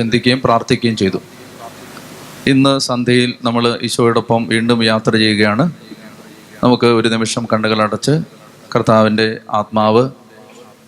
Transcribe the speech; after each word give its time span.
ചിന്തിക്കുകയും 0.00 0.40
പ്രാർത്ഥിക്കുകയും 0.44 0.96
ചെയ്തു. 1.02 1.20
ഇന്ന് 2.46 2.72
സന്ധ്യയിൽ 2.88 3.30
നമ്മൾ 3.42 3.64
ഈശോയോടൊപ്പം 3.82 4.40
വീണ്ടും 4.52 4.78
യാത്ര 4.90 5.12
ചെയ്യുകയാണ്. 5.22 5.64
നമുക്ക് 6.64 6.86
ഒരു 6.98 7.08
നിമിഷം 7.14 7.44
കണ്ണുകൾ 7.52 7.78
അടച്ച് 7.82 8.14
കർത്താവിന്റെ 8.74 9.26
ആത്മാവ് 9.58 10.02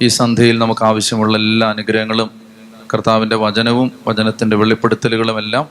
ഈ 0.04 0.08
സന്ധ്യയിൽ 0.18 0.56
നമുക്ക് 0.62 0.84
ആവശ്യമുള്ള 0.90 1.34
എല്ലാ 1.42 1.66
അനുഗ്രഹങ്ങളും 1.74 2.30
കർത്താവിന്റെ 2.92 3.36
വചനവും 3.42 3.88
വചനത്തിന്റെ 4.08 4.56
വെളിപ്പെടുത്തലുകളുമെല്ലാം 4.60 5.64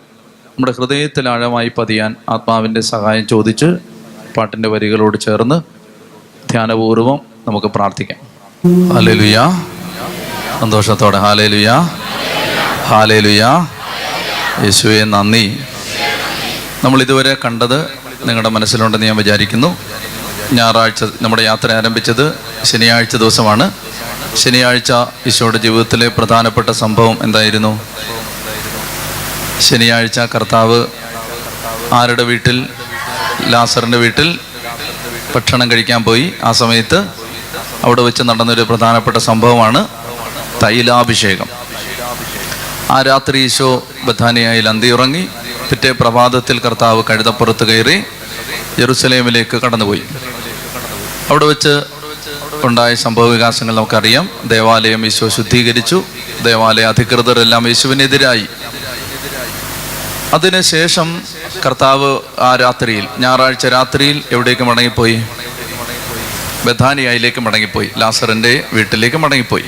നമ്മുടെ 0.51 0.73
ഹൃദയത്തിൽ 0.77 1.25
ആഴമായി 1.29 1.69
പതിയാൻ 1.77 2.11
ആത്മാവിന്റെ 2.29 2.81
സഹായം 2.91 3.25
ചോദിച്ച് 3.27 3.69
പാട്ടിന്റെ 4.37 4.69
വരികളോട് 4.73 5.17
ചേർന്ന് 5.25 5.57
ധ്യാനപൂർവം 6.51 7.19
നമുക്ക് 7.47 7.69
പ്രാർത്ഥിക്കാം. 7.75 8.19
ഹാലേലുയാ 8.93 9.43
സന്തോഷത്തോടെ. 10.61 11.17
Hallelujah 11.25 11.75
hallelujah. 12.91 13.67
യേശുവെ 14.63 15.03
നന്ദി. 15.03 15.59
നമ്മൾ 16.83 17.01
ഇതുവരെ 17.01 17.33
കണ്ടത് 17.45 17.81
നിങ്ങളുടെ 18.25 18.49
മനസ്സിലുണ്ടെന്ന് 18.49 19.07
ഞാൻ 19.07 19.15
വിചാരിക്കുന്നു. 19.15 19.77
ഞായറാഴ്ച 20.53 21.03
നമ്മുടെ 21.21 21.43
യാത്ര 21.43 21.71
ആരംഭിച്ചത് 21.71 22.33
ശനിയാഴ്ച 22.63 23.15
ദിവസമാണ്. 23.15 23.71
ശനിയാഴ്ച 24.35 24.91
ഈശോയുടെ 25.27 25.57
ജീവിതത്തിലെ 25.57 26.07
പ്രധാനപ്പെട്ട 26.07 26.69
സംഭവം 26.69 27.17
എന്തായിരുന്നു? 27.21 27.81
ശനിയാഴ്ച 29.61 30.19
കർത്താവ് 30.19 30.85
ആരുടെ 31.93 32.23
വീട്ടിൽ? 32.23 32.67
ലാസറിന്റെ 33.47 33.97
വീട്ടിൽ 33.97 34.39
ഭക്ഷണം 35.35 35.71
കഴിക്കാൻ 35.71 36.03
പോയി. 36.03 36.33
ആ 36.43 36.51
സമയത്ത് 36.51 37.07
അവിടെ 37.83 38.01
വെച്ച് 38.01 38.23
നടന്നൊരു 38.23 38.61
പ്രധാനപ്പെട്ട 38.61 39.17
സംഭവമാണ് 39.17 39.87
തൈലാഭിഷേകം. 40.63 41.60
ആ 42.91 43.01
രാത്രി 43.01 43.37
ഈശോ 43.37 43.87
ബഥാനിയായിൽ 44.03 44.69
അന്തിയുറങ്ങി 44.69 45.27
പിറ്റേ 45.69 45.91
പ്രഭാതത്തിൽ 45.91 46.59
കർത്താവ് 46.59 47.03
കഴുതപ്പുറത്ത് 47.09 47.63
കയറി 47.63 48.03
ജെറുസലേമിലേക്ക് 48.79 49.57
കടന്നുപോയി. 49.57 50.01
അവിടെ 51.29 51.45
വെച്ച് 51.45 51.83
ഉണ്ടായ 52.63 52.95
സംഭവ 52.95 53.27
വികാസങ്ങൾ 53.27 53.75
നമുക്കറിയാം. 53.75 54.29
ദേവാലയം 54.45 55.05
ഈശോ 55.05 55.29
ശുദ്ധീകരിച്ചു. 55.29 56.03
ദേവാലയ 56.43 56.85
അധികൃതരെല്ലാം 56.85 57.67
യേശുവിനെതിരായി. 57.67 58.45
അതിനുശേഷം 60.33 61.21
കർത്താവ് 61.65 62.19
ആ 62.39 62.55
രാത്രിയിൽ 62.55 63.07
ഞായറാഴ്ച 63.19 63.65
രാത്രിയിൽ 63.65 64.23
എവിടേക്ക് 64.31 64.61
മടങ്ങിപ്പോയി? 64.61 65.23
ബഥാനിയയിലേക്ക് 66.65 67.41
മടങ്ങിപ്പോയി. 67.41 67.89
ലാസറിന്റെ 67.97 68.63
വീട്ടിലേക്ക് 68.73 69.17
മടങ്ങിപ്പോയി. 69.17 69.65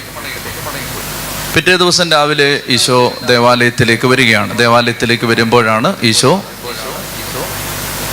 പിറ്റേ 1.53 1.75
ദിവസം 1.75 2.11
രാവിലെ 2.11 2.61
ഈശോ 2.75 3.13
ദേവാലയത്തിലേക്ക് 3.31 4.07
വരികയാണ്. 4.07 4.57
ദേവാലയത്തിലേക്ക് 4.57 5.25
വരുമ്പോഴാണ് 5.25 5.89
ഈശോ 6.03 6.31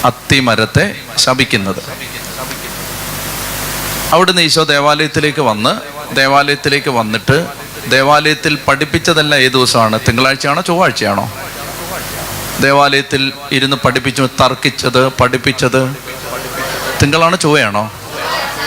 അത്തിമരത്തെ 0.04 0.84
ശപിക്കുന്നത്. 1.16 1.80
അവിടുന്ന് 4.12 4.42
ഈശോ 4.42 4.64
ദേവാലയത്തിലേക്ക് 4.64 5.42
വന്ന് 5.42 5.72
ദേവാലയത്തിലേക്ക് 6.16 6.90
വന്നിട്ട് 6.90 7.46
ദേവാലയത്തിൽ 7.90 8.58
പഠിപ്പിച്ചതെല്ലാം 8.68 9.40
ഏത് 9.40 9.52
ദിവസമാണ്? 9.52 10.00
തിങ്കളാഴ്ചയാണോ 10.08 10.62
ചൊവ്വാഴ്ചയാണോ? 10.62 11.32
ദേവാലയത്തിൽ 12.60 13.32
ഇരുന്ന് 13.52 13.76
പഠിപ്പിച്ചു 13.84 14.28
തർക്കിച്ചത് 14.40 15.08
പഠിപ്പിച്ചത് 15.20 15.82
തിങ്കളാണോ 17.02 17.36
ചൊവ്വയാണോ? 17.36 17.84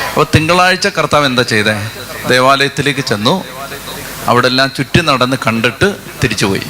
അപ്പോൾ 0.09 0.25
തിങ്കളാഴ്ച 0.35 0.87
കർത്താവ് 0.87 1.25
എന്താ 1.25 1.43
ചെയ്തേ? 1.53 1.75
ദേവാലയത്തിലേക്ക് 2.27 3.05
ചെന്നു 3.11 3.35
അവിടെ 4.27 4.47
എല്ലാം 4.47 4.71
ചുറ്റി 4.77 5.01
നടന്ന് 5.01 5.37
കണ്ടിട്ട് 5.47 5.95
തിരിച്ചുപോയി. 6.23 6.61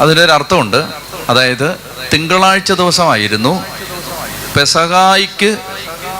അതിനൊരു 0.00 0.32
അർത്ഥമുണ്ട് 0.32 0.84
അതായത് 1.28 1.76
തിങ്കളാഴ്ച 2.12 2.72
ദിവസമായിരുന്നു 2.72 3.64
പെസകായിക്ക് 4.56 5.58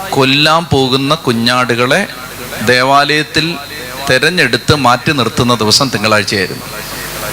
കൊല്ലാൻ 0.09 0.65
പോകുന്ന 0.65 1.15
കുഞ്ഞാടുകളെ 1.15 2.07
ദേവാലയത്തിൽ 2.65 3.55
തെരഞ്ഞെടുത്ത് 4.09 4.75
മാറ്റി 4.75 5.11
നിർത്തുന്ന 5.11 5.55
ദിവസം 5.55 5.89
തിങ്കളാഴ്ചയായിരുന്നു. 5.89 6.65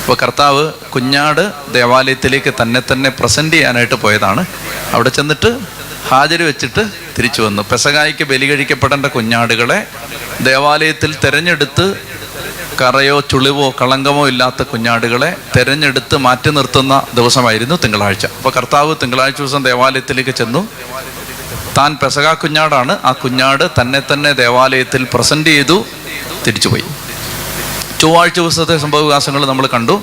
അപ്പോൾ 0.00 0.16
കർത്താവ് 0.22 0.72
കുഞ്ഞാട് 0.72 1.52
ദേവാലയത്തിലേക്ക് 1.72 2.54
തന്നെ 2.62 2.82
തന്നെ 2.92 3.10
പ്രസന്റ് 3.10 3.54
ചെയ്യാനായിട്ട് 3.56 3.94
പോയതാണ്. 3.94 4.46
അവിടെ 4.92 5.08
ചെന്നിട്ട് 5.08 5.58
ഹാജര് 6.10 6.42
വെച്ചിട്ട് 6.42 6.82
തിരിച്ചു 7.18 7.42
വന്നു. 7.42 7.62
പെസകായിക്ക് 7.70 8.24
ബലി 8.24 8.46
കഴിക്കപ്പെടേണ്ട 8.46 9.06
കുഞ്ഞാടുകളെ 9.06 9.86
ദേവാലയത്തിൽ 10.40 11.16
തെരഞ്ഞെടുത്ത് 11.24 12.17
കറയോ 12.80 13.20
ചുളിവോ 13.20 13.70
കളങ്കമോ 13.70 14.28
ഇല്ലാത്ത 14.28 14.62
കുഞ്ഞാടുകളെ 14.62 15.36
തെരഞ്ഞെടുത്ത് 15.56 16.16
മാറ്റി 16.16 16.50
നിർത്തുന്ന 16.50 17.02
ദിവസമായിരുന്നു 17.14 17.74
തിങ്കളാഴ്ച. 17.84 18.26
അപ്പോൾ 18.26 18.52
കർത്താവ് 18.56 18.96
തിങ്കളാഴ്ച 19.02 19.38
ദിവസം 19.38 19.64
ദേവാലയത്തിലേക്ക് 19.64 20.30
ചെന്നു. 20.30 20.68
താൻ 21.78 21.98
പെസക 22.02 22.32
കുഞ്ഞാടാണ്. 22.32 22.98
ആ 23.04 23.12
കുഞ്ഞാട് 23.12 23.80
തന്നെ 23.80 24.02
തന്നെ 24.12 24.32
ദേവാലയത്തിൽ 24.32 25.06
പ്രസന്റ് 25.14 25.50
ചെയ്തു 25.50 25.84
തിരിച്ചുപോയി. 26.46 26.84
ചൊവ്വാഴ്ച 28.00 28.34
ദിവസത്തെ 28.34 28.78
സംഭവവികാസങ്ങൾ 28.78 29.46
നമ്മൾ 29.46 29.66
കണ്ടു. 29.66 30.02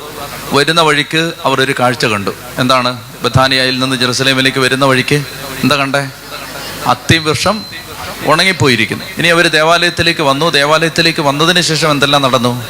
വരുന്ന 0.53 0.81
വഴിക്ക് 0.81 1.33
അവർ 1.45 1.61
ഒരു 1.61 1.75
കാഴ്ച 1.79 2.05
കണ്ടു. 2.05 2.31
എന്താണ്? 2.57 2.97
ബഥാനിയയിൽ 3.23 3.79
നിന്ന് 3.79 3.95
ജെറുസലേമിലേക്ക് 3.95 4.59
വരുന്ന 4.59 4.85
വഴിക്ക്? 4.85 5.15
എന്താ 5.63 5.75
കണ്ടേ? 5.75 6.09
അത്തിവൃക്ഷം 6.87 7.74
ഉണങ്ങിപ്പോയിരിക്കുന്നു. 8.27 9.05
ഇനി 9.17 9.27
അവർ 9.27 9.47
ദേവാലയത്തിലേക്ക് 9.47 10.21
വന്നു. 10.21 10.49
ദേവാലയത്തിലേക്ക് 10.49 11.21
വന്നതിന് 11.21 11.61
ശേഷം 11.61 11.91
എന്തെല്ലാം 11.91 12.21
നടന്നു? 12.21 12.63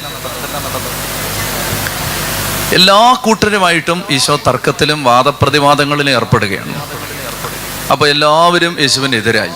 എല്ലാ 2.73 3.17
കൂട്ടരുമായിട്ടും 3.23 4.03
ഈശോ 4.09 4.39
തർക്കത്തിലും 4.47 5.03
വാദപ്രതിവാദങ്ങളിലും 5.03 6.11
ഏർപ്പെടുകയാണ്. 6.11 6.75
അപ്പോൾ 7.91 8.09
എല്ലാവരും 8.09 8.77
യേശുവിനെതിരായി. 8.79 9.55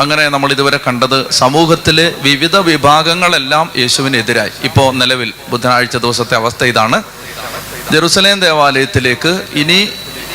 അങ്ങനെ 0.00 0.28
നമ്മൾ 0.28 0.50
ഇതുവരെ 0.52 0.78
കണ്ടത് 0.86 1.30
സമൂഹത്തിലെ 1.30 2.12
വിവിധ 2.22 2.56
വിഭാഗങ്ങളെല്ലാം 2.56 3.70
യേശുവിനെതിരായി. 3.76 4.50
ഇപ്പോൾ 4.64 4.94
നിലവിൽ 4.94 5.32
ബുധനാഴ്ച 5.48 5.96
ദിവസത്തെ 5.96 6.34
അവസ്ഥ 6.34 6.64
ഇതാണ്. 6.64 7.02
ജെറുസലേം 7.92 8.40
ദേവാലയത്തിലേക്ക് 8.40 9.40
ഇനി 9.54 9.88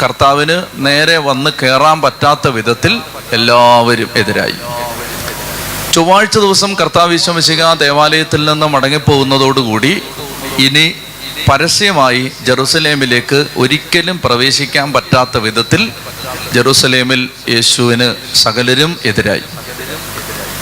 കർത്താവിന് 0.04 0.64
നേരെ 0.76 1.18
വന്ന് 1.18 1.52
കയറാൻ 1.64 2.02
പറ്റാത്ത 2.02 2.48
വിധത്തിൽ 2.48 3.02
എല്ലാവരും 3.32 4.10
എതിരായി. 4.16 4.56
ചൊവ്വാഴ്ച 5.94 6.38
ദിവസം 6.38 6.74
കർത്താവ് 6.74 7.12
വിശ്വമിശിക 7.12 7.74
ദേവാലയത്തിൽ 7.74 8.46
നിന്ന് 8.46 8.66
മടങ്ങിപ്പോകുന്നതോടുകൂടി 8.66 10.02
ഇനി 10.60 10.96
പരസ്യമായി 11.50 12.32
ജെറുസലേമിലേക്ക് 12.42 13.48
ഒരിക്കലും 13.58 14.22
പ്രവേശിക്കാൻ 14.26 14.94
പറ്റാത്ത 14.94 15.38
വിധത്തിൽ 15.38 15.92
ജെറുസലേമിൽ 16.54 17.30
യേശുവിന് 17.50 18.16
സകലരും 18.36 19.00
എതിരായി. 19.06 19.44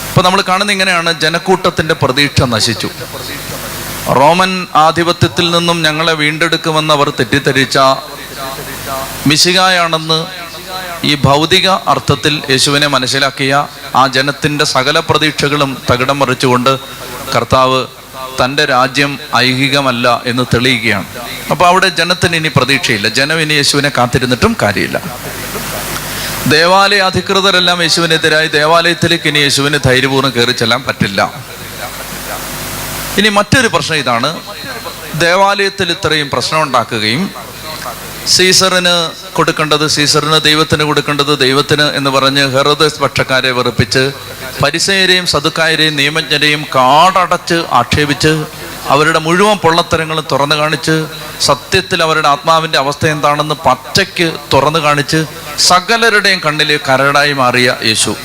അപ്പൊ 0.09 0.21
നമ്മൾ 0.21 0.41
കാണുന്ന 0.41 0.71
ഇങ്ങനെയാണ് 0.71 1.19
ജനക്കൂട്ടത്തിന്റെ 1.21 1.93
പ്രതീക്ഷ 1.93 2.41
നശിച്ചു. 2.41 2.89
റോമൻ 4.19 4.67
ആധിപത്യത്തിൽ 4.75 5.51
നിന്നും 5.51 5.81
ഞങ്ങളെ 5.81 6.13
വീണ്ടെടുക്കുമെന്ന് 6.13 6.93
അവർ 6.93 7.09
തെറ്റിദ്ധരിച്ച 7.09 7.77
മിശികായാണെന്ന് 9.27 10.25
ഈ 11.03 11.15
ഭൗതിക 11.15 11.69
അർത്ഥത്തിൽ 11.69 12.41
യേശുവിനെ 12.49 12.87
മനസ്സിലാക്കിയ 12.87 13.67
ആ 13.95 14.07
ജനത്തിന്റെ 14.07 14.65
സകല 14.65 14.99
പ്രതീക്ഷകളും 14.99 15.77
തകിടം 15.91 16.19
മറിച്ചുകൊണ്ട് 16.19 16.79
കർത്താവ് 17.35 17.87
തന്റെ 18.43 18.65
രാജ്യം 18.65 19.19
ഐഹികമല്ല 19.35 20.21
എന്ന് 20.25 20.43
തെളിയിക്കുകയാണ്. 20.53 21.05
അപ്പോൾ 21.51 21.67
അവിടെ 21.67 21.89
ജനത്തിന് 21.89 22.35
ഇനി 22.35 22.47
പ്രതീക്ഷയില്ല. 22.47 23.07
ജനം 23.07 23.41
ഇനി 23.41 23.53
യേശുവിനെ 23.53 23.91
കാത്തിരുന്നിട്ടും 23.97 24.55
കാര്യമില്ല. 24.61 25.01
ദേവാലയ 26.47 27.01
അധികൃതരെല്ലാം 27.01 27.81
യേശുവിനെതിരായി 27.81 28.47
ദേവാലയത്തിലേക്ക് 28.47 29.27
ഇനി 29.27 29.39
യേശുവിന് 29.39 29.79
ധൈര്യപൂർവം 29.85 30.31
കയറി 30.35 30.51
ചെല്ലാൻ 30.51 30.83
പറ്റില്ല. 30.83 31.33
ഇനി 33.17 33.29
മറ്റൊരു 33.29 33.67
പ്രശ്നം 33.67 33.97
ഇതാണ്. 33.97 34.39
ദേവാലയത്തിൽ 35.15 35.91
ഇത്രയും 35.91 36.29
പ്രശ്നം 36.29 36.63
ഉണ്ടാക്കുകയും 36.63 37.48
സീസറിന് 38.27 39.09
കൊടുക്കേണ്ടത് 39.33 39.87
സീസറിന് 39.87 40.43
ദൈവത്തിന് 40.43 40.83
കൊടുക്കേണ്ടത് 40.83 41.39
ദൈവത്തിന് 41.39 41.81
എന്ന് 41.81 42.09
പറഞ്ഞ് 42.09 42.47
ഹെറോദസ് 42.47 42.99
പക്ഷക്കാരെ 42.99 43.51
വെറുപ്പിച്ച് 43.51 44.11
പരിസയരെയും 44.63 45.25
സതുക്കായരെയും 45.25 45.95
നിയമജ്ഞരെയും 45.95 46.65
കാടടച്ച് 46.75 47.63
ആക്ഷേപിച്ച് 47.71 48.45
അവരുടെ 48.89 49.19
മുഴുവൻ 49.19 49.57
പൊള്ളത്തരങ്ങളും 49.57 50.25
തുറന്നു 50.31 50.55
കാണിച്ച് 50.55 51.05
സത്യത്തിൽ 51.41 52.03
അവരുടെ 52.03 52.27
ആത്മാവിന്റെ 52.27 52.77
അവസ്ഥ 52.77 53.07
എന്താണെന്ന് 53.07 53.55
പച്ചയ്ക്ക് 53.65 54.33
തുറന്നു 54.53 54.79
കാണിച്ച് 54.79 55.25
സകലരുടെയും 55.57 56.41
കണ്ണിൽ 56.45 56.79
കരടായി 56.89 57.33
മാറിയ 57.33 57.75
യേശു. 57.83 58.15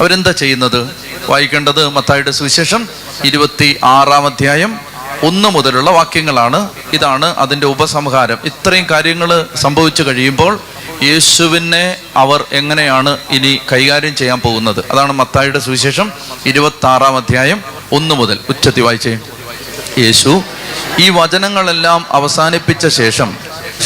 അവരെന്താ 0.00 0.32
ചെയ്യുന്നത്? 0.32 0.80
വായിക്കേണ്ടത് 1.28 1.88
മത്തായിയുടെ 1.88 2.30
സുവിശേഷം 2.30 2.88
ഇരുപത്തി 3.24 3.78
ആറാം 3.84 4.26
അധ്യായം 4.26 4.93
ഒന്ന് 5.24 5.48
മുതലുള്ള 5.48 5.90
വാക്യങ്ങളാണ്. 5.90 6.68
ഇതാണ് 6.92 7.24
അതിന്റെ 7.24 7.66
ഉപസംഹാരം. 7.66 8.38
ഇത്രയും 8.44 8.86
കാര്യങ്ങൾ 8.90 9.46
സംഭവിച്ചു 9.56 10.02
കഴിയുമ്പോൾ 10.02 10.60
യേശുവിനെ 11.02 11.96
അവർ 12.16 12.44
എങ്ങനെയാണ് 12.52 13.18
ഇനി 13.30 13.60
കൈകാര്യം 13.72 14.14
ചെയ്യാൻ 14.14 14.40
പോകുന്നത്? 14.40 14.84
അതാണ് 14.90 15.12
മത്തായിയുടെ 15.12 15.58
സുവിശേഷം 15.58 16.12
ഇരുപത്തി 16.46 16.86
ആറാം 16.86 17.16
അധ്യായം 17.16 17.62
ഒന്ന് 17.92 18.14
മുതൽ. 18.14 18.38
ഉച്ചത്തി 18.48 18.80
വായിച്ചേ. 18.80 19.18
യേശു 19.98 20.42
ഈ 20.98 21.10
വചനങ്ങളെല്ലാം 21.10 22.06
അവസാനിപ്പിച്ച 22.10 22.86
ശേഷം 22.86 23.36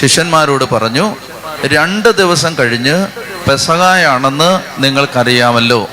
ശിഷ്യന്മാരോട് 0.00 0.64
പറഞ്ഞു 0.64 1.16
രണ്ട് 1.64 2.16
ദിവസം 2.16 2.56
കഴിഞ്ഞ് 2.58 3.06
പെസകായാണെന്ന് 3.50 4.60
നിങ്ങൾക്കറിയാമല്ലോ. 4.78 5.90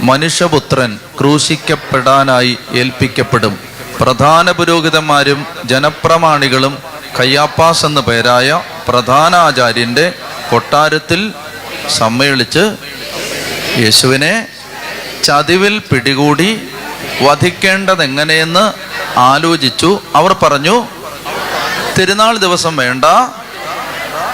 മനുഷ്യപുത്രൻ 0.00 0.98
ക്രൂശിക്കപ്പെടാനായി 1.20 2.58
ഏൽപ്പിക്കപ്പെടും. 2.72 3.67
പ്രധാന 4.00 4.50
പുരോഹിതന്മാരും 4.50 5.46
ജനപ്രമാണികളും 5.64 6.78
കയ്യാപ്പാസ് 7.20 7.86
എന്ന 7.86 8.00
പേരായ 8.00 8.62
പ്രധാനാചാര്യന്റെ 8.88 10.12
കൊട്ടാരത്തിൽ 10.50 11.32
സമ്മേളിച്ച് 11.88 12.76
യേശുവിനെ 13.78 14.46
ചതിവിൽ 15.24 15.78
പിടികൂടി 15.78 16.68
വധിക്കേണ്ടതെങ്ങനെയെന്ന് 17.22 18.72
ആലോചിച്ചു. 19.18 20.02
അവർ 20.14 20.32
പറഞ്ഞു 20.32 20.86
തിരുനാൾ 21.98 22.36
ദിവസം 22.36 22.76
വേണ്ട 22.76 23.04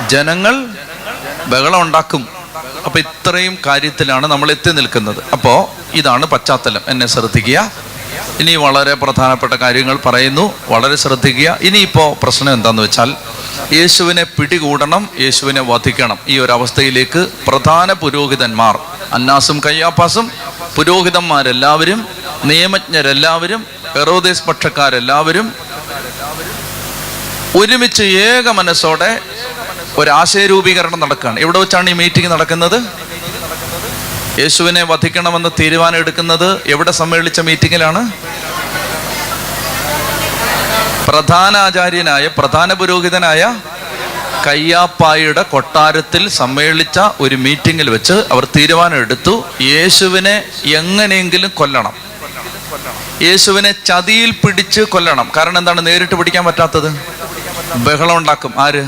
ജനങ്ങൾ 0.06 0.66
ബഹളം 1.46 1.80
ഉണ്ടാക്കും. 1.80 2.28
അപ്പൊ 2.84 2.98
ഇത്രയും 2.98 3.58
കാര്യത്തിലാണ് 3.66 4.26
നമ്മൾ 4.26 4.50
എത്തി 4.50 4.70
നിൽക്കുന്നത്. 4.70 5.24
അപ്പോൾ 5.32 5.66
ഇതാണ് 5.96 6.26
പശ്ചാത്തലം. 6.26 6.80
എന്നെ 6.88 7.06
ശ്രദ്ധിക്കുക. 7.06 7.72
ഇനി 8.40 8.56
വളരെ 8.56 8.94
പ്രധാനപ്പെട്ട 8.94 9.52
കാര്യങ്ങൾ 9.52 9.96
പറയുന്നു. 10.06 10.54
വളരെ 10.68 10.96
ശ്രദ്ധിക്കുക. 10.96 11.58
ഇനിയിപ്പോൾ 11.60 12.16
പ്രശ്നം 12.22 12.52
എന്താണെന്ന് 12.52 12.82
വെച്ചാൽ 12.82 13.14
യേശുവിനെ 13.72 14.22
പിടികൂടണം 14.22 15.08
യേശുവിനെ 15.20 15.60
വധിക്കണം. 15.60 16.18
ഈ 16.28 16.38
ഒരു 16.38 16.52
അവസ്ഥയിലേക്ക് 16.52 17.28
പ്രധാന 17.46 17.92
പുരോഹിതന്മാർ 17.92 18.78
അന്നാസും 19.12 19.60
കയ്യാപ്പാസും 19.66 20.30
പുരോഹിതന്മാരെല്ലാവരും 20.76 22.08
നിയമജ്ഞരെല്ലാവരും 22.44 23.66
ഹെറോദേസ് 23.96 24.42
പക്ഷക്കാരെല്ലാവരും 24.42 25.52
ഒരുമിച്ച് 27.56 28.02
ഏക 28.02 28.48
മനസ്സോടെ 28.48 29.20
ഒരു 29.98 30.10
ആശയരൂപീകരണം 30.10 31.00
നടക്കുകയാണ്. 31.00 31.40
എവിടെ 31.40 31.58
വെച്ചാണ് 31.58 31.90
ഈ 31.90 31.92
മീറ്റിംഗ് 31.92 32.28
നടക്കുന്നത്? 32.28 32.82
യേശുവിനെ 34.38 34.82
വധിക്കണമെന്ന് 34.82 35.48
തീരുമാനം 35.60 35.96
എടുക്കുന്നത് 35.96 36.62
എവിടെ 36.66 36.90
സമ്മേളിച്ച 36.90 37.40
മീറ്റിങ്ങിലാണ് 37.40 38.23
പ്രധാനാചാര്യനായ 41.14 42.26
പ്രധാന 42.26 42.72
പുരോഹിതനായ 42.72 43.56
കയ്യാപ്പായുടെ 44.46 45.42
കൊട്ടാരത്തിൽ 45.42 46.28
സമ്മേളിച്ച 46.28 47.00
ഒരു 47.20 47.34
മീറ്റിങ്ങിൽ 47.34 47.90
വെച്ച് 47.90 48.12
അവർ 48.12 48.44
തീരുമാനം 48.56 48.96
എടുത്തു 48.96 49.44
യേശുവിനെ 49.60 50.42
എങ്ങനെയെങ്കിലും 50.64 51.50
കൊല്ലണം. 51.54 51.92
യേശുവിനെ 53.22 53.74
ചതിയിൽ 53.86 54.30
പിടിച്ച് 54.30 54.80
കൊല്ലണം. 54.80 55.32
കാരണം 55.36 55.58
എന്താണ്? 55.58 55.86
നേരിട്ട് 55.86 56.14
പിടിക്കാൻ 56.14 56.44
പറ്റാത്തത്. 56.44 56.88
ബഹളം 57.74 58.16
ഉണ്ടാക്കും. 58.16 58.54
ആര്? 58.58 58.84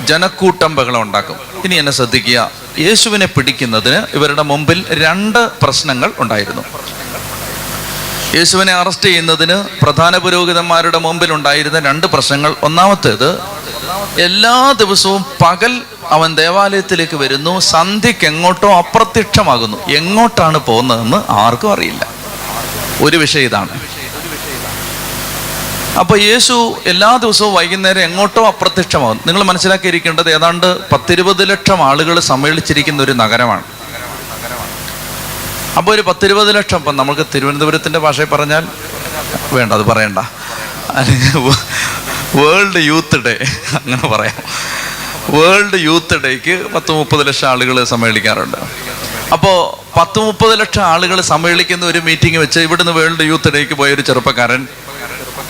ജനക്കൂട്ടം 0.00 0.74
ബഹളം 0.74 1.02
ഉണ്ടാക്കും. 1.02 1.36
ഇനി 1.64 1.74
എന്നെ 1.74 1.92
ശ്രദ്ധിക്കുക. 1.92 2.50
യേശുവിനെ 2.78 3.26
പിടിക്കുന്നതിന് 3.26 4.02
ഇവരുടെ 4.14 4.42
മുമ്പിൽ 4.42 4.84
രണ്ട് 4.90 5.48
പ്രശ്നങ്ങൾ 5.62 6.12
ഉണ്ടായിരുന്നു. 6.18 6.64
യേശുവിനെ 8.34 8.72
അറസ്റ്റ് 8.72 9.04
ചെയ്യുന്നതിന് 9.04 9.56
പ്രധാന 9.82 10.16
പുരോഹിതന്മാരുടെ 10.16 10.98
മുമ്പിൽ 10.98 11.32
ഉണ്ടായിരുന്ന 11.32 11.78
രണ്ട് 11.78 12.06
പ്രശ്നങ്ങൾ. 12.06 12.54
ഒന്നാമത്തേത് 12.62 13.40
എല്ലാ 14.20 14.72
ദിവസവും 14.72 15.24
പകൽ 15.44 15.82
അവൻ 16.10 16.36
ദേവാലയത്തിലേക്ക് 16.36 17.16
വരുന്നു 17.16 17.58
സന്ധ്യക്ക് 17.58 18.26
എങ്ങോട്ടോ 18.26 18.70
അപ്രത്യക്ഷമാകുന്നു. 18.78 19.78
എങ്ങോട്ടാണ് 19.90 20.58
പോകുന്നതെന്ന് 20.58 21.32
ആർക്കും 21.32 21.72
അറിയില്ല. 21.72 22.06
ഒരു 23.02 23.16
വിഷയം 23.16 23.44
ഇതാണ്. 23.44 23.80
അപ്പൊ 25.98 26.16
യേശു 26.16 26.76
എല്ലാ 26.86 27.16
ദിവസവും 27.16 27.54
വൈകുന്നേരം 27.54 28.00
എങ്ങോട്ടോ 28.00 28.46
അപ്രത്യക്ഷമാകും 28.46 29.20
നിങ്ങൾ 29.26 29.42
മനസ്സിലാക്കിയിരിക്കേണ്ടത് 29.42 30.34
ഏതാണ്ട് 30.34 30.90
പത്തിരുപത് 30.90 31.50
ലക്ഷം 31.50 31.84
ആളുകൾ 31.88 32.20
സമ്മേളിച്ചിരിക്കുന്ന 32.20 33.02
ഒരു 33.02 33.12
നഗരമാണ്. 33.12 33.62
അപ്പോൾ 35.76 35.92
ഒരു 35.94 36.02
പത്തിരുപത് 36.02 36.56
ലക്ഷം. 36.56 36.76
ഇപ്പം 36.76 36.96
നമുക്ക് 36.96 37.26
തിരുവനന്തപുരത്തിന്റെ 37.34 37.98
ഭാഷയിൽ 37.98 38.26
പറഞ്ഞാൽ 38.26 38.64
വേണ്ട 39.52 39.72
അത് 39.72 39.82
പറയണ്ട. 39.82 40.18
വേൾഡ് 42.34 42.80
യൂത്ത് 42.90 43.16
ഡേ 43.24 43.34
അങ്ങനെ 43.78 44.08
പറയാം. 44.08 44.38
വേൾഡ് 45.28 45.78
യൂത്ത് 45.80 46.16
ഡേക്ക് 46.22 46.54
പത്ത് 46.74 46.92
മുപ്പത് 46.92 47.26
ലക്ഷം 47.28 47.48
ആളുകൾ 47.48 47.84
സമ്മേളിക്കാറുണ്ട്. 47.84 48.56
അപ്പോൾ 49.32 49.58
പത്ത് 49.98 50.18
മുപ്പത് 50.18 50.60
ലക്ഷം 50.60 50.82
ആളുകൾ 50.82 51.20
സമ്മേളിക്കുന്ന 51.20 51.86
ഒരു 51.86 51.98
മീറ്റിംഗ് 51.98 52.38
വെച്ച് 52.38 52.60
ഇവിടുന്ന് 52.60 52.92
വേൾഡ് 52.92 53.24
യൂത്ത് 53.32 53.52
ഡേക്ക് 53.52 53.74
പോയ 53.74 53.94
ഒരു 53.94 54.00
ചെറുപ്പക്കാരൻ 54.00 54.66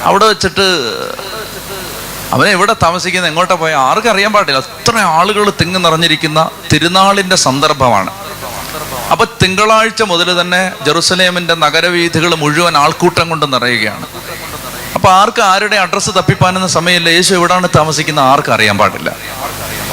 അവിടെ 0.02 0.26
വെച്ചിട്ട് 0.26 0.66
അവനെ 2.32 2.50
എവിടെ 2.50 2.74
താമസിക്കുന്ന 2.82 3.26
എങ്ങോട്ടാ 3.26 3.54
പോയ? 3.54 3.72
ആർക്കും 3.74 4.10
അറിയാൻ 4.10 4.32
പാടില്ല. 4.32 4.58
അത്ര 4.58 4.98
ആളുകൾ 4.98 5.52
തിങ്ങി 5.60 5.78
നിറഞ്ഞിരിക്കുന്ന 5.78 6.50
തിരുനാളിന്റെ 6.72 7.36
സന്ദർഭമാണ്. 7.36 8.12
അപ്പൊ 9.12 9.24
തിങ്കളാഴ്ച 9.42 10.02
മുതൽ 10.02 10.40
തന്നെ 10.40 10.72
ജെറുസലേമിന്റെ 10.84 11.54
നഗരവീഥികൾ 11.54 12.34
മുഴുവൻ 12.34 12.76
ആൾക്കൂട്ടം 12.76 13.28
കൊണ്ട് 13.28 13.52
നിറയുകയാണ്. 13.52 14.06
അപ്പൊ 14.94 15.08
ആർക്ക് 15.08 15.42
ആരുടെ 15.42 15.76
അഡ്രസ്സ് 15.76 16.10
തപ്പിപ്പാനെന്ന 16.10 16.66
സമയമില്ല. 16.66 17.08
യേശു 17.08 17.34
എവിടാണ് 17.34 17.68
താമസിക്കുന്ന 17.76 18.20
ആർക്കും 18.20 18.54
അറിയാൻ 18.54 18.78
പാടില്ല. 18.78 19.16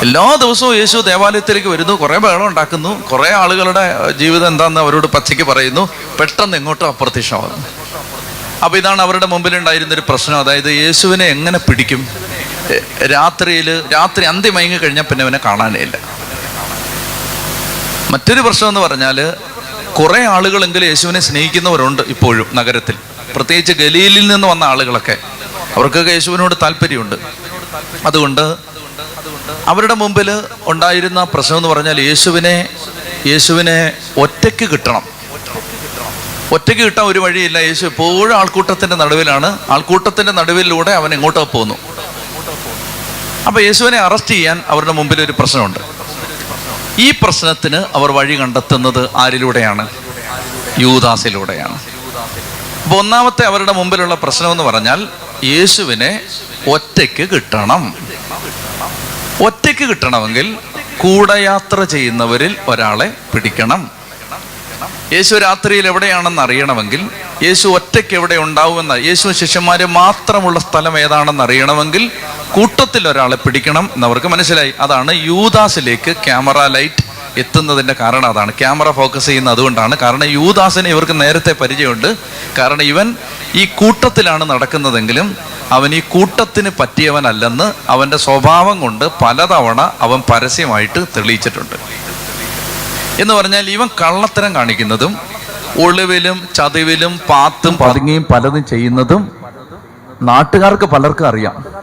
എല്ലാ 0.02 0.36
ദിവസവും 0.36 0.76
യേശു 0.76 0.98
ദേവാലയത്തിലേക്ക് 0.98 1.68
വരുന്നു. 1.68 1.94
കുറെ 1.94 2.18
ബഹളം 2.18 2.46
ഉണ്ടാക്കുന്നു. 2.46 3.08
കുറെ 3.08 3.30
ആളുകളുടെ 3.30 4.12
ജീവിതം 4.12 4.48
എന്താണെന്ന് 4.48 4.82
അവരോട് 4.82 5.08
പച്ചയ്ക്ക് 5.08 5.44
പറയുന്നു. 5.44 5.90
പെട്ടെന്ന് 6.20 6.58
എങ്ങോട്ടും 6.58 6.88
അപ്രത്യക്ഷമാകുന്നു. 6.88 7.68
അപ്പൊ 8.64 8.78
ഇതാണ് 8.78 9.02
അവരുടെ 9.02 9.26
മുമ്പിൽ 9.26 9.58
ഉണ്ടായിരുന്ന 9.58 9.94
ഒരു 9.94 10.04
പ്രശ്നം. 10.10 10.40
അതായത് 10.40 10.72
യേശുവിനെ 10.72 11.26
എങ്ങനെ 11.26 11.60
പിടിക്കും? 11.60 12.08
രാത്രിയിൽ 13.12 13.84
രാത്രി 13.94 14.24
അന്തിമയങ്ങി 14.24 14.56
മയങ്ങി 14.56 14.78
കഴിഞ്ഞാൽ 14.78 15.04
പിന്നെ 15.04 15.24
അവനെ 15.24 15.40
കാണാനേ 15.46 15.80
ഇല്ല. 15.80 16.09
മറ്റൊരു 18.10 18.42
പ്രശ്നം 18.42 18.68
എന്ന് 18.68 18.80
പറഞ്ഞാൽ 18.80 19.34
കുറേ 20.00 20.26
ആളുകളെങ്കിലും 20.26 20.86
യേശുവിനെ 20.86 21.20
സ്നേഹിക്കുന്നവരുണ്ട് 21.20 22.02
ഇപ്പോഴും 22.02 22.48
നഗരത്തിൽ. 22.54 22.94
പ്രത്യേകിച്ച് 23.36 23.74
ഗലീലിൽ 23.74 24.28
നിന്ന് 24.28 24.48
വന്ന 24.48 24.64
ആളുകളൊക്കെ. 24.64 25.18
അവർക്കൊക്കെ 25.76 26.12
യേശുവിനോട് 26.12 26.56
താല്പര്യമുണ്ട്. 26.62 27.16
അതുകൊണ്ട് 28.06 28.56
അവരുടെ 29.68 29.94
മുമ്പിൽ 29.94 30.42
ഉണ്ടായിരുന്ന 30.66 31.24
പ്രശ്നം 31.24 31.58
എന്ന് 31.58 31.70
പറഞ്ഞാൽ 31.70 32.02
യേശുവിനെ 32.02 32.70
യേശുവിനെ 33.28 33.92
ഒറ്റയ്ക്ക് 34.18 34.70
കിട്ടണം. 34.70 35.02
ഒറ്റയ്ക്ക് 36.52 36.84
കിട്ടാൻ 36.84 37.06
ഒരു 37.06 37.20
വഴിയില്ല. 37.20 37.58
യേശു 37.58 37.86
എപ്പോഴും 37.86 38.38
ആൾക്കൂട്ടത്തിന്റെ 38.38 38.96
നടുവിലാണ്. 38.96 39.60
ആൾക്കൂട്ടത്തിന്റെ 39.70 40.32
നടുവിലൂടെ 40.32 40.92
അവൻ 40.92 41.14
എങ്ങോട്ടോ 41.14 41.44
പോകുന്നു. 41.44 41.76
അപ്പൊ 43.48 43.62
യേശുവിനെ 43.62 43.98
അറസ്റ്റ് 43.98 44.30
ചെയ്യാൻ 44.30 44.64
അവരുടെ 44.68 44.92
മുമ്പിൽ 44.92 45.22
ഒരു 45.22 45.32
പ്രശ്നമുണ്ട്. 45.40 45.99
ഈ 47.00 47.12
പ്രശ്നത്തിന് 47.12 47.86
അവർ 47.96 48.12
വഴി 48.12 48.36
കണ്ടെത്തുന്നത് 48.40 49.10
ആരിലൂടെയാണ്? 49.16 49.88
യൂദാസിലൂടെയാണ്. 50.80 51.80
അപ്പൊ 52.84 52.98
ഒന്നാമത്തെ 52.98 53.44
അവരുടെ 53.46 53.72
മുമ്പിലുള്ള 53.72 54.16
പ്രശ്നം 54.16 54.52
എന്ന് 54.52 54.64
പറഞ്ഞാൽ 54.64 55.08
യേശുവിനെ 55.44 56.22
ഒറ്റയ്ക്ക് 56.68 57.30
കിട്ടണം. 57.30 57.94
ഒറ്റയ്ക്ക് 59.42 59.86
കിട്ടണമെങ്കിൽ 59.90 60.58
കൂടയാത്ര 60.98 61.84
ചെയ്യുന്നവരിൽ 61.84 62.56
ഒരാളെ 62.68 63.14
പിടിക്കണം. 63.34 63.92
യേശു 65.14 65.36
രാത്രിയിൽ 65.36 65.88
എവിടെയാണെന്ന് 65.88 66.42
അറിയണമെങ്കിൽ 66.42 67.10
യേശു 67.44 67.68
ഒറ്റയ്ക്ക് 67.68 68.16
എവിടെ 68.16 68.36
ഉണ്ടാവുമെന്ന് 68.36 69.06
യേശു 69.06 69.32
ശിഷ്യന്മാര് 69.32 69.86
മാത്രമുള്ള 69.86 70.60
സ്ഥലം 70.60 71.00
ഏതാണെന്ന് 71.00 71.44
അറിയണമെങ്കിൽ 71.44 72.12
കൂട്ടത്തിൽ 72.56 73.08
ഒരാളെ 73.08 73.36
പിടിക്കണം 73.36 73.90
എന്നവർക്ക് 73.96 74.28
മനസ്സിലായി. 74.28 74.74
അതാണ് 74.80 75.12
യൂദാസിലേക്ക് 75.14 76.12
ക്യാമറ 76.12 76.68
ലൈറ്റ് 76.68 77.04
എത്തുന്നതിന്റെ 77.38 77.96
കാരണം 78.00 78.26
അതാണ്. 78.26 78.52
ക്യാമറ 78.52 78.92
ഫോക്കസ് 78.92 79.26
ചെയ്യുന്ന 79.26 79.50
അതുകൊണ്ടാണ്. 79.50 79.98
കാരണം 79.98 80.26
യൂദാസിന് 80.26 80.88
ഇവർക്ക് 80.88 81.22
നേരത്തെ 81.22 81.54
പരിചയമുണ്ട്. 81.62 82.16
കാരണം 82.58 82.84
ഇവൻ 82.84 83.16
ഈ 83.56 83.66
കൂട്ടത്തിലാണ് 83.66 84.50
നടക്കുന്നതെങ്കിലും 84.50 85.38
അവൻ 85.72 85.96
ഈ 85.96 86.00
കൂട്ടത്തിന് 86.00 86.70
പറ്റിയവനല്ലെന്ന് 86.80 87.74
അവന്റെ 87.90 88.18
സ്വഭാവം 88.18 88.80
കൊണ്ട് 88.80 89.06
പലതവണ 89.06 89.92
അവൻ 90.02 90.22
പരസ്യമായിട്ട് 90.32 91.06
തെളിയിച്ചിട്ടുണ്ട്. 91.18 91.76
എന്ന് 93.22 93.34
പറഞ്ഞാൽ 93.34 93.70
ഇവൻ 93.70 93.88
കള്ളത്തരം 93.88 94.56
കാണിക്കുന്നതും 94.56 95.18
ഒളിവിലും 95.84 96.48
ചതിവിലും 96.56 97.20
പാത്തും 97.30 97.78
പതുങ്ങിയും 97.78 98.26
പലതും 98.34 98.66
ചെയ്യുന്നതും 98.66 99.32
നാട്ടുകാർക്ക് 100.22 100.86
പലർക്കും 100.86 101.28
അറിയാം. 101.28 101.79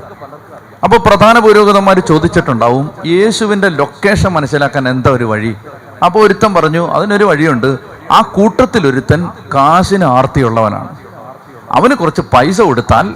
അപ്പോൾ 0.84 0.98
പ്രധാന 1.06 1.36
പുരോഗതിമാർ 1.44 1.98
ചോദിച്ചിട്ടുണ്ടാവും 2.10 2.86
യേശുവിന്റെ 3.14 3.68
ലൊക്കേഷൻ 3.80 4.30
മനസ്സിലാക്കാൻ 4.36 4.84
എന്താ 4.88 5.10
ഒരു 5.10 5.26
വഴി? 5.30 5.52
അപ്പോൾ 6.06 6.20
ഒരുത്തൻ 6.26 6.50
പറഞ്ഞു 6.54 6.82
അതിനൊരു 6.96 7.24
വഴിയുണ്ട്. 7.24 7.70
ആ 8.16 8.18
കൂട്ടത്തിൽ 8.36 8.82
ഒരുത്തൻ 8.90 9.20
കാശിന് 9.54 10.06
ആർത്തിയുള്ളവനാണ്. 10.16 10.90
അവന് 11.78 11.94
കുറച്ച് 12.00 12.22
പൈസ 12.34 12.58
കൊടുത്താൽ 12.60 13.06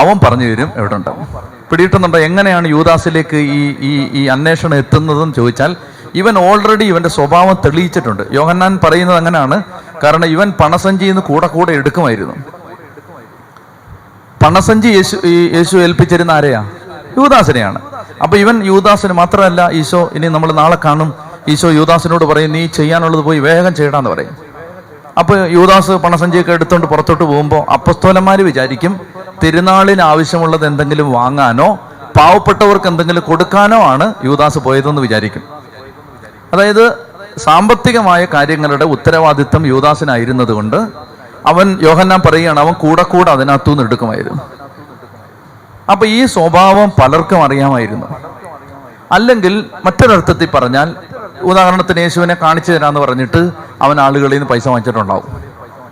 അവൻ 0.00 0.16
പറഞ്ഞു 0.24 0.46
തരും 0.50 0.70
എവിടെ 0.76 0.94
ഉണ്ടാവും 0.94 1.26
പിടിയിട്ടുന്നുണ്ടോ 1.70 2.18
എങ്ങനെയാണ് 2.28 2.66
യൂദാസിലേക്ക് 2.68 3.38
ഈ 3.56 3.60
ഈ 3.88 3.92
ഈ 4.20 4.22
അന്വേഷണം 4.34 4.76
എത്തുന്നതെന്ന് 4.82 5.34
ചോദിച്ചാൽ 5.40 5.72
ഇവൻ 6.20 6.34
ഓൾറെഡി 6.38 6.84
ഇവന്റെ 6.92 7.10
സ്വഭാവം 7.16 7.56
തെളിയിച്ചിട്ടുണ്ട്. 7.64 8.22
യോഹന്നാൻ 8.38 8.72
പറയുന്നത് 8.84 9.18
അങ്ങനെയാണ്. 9.20 9.56
കാരണം 10.04 10.26
ഇവൻ 10.36 10.48
പണസഞ്ചിയിൽ 10.60 11.12
നിന്ന് 11.12 11.24
കൂടെ 11.30 11.48
കൂടെ 11.56 11.72
എടുക്കുമായിരുന്നു. 11.80 12.34
പണസഞ്ചി 14.42 14.88
യേശു 14.98 15.16
യേശു 15.56 15.76
ഏൽപ്പിച്ചിരുന്ന 15.76 16.32
ആരെയാ? 16.38 16.60
യൂദാസിനെയാണ്. 17.20 17.80
അപ്പൊ 18.24 18.36
ഇവൻ 18.42 18.56
യൂദാസിന് 18.70 19.14
മാത്രമല്ല 19.20 19.60
ഈശോ 19.80 20.00
ഇനി 20.16 20.28
നമ്മൾ 20.36 20.50
നാളെ 20.60 20.78
കാണും. 20.84 21.10
ഈശോ 21.52 21.68
യൂദാസിനോട് 21.80 22.24
പറയും 22.30 22.52
നീ 22.56 22.62
ചെയ്യാനുള്ളത് 22.78 23.22
പോയി 23.28 23.38
വേഗം 23.48 23.74
ചെയ്യണമെന്ന് 23.78 24.10
പറയും. 24.14 24.34
അപ്പൊ 25.20 25.34
യൂദാസ് 25.56 25.92
പണസഞ്ചിയൊക്കെ 26.02 26.52
എടുത്തുകൊണ്ട് 26.52 26.86
പുറത്തോട്ട് 26.86 27.24
പോകുമ്പോൾ 27.24 27.62
അപ്പസ്തോലന്മാർ 27.76 28.38
വിചാരിക്കും 28.48 28.92
തിരുനാളിന് 29.42 30.02
ആവശ്യമുള്ളത് 30.12 30.66
എന്തെങ്കിലും 30.66 31.08
വാങ്ങാനോ 31.12 31.68
പാവപ്പെട്ടവർക്ക് 32.18 32.88
എന്തെങ്കിലും 32.92 33.22
കൊടുക്കാനോ 33.28 33.78
ആണ് 33.92 34.06
യൂദാസ് 34.28 34.58
പോയതെന്ന് 34.58 35.02
വിചാരിക്കും. 35.06 35.42
അതായത് 36.54 36.84
സാമ്പത്തികമായ 37.38 38.22
കാര്യങ്ങളുടെ 38.34 38.84
ഉത്തരവാദിത്വം 38.94 39.66
യൂദാസിനായിരുന്നത് 39.72 40.52
കൊണ്ട് 40.58 40.78
അവൻ 41.50 41.66
യോഹന്നാൻ 41.82 42.20
പറയുകയാണ് 42.26 42.60
അവൻ 42.60 42.72
കൂടെ 42.84 43.02
കൂടെ 43.02 43.30
അതിനകത്തുനിന്ന് 43.30 43.82
എടുക്കുമായിരുന്നു. 43.82 44.42
അപ്പൊ 45.90 46.06
ഈ 46.06 46.24
സ്വഭാവം 46.24 46.92
പലർക്കും 47.02 47.44
അറിയാമായിരുന്നു. 47.44 48.06
അല്ലെങ്കിൽ 49.12 49.64
മറ്റൊരർത്ഥത്തിൽ 49.84 50.48
പറഞ്ഞാൽ 50.54 50.94
ഉദാഹരണത്തിന് 51.42 51.98
യേശുവിനെ 51.98 52.36
കാണിച്ചു 52.42 52.72
തരാമെന്ന് 52.72 53.00
പറഞ്ഞിട്ട് 53.00 53.50
അവൻ 53.82 54.00
ആളുകളിൽ 54.00 54.34
നിന്ന് 54.34 54.46
പൈസ 54.46 54.68
വാങ്ങിച്ചിട്ടുണ്ടാവും. 54.68 55.50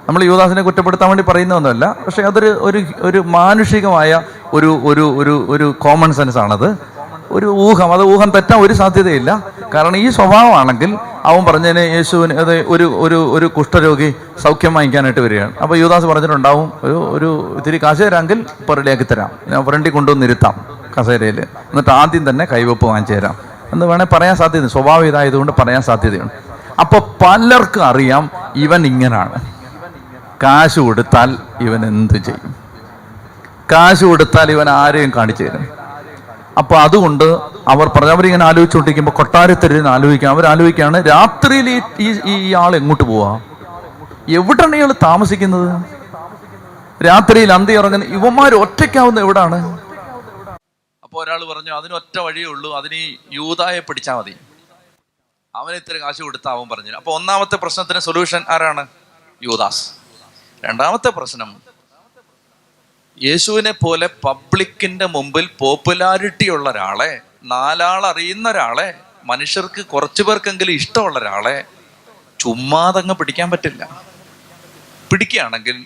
നമ്മൾ 0.08 0.24
യുവദാസിനെ 0.24 0.62
കുറ്റപ്പെടുത്താൻ 0.62 1.08
വേണ്ടി 1.08 1.24
പറയുന്നതൊന്നുമല്ല 1.28 1.96
പക്ഷെ 2.06 2.22
അതൊരു 2.22 2.58
ഒരു 2.60 2.84
ഒരു 3.00 3.18
മാനുഷികമായ 3.18 4.22
ഒരു 4.52 4.80
ഒരു 4.84 5.14
ഒരു 5.18 5.46
ഒരു 5.48 5.74
കോമൺ 5.80 6.12
സെൻസ് 6.12 6.38
ആണത്. 6.38 6.76
ഒരു 7.30 7.46
ഊഹം 7.46 7.92
അത് 7.92 8.02
ഊഹം 8.02 8.30
തെറ്റാൻ 8.30 8.60
ഒരു 8.60 8.72
സാധ്യതയില്ല. 8.72 9.42
കാരണം 9.74 9.96
ഈ 9.96 10.10
സ്വഭാവമാണെങ്കിൽ 10.16 10.90
അവൻ 11.28 11.44
പറഞ്ഞതിന് 11.48 11.82
യേശുവിന് 11.94 12.34
അത് 12.42 12.52
ഒരു 12.74 12.86
ഒരു 13.04 13.18
ഒരു 13.36 13.46
കുഷ്ഠരോഗി 13.56 14.14
സൗഖ്യം 14.44 14.74
വാങ്ങിക്കാനായിട്ട് 14.74 15.20
വരികയാണ്. 15.20 15.52
അപ്പോൾ 15.62 15.76
യുവദാസ് 15.78 16.06
പറഞ്ഞിട്ടുണ്ടാവും 16.10 16.72
ഒരു 16.84 16.96
ഒരു 17.16 17.28
ഇത്തിരി 17.58 17.78
കാശ് 17.84 18.02
തരാമെങ്കിൽ 18.02 18.46
റെഡിയാക്കി 18.78 19.06
തരാം. 19.10 19.30
ഞാൻ 19.48 19.64
ഫ്രണ്ടിൽ 19.66 19.92
കൊണ്ടുവന്ന് 19.96 20.26
ഇരുത്താം 20.26 20.54
കസേരയിൽ 20.98 21.38
എന്നിട്ട് 21.40 21.90
ആദ്യം 21.90 22.30
തന്നെ 22.30 22.44
കൈവപ്പ് 22.52 22.86
വാങ്ങിച്ചു 22.86 23.14
തരാം. 23.14 23.36
എന്ന് 23.72 23.86
വേണേൽ 23.86 24.08
പറയാൻ 24.12 24.36
സാധ്യത 24.36 24.66
സ്വഭാവം 24.66 25.06
ഇതായതുകൊണ്ട് 25.06 25.52
പറയാൻ 25.60 25.82
സാധ്യതയുണ്ട്. 25.82 26.34
അപ്പോൾ 26.82 27.00
പലർക്കും 27.24 27.84
അറിയാം 27.84 28.30
ഇവൻ 28.56 28.86
ഇങ്ങനാണ്. 28.86 29.38
കാശ് 30.42 30.80
കൊടുത്താൽ 30.80 31.36
ഇവൻ 31.60 31.86
എന്ത് 31.86 32.18
ചെയ്യും? 32.26 32.54
കാശ് 33.72 34.04
കൊടുത്താൽ 34.04 34.50
ഇവൻ 34.50 34.68
ആരെയും 34.70 35.12
കാണിച്ചു 35.16 35.44
തരും. 35.44 35.77
അപ്പൊ 36.58 36.76
അതുകൊണ്ട് 36.78 37.24
അവർ 37.68 37.88
പറഞ്ഞു 37.88 38.10
അവരിങ്ങനെ 38.10 38.44
ആലോചിച്ചുകൊണ്ടിരിക്കുമ്പോൾ 38.44 39.12
കൊട്ടാരത്തിരുന്ന് 39.12 39.90
ആലോചിക്കാം 39.90 40.30
അവർ 40.30 40.46
ആലോചിക്കുകയാണ് 40.46 41.08
രാത്രിയിൽ 41.08 41.68
ഈ 42.00 42.08
ഈ- 42.26 42.54
ആൾ 42.54 42.76
എങ്ങോട്ട് 42.76 43.04
പോവാ? 43.04 43.40
എവിടെയാണ് 44.28 44.76
ഇയാൾ 44.76 44.92
താമസിക്കുന്നത്? 45.02 45.68
രാത്രിയിൽ 47.06 47.52
അന്തി 47.52 47.72
ഇറങ്ങുന്ന 47.72 48.04
ഇവന്മാർ 48.04 48.54
ഒറ്റയ്ക്കാവുന്ന 48.54 49.20
എവിടാണ്? 49.20 49.58
അപ്പൊ 51.02 51.22
ഒരാൾ 51.22 51.44
പറഞ്ഞു 51.44 51.72
അതിന് 51.72 51.94
ഒറ്റ 51.94 52.18
വഴിയേ 52.18 52.46
ഉള്ളൂ 52.46 52.76
അതിന് 52.76 53.16
യൂതായെ 53.32 53.80
പിടിച്ചാൽ 53.80 54.14
മതി. 54.14 54.34
അവന് 55.54 55.76
ഇത്ര 55.76 55.96
കാശ് 55.96 56.22
കൊടുത്താൽ 56.22 56.50
അവൻ 56.50 56.68
പറഞ്ഞു 56.68 56.96
അപ്പൊ 56.96 57.12
ഒന്നാമത്തെ 57.12 57.56
പ്രശ്നത്തിന് 57.56 57.98
സൊല്യൂഷൻ 57.98 58.44
ആരാണ്? 58.48 58.86
യൂദാസ്. 59.42 59.82
രണ്ടാമത്തെ 60.64 61.10
പ്രശ്നം 61.10 61.48
യേശുവിനെ 63.22 63.70
പോലെ 63.70 64.06
പബ്ലിക്കിന്റെ 64.24 65.06
മുമ്പിൽ 65.06 65.48
പോപ്പുലാരിറ്റി 65.58 66.50
ഉള്ള 66.50 66.70
ഒരാളെ 66.70 67.20
നാലാൾ 67.44 68.06
അറിയുന്ന 68.06 68.50
ഒരാളെ 68.50 68.94
മനുഷ്യർക്ക് 69.24 69.86
കുറച്ചു 69.86 70.22
പേർക്കെങ്കിലും 70.22 70.72
ഇഷ്ടമുള്ള 70.72 71.18
ഒരാളെ 71.18 71.64
ചുമ്മാതങ്ങ് 72.40 73.14
പിടിക്കാൻ 73.14 73.50
പറ്റില്ല. 73.50 74.02
പിടിക്കുകയാണെങ്കിൽ 75.12 75.84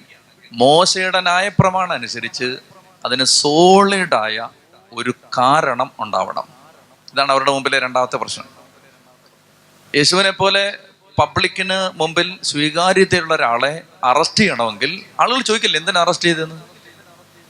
മോശയുടെ 0.52 1.20
ന്യായപ്രമാണം 1.20 1.92
അനുസരിച്ച് 1.92 2.58
അതിന് 3.04 3.24
സോളിഡായ 3.24 4.48
ഒരു 4.92 5.14
കാരണം 5.38 5.90
ഉണ്ടാവണം. 6.00 6.48
ഇതാണ് 7.12 7.32
അവരുടെ 7.32 7.50
മുമ്പിലെ 7.50 7.78
രണ്ടാമത്തെ 7.78 8.16
പ്രശ്നം. 8.16 8.44
യേശുവിനെ 9.96 10.30
പോലെ 10.30 10.78
പബ്ലിക്കിന് 11.18 11.98
മുമ്പിൽ 12.00 12.38
സ്വീകാര്യതയുള്ള 12.42 13.34
ഒരാളെ 13.34 13.82
അറസ്റ്റ് 14.04 14.38
ചെയ്യണമെങ്കിൽ 14.38 15.02
ആളുകൾ 15.20 15.40
ചോദിക്കില്ല 15.40 15.76
എന്തിനാ 15.76 16.00
അറസ്റ്റ് 16.00 16.28
ചെയ്തെന്ന് 16.28 16.71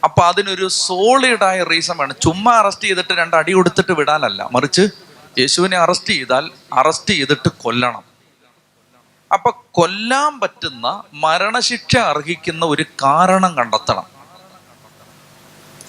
അപ്പൊ 0.05 0.23
അതിനൊരു 0.23 0.69
സോളിഡ് 0.69 1.45
ആയ 1.45 1.63
റീസൺ 1.63 1.97
വേണം 1.97 2.15
ചുമ്മാ 2.23 2.59
അറസ്റ്റ് 2.59 2.85
ചെയ്തിട്ട് 2.85 3.13
രണ്ട് 3.13 3.37
അടി 3.37 3.53
കൊടുത്തിട്ട് 3.53 3.93
വിടാനല്ല. 3.93 4.49
മറിച്ച് 4.53 4.89
യേശുവിനെ 5.39 5.77
അറസ്റ്റ് 5.77 6.11
ചെയ്താൽ 6.11 6.51
അറസ്റ്റ് 6.73 7.15
ചെയ്തിട്ട് 7.15 7.49
കൊല്ലണം. 7.49 8.03
അപ്പൊ 9.33 9.53
കൊല്ലാൻ 9.71 10.41
പറ്റുന്ന 10.41 11.03
മരണശിക്ഷ 11.15 11.97
അർഹിക്കുന്ന 11.97 12.65
ഒരു 12.65 12.83
കാരണം 12.83 13.57
കണ്ടെത്തണം. 13.57 14.05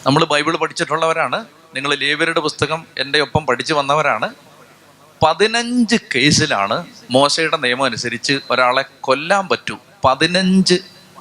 നമ്മൾ 0.06 0.24
ബൈബിൾ 0.26 0.58
പഠിച്ചിട്ടുള്ളവരാണ്. 0.58 1.46
നിങ്ങൾ 1.76 1.96
ലേവ്യരുടെ 1.96 2.40
പുസ്തകം 2.40 2.86
എന്റെ 2.98 3.22
ഒപ്പം 3.22 3.46
പഠിച്ചു 3.46 3.74
വന്നവരാണ്. 3.74 4.34
പതിനഞ്ച് 5.26 5.96
കേസിലാണ് 6.16 6.88
മോശയുടെ 7.12 7.58
നിയമം 7.58 7.86
അനുസരിച്ച് 7.86 8.40
ഒരാളെ 8.52 8.86
കൊല്ലാൻ 9.02 9.48
പറ്റൂ. 9.48 9.78
പതിനഞ്ച് 10.06 10.76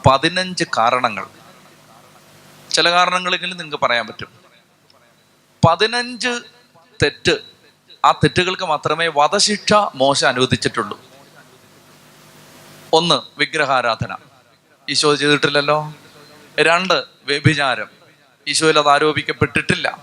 പതിനഞ്ച് 0.06 0.64
കാരണങ്ങൾ. 0.78 1.26
ചില 2.72 2.90
കാരണങ്ങളെങ്കിലും 2.90 3.56
നിങ്ങൾക്ക് 3.56 3.84
പറയാൻ 3.84 4.06
പറ്റും. 4.06 4.28
പതിനഞ്ച് 5.68 6.28
തെറ്റ് 7.02 7.38
ആ 8.04 8.12
തെറ്റുകൾക്ക് 8.12 8.62
മാത്രമേ 8.62 9.10
വധശിക്ഷ 9.16 9.72
മോശം 9.94 10.28
അനുവദിച്ചിട്ടുള്ളൂ. 10.28 11.00
ഒന്ന് 12.92 13.20
വിഗ്രഹാരാധന. 13.38 14.16
ഈശോ 14.88 15.14
ചെയ്തിട്ടില്ലല്ലോ? 15.14 15.94
രണ്ട് 16.60 17.04
വ്യഭിചാരം. 17.24 17.86
ഈശോയിൽ 18.48 18.78
അത് 18.78 18.88
ആരോപിക്കപ്പെട്ടിട്ടില്ല. 18.88 19.98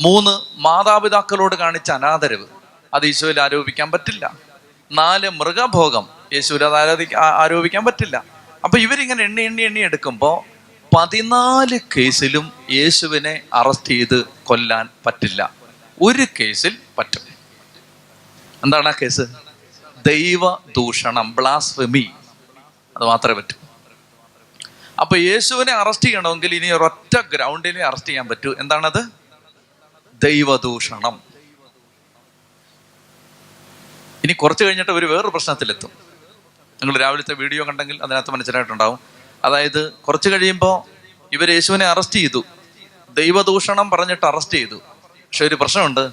മൂന്ന് 0.00 0.60
മാതാപിതാക്കളോട് 0.60 1.54
കാണിച്ച 1.54 1.90
അനാദരവ്. 1.90 2.46
അത് 2.94 3.06
ഈശോയിൽ 3.06 3.40
ആരോപിക്കാൻ 3.40 3.90
പറ്റില്ല. 3.90 4.34
നാല് 4.92 5.30
മൃഗഭോഗം. 5.30 6.08
യേശുവിൽ 6.32 6.64
അത് 6.64 7.16
ആരോപിക്കാൻ 7.16 7.84
പറ്റില്ല. 7.84 8.24
അപ്പൊ 8.64 8.78
ഇവരിങ്ങനെ 8.78 9.24
എണ്ണി 9.24 9.42
എണ്ണി 9.42 9.62
എണ്ണി 9.62 9.80
എടുക്കുമ്പോൾ 9.80 10.57
പതിനാല് 10.96 11.78
കേസിലും 11.96 12.52
യേശുവിനെ 12.70 13.42
അറസ്റ്റ് 13.54 13.88
ചെയ്ത് 13.88 14.24
കൊല്ലാൻ 14.44 14.88
പറ്റില്ല. 15.06 15.52
ഒരു 16.02 16.26
കേസിൽ 16.40 16.78
പറ്റും. 16.98 17.20
എന്താണ് 18.64 18.88
ആ 18.88 18.92
കേസ്? 19.02 19.22
ദൈവ 20.06 20.54
ദൂഷണം 20.54 21.34
ബ്ലാസ്ഫെമി 21.34 22.10
അത് 22.96 23.04
മാത്രമേ 23.04 23.34
പറ്റൂ. 23.34 23.56
അപ്പൊ 25.00 25.16
യേശുവിനെ 25.16 25.72
അറസ്റ്റ് 25.72 26.04
ചെയ്യണമെങ്കിൽ 26.04 26.54
ഇനി 26.54 26.66
ഒരൊറ്റ 26.66 27.20
ഗ്രൗണ്ടിനെ 27.20 27.80
അറസ്റ്റ് 27.80 28.08
ചെയ്യാൻ 28.08 28.28
പറ്റൂ. 28.28 28.54
എന്താണത്? 28.58 29.08
ദൈവദൂഷണം. 30.24 31.20
ഇനി 34.24 34.32
കുറച്ച് 34.32 34.64
കഴിഞ്ഞിട്ട് 34.64 34.90
ഒരു 34.90 35.06
വേറൊരു 35.06 35.28
പ്രശ്നത്തിലെത്തും. 35.28 35.90
നിങ്ങൾ 36.82 36.98
രാവിലത്തെ 36.98 37.34
വീഡിയോ 37.34 37.66
കണ്ടെങ്കിൽ 37.66 38.02
അതിനകത്ത് 38.02 38.30
മനസ്സിലായിട്ടുണ്ടാവും. 38.30 39.17
അതായത് 39.44 39.92
കുറച്ച് 39.92 40.28
കഴിയുമ്പോൾ 40.28 40.90
ഇവർ 41.32 41.50
യേശുവിനെ 41.50 41.86
അറസ്റ്റ് 41.86 42.18
ചെയ്തു. 42.18 42.44
ദൈവദൂഷണം 43.10 43.90
പറഞ്ഞിട്ട് 43.90 44.26
അറസ്റ്റ് 44.26 44.54
ചെയ്തു. 44.54 44.74
പക്ഷെ 44.74 45.44
ഒരു 45.44 45.54
പ്രശ്നമുണ്ട്. 45.54 46.10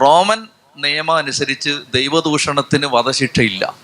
റോമൻ 0.00 0.48
നിയമം 0.76 1.16
അനുസരിച്ച് 1.16 1.80
ദൈവദൂഷണത്തിന് 1.94 2.86
വധശിക്ഷയില്ല. 2.86 3.74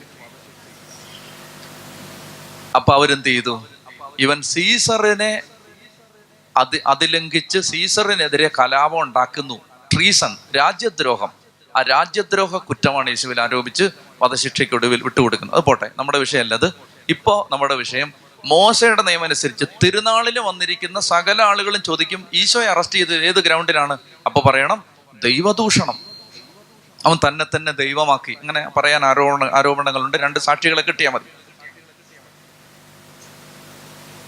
അപ്പൊ 2.75 2.95
അവരെന്ത് 2.95 3.25
ചെയ്തു 3.25 3.67
ഇവൻ 4.19 4.43
സീസറിനെ 4.43 5.43
അതി 6.57 6.83
അതിലംഘിച്ച് 6.87 7.59
സീസറിനെതിരെ 7.59 8.51
കലാപം 8.61 9.03
ഉണ്ടാക്കുന്നു. 9.03 9.61
ട്രീസൺ 9.95 10.37
രാജ്യദ്രോഹം. 10.57 11.29
ആ 11.77 11.83
രാജ്യദ്രോഹ 11.83 12.57
കുറ്റമാണ് 12.57 13.09
യേശുവിൽ 13.09 13.41
ആരോപിച്ച് 13.41 13.91
വധശിക്ഷയ്ക്ക് 14.23 14.75
ഒടുവിൽ 14.75 15.03
വിട്ടുകൊടുക്കുന്നത്. 15.03 15.57
അത് 15.57 15.65
പോട്ടെ 15.65 15.91
നമ്മുടെ 15.99 16.19
വിഷയം 16.19 16.55
അത്. 16.55 16.73
ഇപ്പോ 17.09 17.49
നമ്മുടെ 17.53 17.75
വിഷയം 17.75 18.30
മോശയുടെ 18.45 19.03
നിയമം 19.03 19.25
അനുസരിച്ച് 19.25 19.65
തിരുനാളിൽ 19.85 20.39
വന്നിരിക്കുന്ന 20.39 21.01
സകല 21.01 21.43
ആളുകളും 21.43 21.83
ചോദിക്കും 21.83 22.27
ഈശോയെ 22.35 22.67
അറസ്റ്റ് 22.67 22.99
ചെയ്ത് 22.99 23.25
ഏത് 23.25 23.37
ഗ്രൗണ്ടിലാണ്? 23.37 23.99
അപ്പൊ 24.27 24.41
പറയണം 24.41 24.85
ദൈവദൂഷണം. 25.25 25.99
അവൻ 27.07 27.17
തന്നെ 27.29 27.57
തന്നെ 27.57 27.73
ദൈവമാക്കി. 27.73 28.33
ഇങ്ങനെ 28.33 28.69
പറയാൻ 28.69 29.05
ആരോപണ 29.05 29.51
ആരോപണങ്ങളുണ്ട്. 29.55 30.17
രണ്ട് 30.17 30.39
സാക്ഷികളെ 30.39 30.83
കിട്ടിയാൽ 30.83 31.13
മതി. 31.13 31.25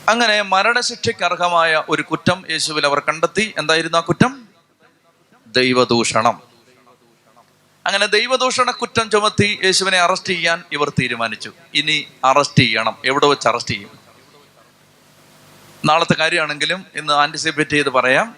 അങ്ങനെ 0.09 0.42
മരണശിക്ഷയ്ക്ക് 0.42 1.25
അർഹമായ 1.25 1.83
ഒരു 1.88 2.02
കുറ്റം 2.02 2.45
യേശുവിൽ 2.50 2.87
അവർ 2.87 2.99
കണ്ടെത്തി. 2.99 3.54
എന്തായിരുന്നു 3.59 3.99
ആ 3.99 4.00
കുറ്റം? 4.00 4.49
ദൈവദൂഷണം. 5.47 6.42
അങ്ങനെ 7.87 8.07
ദൈവദൂഷണ 8.07 8.71
കുറ്റം 8.71 9.11
ചുമത്തി 9.11 9.61
യേശുവിനെ 9.64 9.99
അറസ്റ്റ് 9.99 10.28
ചെയ്യാൻ 10.28 10.62
ഇവർ 10.73 10.88
തീരുമാനിച്ചു. 10.88 11.52
ഇനി 11.75 12.07
അറസ്റ്റ് 12.25 12.57
ചെയ്യണം. 12.57 12.97
എവിടെ 13.04 13.26
വെച്ച് 13.26 13.49
അറസ്റ്റ് 13.49 13.75
ചെയ്യും? 13.75 14.01
നാളത്തെ 15.84 16.14
കാര്യമാണെങ്കിലും 16.14 16.86
ഇന്ന് 16.94 17.12
ആന്റിസിപ്പേറ്റ് 17.12 17.70
ചെയ്ത് 17.70 17.88
പറയാം. 17.88 18.36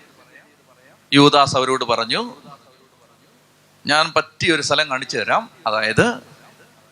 യുവദാസ് 1.14 1.56
അവരോട് 1.56 1.84
പറഞ്ഞു 1.84 2.34
ഞാൻ 3.86 4.12
പറ്റിയ 4.16 4.54
ഒരു 4.54 4.62
സ്ഥലം 4.62 4.90
കാണിച്ചു 4.90 5.18
തരാം. 5.18 5.50
അതായത് 5.66 6.20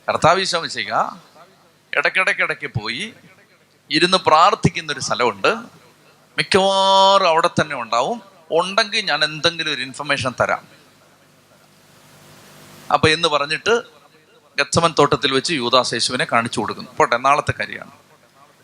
കർത്താവിശ്വസിക്കുക 0.09 1.21
ഇടയ്ക്കിടയ്ക്കിടയ്ക്ക് 1.97 2.67
പോയി 2.67 3.15
ഇരുന്ന് 3.91 4.19
പ്രാർത്ഥിക്കുന്ന 4.19 4.93
ഒരു 4.93 5.01
സ്ഥലമുണ്ട്. 5.01 5.49
മിക്കവാറും 6.39 7.29
അവിടെ 7.29 7.51
തന്നെ 7.61 7.77
ഉണ്ടാവും. 7.77 8.23
ഉണ്ടെങ്കിൽ 8.51 9.05
ഞാൻ 9.05 9.25
എന്തെങ്കിലും 9.25 9.75
ഒരു 9.75 9.83
ഇൻഫർമേഷൻ 9.83 10.35
തരാം. 10.41 10.69
അപ്പൊ 12.93 13.09
എന്ന് 13.09 13.29
പറഞ്ഞിട്ട് 13.29 13.83
ഗച്ചമൻ 14.59 14.95
തോട്ടത്തിൽ 14.99 15.33
വെച്ച് 15.33 15.53
യൂദാസ് 15.53 15.95
യേശുവിനെ 15.95 16.27
കാണിച്ചു 16.33 16.61
കൊടുക്കുന്നു. 16.61 16.91
പോട്ടെ 16.97 17.17
നാളത്തെ 17.17 17.53
കാര്യമാണ്. 17.53 17.91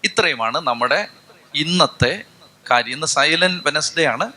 ഇത്രയുമാണ് 0.04 0.58
നമ്മുടെ 0.58 1.08
ഇന്നത്തെ 1.54 2.22
കാര്യം. 2.70 2.94
ഇന്ന് 2.94 3.06
സൈലന്റ് 3.06 3.62
വെനസ്ഡേ 3.66 4.04
ആണ്. 4.04 4.32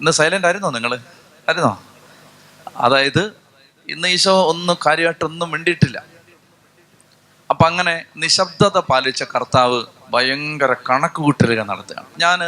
ഇന്ന് 0.00 0.10
സൈലന്റ് 0.10 0.46
ആയിരുന്നോ 0.46 0.70
നിങ്ങൾ 0.70 0.94
ആയിരുന്നോ? 0.94 1.82
അതായത് 2.76 3.32
ഇന്ന് 3.88 4.08
ഈശോ 4.08 4.48
ഒന്നും 4.48 4.76
കാര്യമായിട്ടൊന്നും 4.86 5.50
മിണ്ടിയിട്ടില്ല. 5.50 6.04
അപ്പൊ 7.50 7.66
അങ്ങനെ 7.66 8.04
നിശബ്ദത 8.16 8.78
പാലിച്ച 8.78 9.22
കർത്താവ് 9.22 9.84
ഭയങ്കര 10.10 10.72
കണക്ക് 10.72 11.14
കൂട്ടലുകൾ 11.14 11.62
നടത്തുകയാണ്. 11.62 12.06
ഞാൻ 12.18 12.44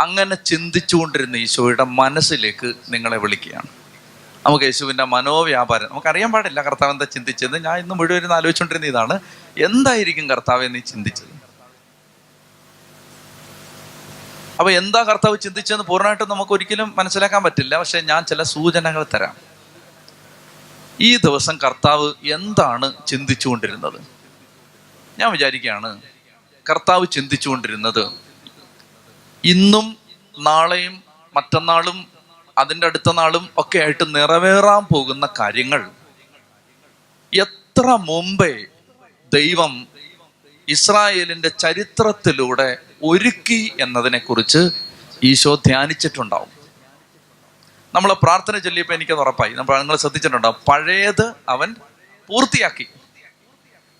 അങ്ങനെ 0.00 0.34
ചിന്തിച്ചുകൊണ്ടിരുന്ന 0.34 1.36
ഈശോയുടെ 1.36 1.84
മനസ്സിലേക്ക് 1.84 2.74
നിങ്ങളെ 2.88 3.16
വിളിക്കുകയാണ്. 3.16 3.66
നമുക്ക് 4.46 4.64
യേശുവിന്റെ 4.64 5.04
മനോവ്യാപാരം 5.04 5.88
നമുക്കറിയാൻ 5.90 6.32
പാടില്ല 6.32 6.62
കർത്താവ് 6.62 6.92
എന്താ 6.92 7.04
ചിന്തിച്ചത് 7.04 7.64
ഞാൻ 7.64 7.78
ഇന്ന് 7.78 7.94
മുഴുവൻ 7.94 8.32
ആലോചിച്ചുകൊണ്ടിരുന്ന 8.32 8.86
ഇതാണ്. 8.86 9.20
എന്തായിരിക്കും 9.58 10.30
കർത്താവ് 10.30 10.64
എന്ന് 10.64 10.82
ചിന്തിച്ചത്? 10.82 11.35
അപ്പൊ 14.58 14.70
എന്താ 14.70 15.02
കർത്താവ് 15.02 15.38
ചിന്തിച്ചെന്ന് 15.38 15.84
പൂർണമായിട്ടും 15.84 16.28
നമുക്ക് 16.28 16.52
ഒരിക്കലും 16.52 16.94
മനസ്സിലാക്കാൻ 16.98 17.42
പറ്റില്ല. 17.42 17.78
പക്ഷെ 17.78 18.00
ഞാൻ 18.00 18.24
ചില 18.24 18.42
സൂചനകൾ 18.42 19.06
തരാം. 19.14 19.36
ഈ 21.00 21.16
ദിവസം 21.16 21.58
കർത്താവ് 21.64 22.14
എന്താണ് 22.24 23.06
ചിന്തിച്ചുകൊണ്ടിരുന്നത്? 23.06 24.00
ഞാൻ 25.18 25.32
വിചാരിക്കുകയാണ് 25.32 26.02
കർത്താവ് 26.70 27.06
ചിന്തിച്ചുകൊണ്ടിരുന്നത് 27.06 28.12
ഇന്നും 29.44 29.96
നാളെയും 30.38 31.02
മറ്റന്നാളും 31.36 32.06
അതിന്റെ 32.58 32.86
അടുത്ത 32.86 33.12
നാളും 33.12 33.48
ഒക്കെ 33.58 33.78
ആയിട്ട് 33.78 34.14
നിറവേറാൻ 34.14 34.86
പോകുന്ന 34.94 35.28
കാര്യങ്ങൾ 35.40 35.90
എത്ര 37.32 37.86
മുമ്പേ 37.86 38.64
ദൈവം 39.34 39.86
ഇസ്രായേലിന്റെ 40.68 41.48
ചരിത്രത്തിലൂടെ 41.48 42.85
ഒരുക്കി 43.02 43.72
എന്നതിനെ 43.80 44.18
കുറിച്ച് 44.18 44.70
ഈശോ 45.24 45.54
ധ്യാനിച്ചിട്ടുണ്ടാവും. 45.54 46.48
നമ്മൾ 47.94 48.12
പ്രാർത്ഥന 48.12 48.58
ചൊല്ലിയപ്പോൾ 48.58 48.94
എനിക്കത് 48.94 49.18
ഉറപ്പായി. 49.18 49.52
നമ്മൾ 49.52 49.78
നിങ്ങൾ 49.78 49.96
ശ്രദ്ധിച്ചിട്ടുണ്ടാവും. 49.96 50.56
പഴയത് 50.68 51.34
അവൻ 51.48 51.74
പൂർത്തിയാക്കി. 52.26 52.86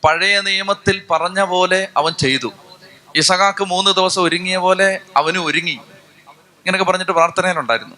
പഴയ 0.04 0.40
നിയമത്തിൽ 0.40 1.02
പറഞ്ഞ 1.10 1.42
പോലെ 1.42 1.88
അവൻ 1.96 2.12
ചെയ്തു. 2.12 2.52
ഇസഹാക്ക് 3.16 3.64
മൂന്ന് 3.64 3.90
ദിവസം 3.90 4.22
ഒരുങ്ങിയ 4.22 4.56
പോലെ 4.56 5.00
അവനും 5.16 5.44
ഒരുങ്ങി. 5.44 5.72
ഇങ്ങനെയൊക്കെ 5.72 6.90
പറഞ്ഞിട്ട് 6.90 7.12
പ്രാർത്ഥനയിലുണ്ടായിരുന്നു. 7.12 7.96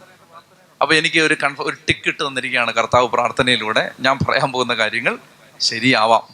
അപ്പൊ 0.81 0.95
എനിക്ക് 0.95 1.21
ഒരു 1.21 1.37
കൺഫ 1.43 1.61
ഒരു 1.61 1.77
ടിക്കറ്റ് 1.89 2.29
തന്നിരിക്കുകയാണ് 2.29 2.73
കർത്താവ് 2.73 3.09
പ്രാർത്ഥനയിലൂടെ. 3.09 3.91
ഞാൻ 4.01 4.19
പറയാൻ 4.29 4.53
പോകുന്ന 4.53 4.75
കാര്യങ്ങൾ 4.75 5.19
ശരിയാവാം. 5.61 6.29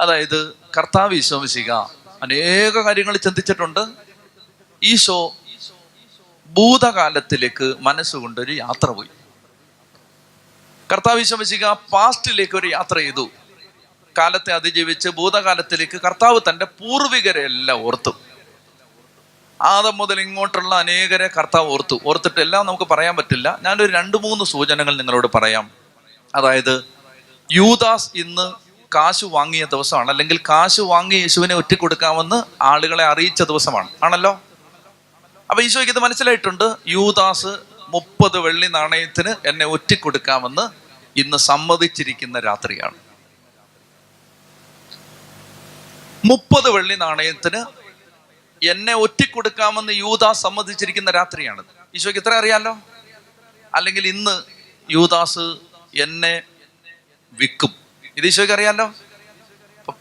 അതായത് 0.00 0.56
കർത്താവ് 0.78 1.20
മിശിക 1.32 2.01
അനേക 2.22 2.78
കാര്യങ്ങൾ 2.78 3.16
ചിന്തിച്ചിട്ടുണ്ട്. 3.16 3.86
ഈശോ 4.82 5.36
ഭൂതകാലത്തിലേക്ക് 6.46 7.74
മനസ്സുകൊണ്ട് 7.80 8.40
ഒരു 8.40 8.52
യാത്ര 8.52 8.90
പോയി. 8.90 9.08
കർത്താവ് 10.92 11.18
വിശ്വസിക്കുക 11.18 11.80
പാസ്റ്റിലേക്ക് 11.92 12.56
ഒരു 12.56 12.66
യാത്ര 12.66 12.96
ചെയ്തു. 12.96 13.30
കാലത്തെ 14.18 14.52
അതിജീവിച്ച് 14.52 15.08
ഭൂതകാലത്തിലേക്ക് 15.08 16.00
കർത്താവ് 16.00 16.40
തന്റെ 16.48 16.64
പൂർവികരെ 16.64 17.44
എല്ലാം 17.44 17.86
ഓർത്തു. 17.86 18.14
ആദം 19.62 19.96
മുതൽ 19.96 20.20
ഇങ്ങോട്ടുള്ള 20.20 20.74
അനേകരെ 20.74 21.26
കർത്താവ് 21.26 21.68
ഓർത്തു. 21.68 22.00
ഓർത്തിട്ട് 22.06 22.40
എല്ലാം 22.40 22.66
നമുക്ക് 22.66 22.82
പറയാൻ 22.82 23.16
പറ്റില്ല. 23.16 23.58
ഞാനൊരു 23.62 23.92
രണ്ട് 23.92 24.16
മൂന്ന് 24.16 24.44
സൂചനകൾ 24.44 24.96
നിങ്ങളോട് 24.96 25.26
പറയാം. 25.34 25.70
അതായത് 26.34 26.84
യൂദാസ് 27.52 28.10
ഇന്ന് 28.14 28.71
കാശ് 28.94 29.24
വാങ്ങിയ 29.24 29.64
ദിവസമാണ്. 29.64 30.10
അല്ലെങ്കിൽ 30.10 30.38
കാശ് 30.38 30.80
വാങ്ങി 30.80 31.14
യേശുവിനെ 31.14 31.54
ഒറ്റിക്കൊടുക്കാമെന്ന് 31.54 32.62
ആളുകളെ 32.62 33.04
അറിയിച്ച 33.04 33.42
ദിവസമാണ്. 33.42 33.88
ആണല്ലോ? 34.04 34.40
അപ്പൊ 35.50 35.62
ഈശോയ്ക്ക് 35.62 35.92
ഇത് 35.92 35.98
മനസ്സിലായിട്ടുണ്ട്. 35.98 36.74
യൂദാസ് 36.86 37.46
മുപ്പത് 37.88 38.38
വെള്ളി 38.38 38.66
നാണയത്തിന് 38.66 39.48
എന്നെ 39.48 39.66
ഒറ്റിക്കൊടുക്കാമെന്ന് 39.66 40.68
ഇന്ന് 41.20 41.36
സമ്മതിച്ചിരിക്കുന്ന 41.36 42.40
രാത്രിയാണ്. 42.40 42.94
മുപ്പത് 46.24 46.70
വെള്ളി 46.70 46.94
നാണയത്തിന് 46.94 47.64
എന്നെ 48.66 48.94
ഒറ്റിക്കൊടുക്കാമെന്ന് 48.94 49.92
യൂദാസ് 49.92 50.42
സമ്മതിച്ചിരിക്കുന്ന 50.42 51.10
രാത്രിയാണ്. 51.10 51.64
ഈശോയ്ക്ക് 51.94 52.20
ഇത്ര 52.20 52.34
അറിയാലോ? 52.34 52.78
അല്ലെങ്കിൽ 53.74 54.06
ഇന്ന് 54.06 54.42
യൂദാസ് 54.90 55.56
എന്നെ 55.94 56.42
വിൽക്കും. 57.32 57.81
ഇത് 58.16 58.26
ഈശോയ്ക്ക് 58.26 58.54
അറിയാലോ? 58.54 58.92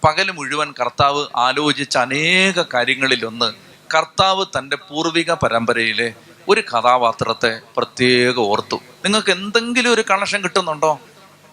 പകൽ 0.04 0.32
മുഴുവൻ 0.32 0.74
കർത്താവ് 0.80 1.28
ആലോചിച്ച 1.36 1.98
അനേക 1.98 2.64
കാര്യങ്ങളിലൊന്ന് 2.74 3.54
കർത്താവ് 3.96 4.46
തന്റെ 4.58 4.76
പൂർവിക 4.76 5.32
പരമ്പരയിലെ 5.32 6.14
ഒരു 6.50 6.62
കഥാപാത്രത്തെ 6.62 7.62
പ്രത്യേകം 7.78 8.40
ഓർത്തു. 8.40 8.76
നിങ്ങൾക്ക് 8.76 9.32
എന്തെങ്കിലും 9.32 9.94
ഒരു 9.94 10.04
കണക്ഷൻ 10.10 10.42
കിട്ടുന്നുണ്ടോ? 10.42 11.00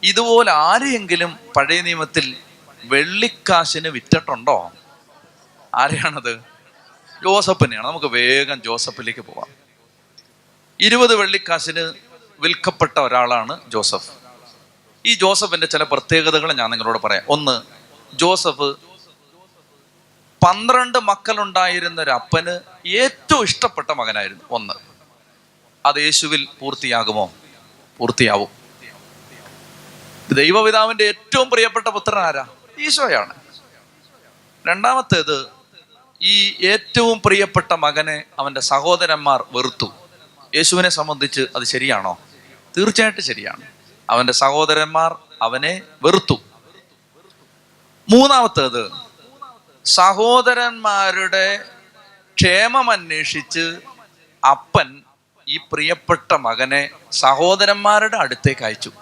ഇതുപോലെ 0.03 0.53
ആരെയെങ്കിലും 0.53 1.39
പഴയ 1.57 1.81
നിയമത്തിൽ 1.81 2.37
വെള്ളിക്കാശിന് 2.85 3.89
വിറ്റിട്ടുണ്ടോ? 3.89 4.73
ആരെയാണത്? 5.75 6.41
ജോസഫിനെയാണ്. 7.25 7.87
നമുക്ക് 7.87 8.07
വേഗം 8.07 8.63
ജോസഫിലേക്ക് 8.63 9.21
പോവാം. 9.21 9.49
ഇരുപത് 10.81 11.15
വെള്ളിക്കാശിന് 11.15 11.93
വിൽക്കപ്പെട്ട 12.41 12.99
ഒരാളാണ് 12.99 13.61
ജോസഫ്. 13.69 14.28
ഈ 15.09 15.15
ജോസഫിന്റെ 15.15 15.67
ചില 15.67 15.83
പ്രത്യേകതകൾ 15.83 16.53
ഞാൻ 16.53 16.71
നിങ്ങളോട് 16.71 16.99
പറയാം. 16.99 17.23
ഒന്ന് 17.29 17.61
ജോസഫ് 18.15 18.77
പന്ത്രണ്ട് 20.47 20.99
മക്കളുണ്ടായിരുന്ന 20.99 22.01
ഒരു 22.01 22.11
അപ്പന് 22.11 22.61
ഏറ്റവും 22.89 23.43
ഇഷ്ടപ്പെട്ട 23.43 23.91
മകനായിരുന്നു. 23.91 24.45
ഒന്ന് 24.51 24.75
അത് 25.87 25.99
യേശുവിൽ 25.99 26.49
പൂർത്തിയാകുമോ? 26.61 27.33
പൂർത്തിയാവും. 27.99 28.49
ദൈവപിതാവിന്റെ 30.33 31.05
ഏറ്റവും 31.05 31.51
പ്രിയപ്പെട്ട 31.51 31.89
പുത്രൻ 31.89 32.19
ആരാ? 32.19 32.47
ഈശോയാണ്. 32.81 33.35
രണ്ടാമത്തേത് 34.67 35.47
ഈ 36.23 36.67
ഏറ്റവും 36.67 37.23
പ്രിയപ്പെട്ട 37.25 37.73
മകനെ 37.73 38.23
അവന്റെ 38.39 38.61
സഹോദരന്മാർ 38.61 39.45
വെറുത്തു. 39.53 39.93
യേശുവിനെ 40.55 40.89
സംബന്ധിച്ച് 40.89 41.41
അത് 41.41 41.65
ശരിയാണോ? 41.65 42.19
തീർച്ചയായിട്ടും 42.77 43.25
ശരിയാണ്. 43.25 43.78
അവന്റെ 44.11 44.33
സഹോദരന്മാർ 44.33 45.17
അവനെ 45.43 45.83
വെറുത്തു. 46.03 46.35
മൂന്നാമത്തേത് 48.11 48.93
സഹോദരന്മാരുടെ 49.85 51.65
ക്ഷേമം 52.35 52.91
അന്വേഷിച്ച് 52.91 53.77
അപ്പൻ 54.51 55.03
ഈ 55.49 55.57
പ്രിയപ്പെട്ട 55.57 56.35
മകനെ 56.35 56.91
സഹോദരന്മാരുടെ 57.13 58.17
അടുത്തേക്ക് 58.17 58.65
അയച്ചു. 58.65 58.93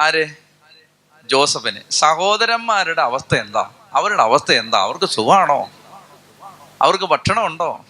ആരെ? 0.00 0.36
ജോസഫിന്. 1.26 1.80
സഹോദരന്മാരുടെ 1.90 3.02
അവസ്ഥ 3.02 3.34
എന്താ? 3.34 3.70
അവരുടെ 3.94 4.22
അവസ്ഥ 4.22 4.52
എന്താ? 4.52 4.78
അവർക്ക് 4.80 5.04
സുഖമാണോ? 5.04 5.70
അവർക്ക് 6.82 7.04
ഭക്ഷണം 7.04 7.46
ഉണ്ടോ 7.46 7.84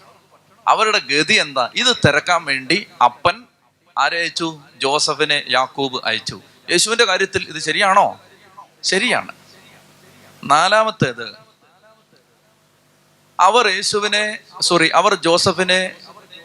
അവരുടെ 0.68 0.98
ഗതി 0.98 1.34
എന്താ? 1.34 1.70
ഇത് 1.74 1.96
തിരക്കാൻ 1.96 2.44
വേണ്ടി 2.44 2.86
അപ്പൻ 3.04 3.43
ആരെ 3.98 4.18
അയച്ചു 4.18 4.60
ജോസഫിനെ 4.76 5.44
യാക്കൂബ് 5.48 6.00
അയച്ചു. 6.04 6.40
യേശുവിന്റെ 6.70 7.04
കാര്യത്തിൽ 7.04 7.48
ഇത് 7.48 7.58
ശരിയാണോ? 7.58 8.20
ശരിയാണ്. 8.82 9.32
നാലാമത്തേത് 10.44 11.34
അവർ 13.40 13.68
യേശുവിനെ 13.68 14.38
സോറി 14.60 14.88
അവർ 14.88 15.14
ജോസഫിനെ 15.14 15.96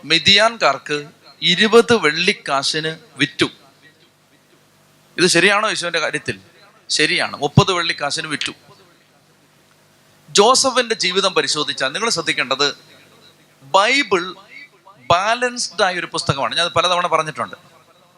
മിതിയാൻകാർക്ക് 0.06 1.08
ഇരുപത് 1.42 1.96
വെള്ളിക്കാശിന് 1.96 2.96
വിറ്റു. 3.18 3.46
ഇത് 5.18 5.28
ശരിയാണോ 5.28 5.70
യേശുവിന്റെ 5.70 6.00
കാര്യത്തിൽ? 6.00 6.40
ശരിയാണ്. 6.90 7.38
മുപ്പത് 7.38 7.72
വെള്ളിക്കാശിന് 7.72 8.28
വിറ്റു. 8.28 8.52
ജോസഫിന്റെ 10.30 10.96
ജീവിതം 10.96 11.34
പരിശോധിച്ചാൽ 11.34 11.90
നിങ്ങൾ 11.90 12.10
ശ്രദ്ധിക്കേണ്ടത് 12.10 12.78
ബൈബിൾ 13.64 14.36
ബാലൻസ്ഡ് 15.12 15.84
ആയ 15.84 16.00
ഒരു 16.00 16.06
പുസ്തകമാണ്. 16.06 16.56
ഞാൻ 16.56 16.68
പലതവണ 16.68 17.08
പറഞ്ഞിട്ടുണ്ട്. 17.08 17.56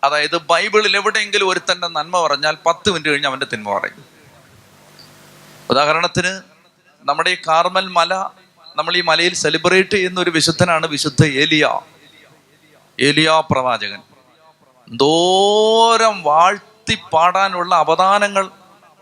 അതായത് 0.03 0.37
ബൈബിളിൽ 0.37 0.95
എവിടെയെങ്കിലും 0.95 1.49
ഒരുത്തന്റെ 1.49 1.87
നന്മ 1.87 2.27
പറഞ്ഞാൽ 2.27 2.57
പത്ത് 2.65 2.89
മിനിറ്റ് 2.89 3.09
കഴിഞ്ഞ് 3.09 3.27
അവന്റെ 3.27 3.45
തിന്മ 3.53 3.77
പറയും. 3.77 4.05
ഉദാഹരണത്തിന് 5.69 6.41
നമ്മുടെ 7.03 7.29
ഈ 7.29 7.35
കാർമൽ 7.35 7.87
മല 7.87 8.15
നമ്മൾ 8.75 8.97
ഈ 8.97 9.01
മലയിൽ 9.01 9.33
സെലിബ്രേറ്റ് 9.33 9.89
ചെയ്യുന്ന 9.89 10.19
ഒരു 10.19 10.29
വിശുദ്ധനാണ് 10.29 10.87
വിശുദ്ധ 10.87 11.25
ഏലിയ. 11.25 11.79
ഏലിയ 13.01 13.43
പ്രവാചകൻ. 13.51 14.01
ദോരം 14.89 16.23
വാഴ്ത്തി 16.23 16.97
പാടാനുള്ള 17.13 17.75
അവദാനങ്ങൾ 17.75 18.49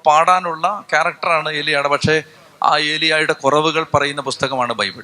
പാടാനുള്ള 0.08 0.84
ക്യാരക്ടറാണ് 0.90 1.50
ഏലിയയുടെ 1.50 1.88
പക്ഷേ 1.88 2.24
ആ 2.64 2.78
ഏലിയായുടെ 2.78 3.34
കുറവുകൾ 3.34 3.86
പറയുന്ന 3.94 4.22
പുസ്തകമാണ് 4.22 4.74
ബൈബിൾ. 4.74 5.04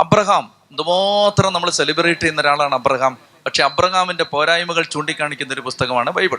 അബ്രഹാം 0.00 0.63
എന്തുമാത്രം 0.74 1.52
നമ്മൾ 1.52 1.70
സെലിബ്രേറ്റ് 1.70 2.20
ചെയ്യുന്ന 2.20 2.40
ഒരാളാണ് 2.40 2.74
അബ്രഹാം. 2.74 3.18
പക്ഷെ 3.46 3.62
അബ്രഹാമിന്റെ 3.62 4.24
പോരായ്മകൾ 4.24 4.84
ചൂണ്ടിക്കാണിക്കുന്ന 4.84 5.52
ഒരു 5.52 5.60
പുസ്തകമാണ് 5.60 6.10
ബൈബിൾ. 6.10 6.38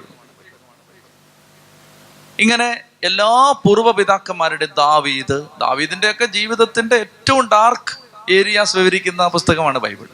ഇങ്ങനെ 2.39 2.81
എല്ലാ 3.03 3.51
പൂർവ 3.51 3.91
പിതാക്കന്മാരുടെ 3.91 4.65
ദാവീദ് 4.65 5.37
ദാവീദിന്റെ 5.59 6.11
ഒക്കെ 6.11 6.25
ജീവിതത്തിന്റെ 6.25 6.95
ഏറ്റവും 6.95 7.47
ഡാർക്ക് 7.47 7.95
ഏരിയാസ് 8.31 8.77
വിവരിക്കുന്ന 8.77 9.27
പുസ്തകമാണ് 9.27 9.77
ബൈബിൾ. 9.77 10.07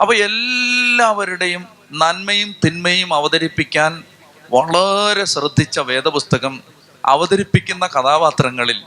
അപ്പൊ 0.00 0.14
എല്ലാവരുടെയും 0.14 1.66
നന്മയും 1.92 2.54
തിന്മയും 2.66 3.14
അവതരിപ്പിക്കാൻ 3.14 4.04
വളരെ 4.52 5.24
ശ്രദ്ധിച്ച 5.24 5.78
വേദപുസ്തകം 5.78 6.62
അവതരിപ്പിക്കുന്ന 7.04 7.86
കഥാപാത്രങ്ങളിൽ 7.86 8.80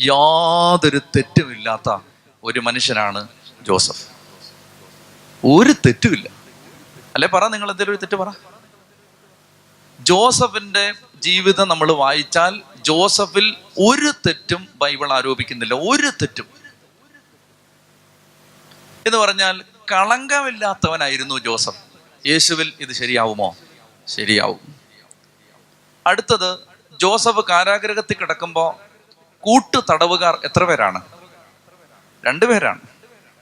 യാതൊരു 0.00 0.98
തെറ്റുമില്ലാത്ത 0.98 2.11
ഒരു 2.44 2.60
മനുഷ്യനാണ് 2.60 3.28
ജോസഫ്. 3.62 4.06
ഒരു 5.46 5.72
തെറ്റുമില്ല. 5.72 6.28
അല്ലെ 7.14 7.28
പറ 7.28 7.48
നിങ്ങൾ 7.48 7.70
എന്തെങ്കിലും 7.70 7.98
ഒരു 7.98 8.06
തെറ്റ് 8.06 8.16
പറ. 8.16 8.32
ജോസഫിന്റെ 10.00 10.92
ജീവിതം 11.16 11.68
നമ്മൾ 11.68 11.92
വായിച്ചാൽ 11.92 12.62
ജോസഫിൽ 12.76 13.56
ഒരു 13.78 14.12
തെറ്റും 14.26 14.68
ബൈബിൾ 14.74 15.12
ആരോപിക്കുന്നില്ല. 15.12 15.74
ഒരു 15.74 16.10
തെറ്റും. 16.10 16.46
എന്ന് 19.06 19.18
പറഞ്ഞാൽ 19.18 19.64
കളങ്കമില്ലാത്തവനായിരുന്നു 19.92 21.38
ജോസഫ്. 21.38 21.82
യേശുവിൽ 22.26 22.72
ഇത് 22.80 22.92
ശരിയാവുമോ? 22.92 23.56
ശരിയാവും. 24.08 24.74
അടുത്തത് 26.06 26.58
ജോസഫ് 27.00 27.48
കാരാഗ്രഹത്തിൽ 27.50 28.14
കിടക്കുമ്പോൾ 28.14 28.74
കൂട്ടു 29.40 29.82
തടവുകാർ 29.92 30.38
എത്ര 30.44 30.64
പേരാണ്? 30.64 31.11
രണ്ടുപേരാണ്. 32.26 32.80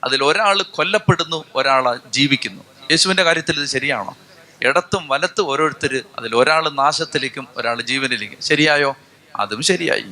അതിൽ 0.04 0.24
ഒരാൾ 0.24 0.62
കൊല്ലപ്പെടുന്നു 0.62 1.44
ഒരാൾ 1.54 2.00
ജീവിക്കുന്നു. 2.10 2.64
യേശുവിന്റെ 2.90 3.22
കാര്യത്തിൽ 3.22 3.58
ഇത് 3.58 3.66
ശരിയാണോ? 3.66 4.16
ഇടത്തും 4.62 5.08
വലത്തും 5.08 5.46
ഓരോരുത്തർ 5.46 6.02
അതിൽ 6.18 6.36
ഒരാൾ 6.36 6.68
നാശത്തിലേക്കും 6.68 7.48
ഒരാൾ 7.56 7.80
ജീവനിലേക്കും. 7.80 8.40
ശരിയായോ? 8.40 8.96
അതും 9.36 9.62
ശരിയായി. 9.62 10.04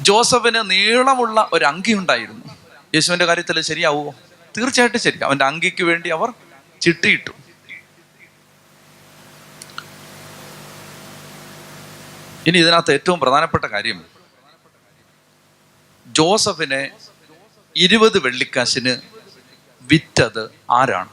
ജോസഫിന് 0.00 0.70
നീളമുള്ള 0.70 1.50
ഒരു 1.52 1.64
അങ്കി 1.64 1.92
ഉണ്ടായിരുന്നു. 1.92 2.44
യേശുവിന്റെ 2.94 3.24
കാര്യത്തിൽ 3.24 3.60
ശരിയാവുമോ 3.60 4.14
തീർച്ചയായിട്ടും 4.58 5.00
ശരി 5.00 5.24
അവന്റെ 5.24 5.44
അങ്കിക്ക് 5.44 5.84
വേണ്ടി 5.84 6.08
അവർ 6.08 6.32
ചിട്ടിയിട്ടു. 6.80 7.30
ഇനി 12.46 12.58
ഇതിനകത്ത് 12.58 12.92
ഏറ്റവും 12.92 13.20
പ്രധാനപ്പെട്ട 13.20 13.64
കാര്യം 13.64 14.04
ജോസഫിനെ 16.18 16.82
ഇരുപത് 17.76 18.18
വെള്ളിക്കാശിന് 18.18 18.96
വിറ്റത് 19.82 20.42
ആരാണ്? 20.70 21.08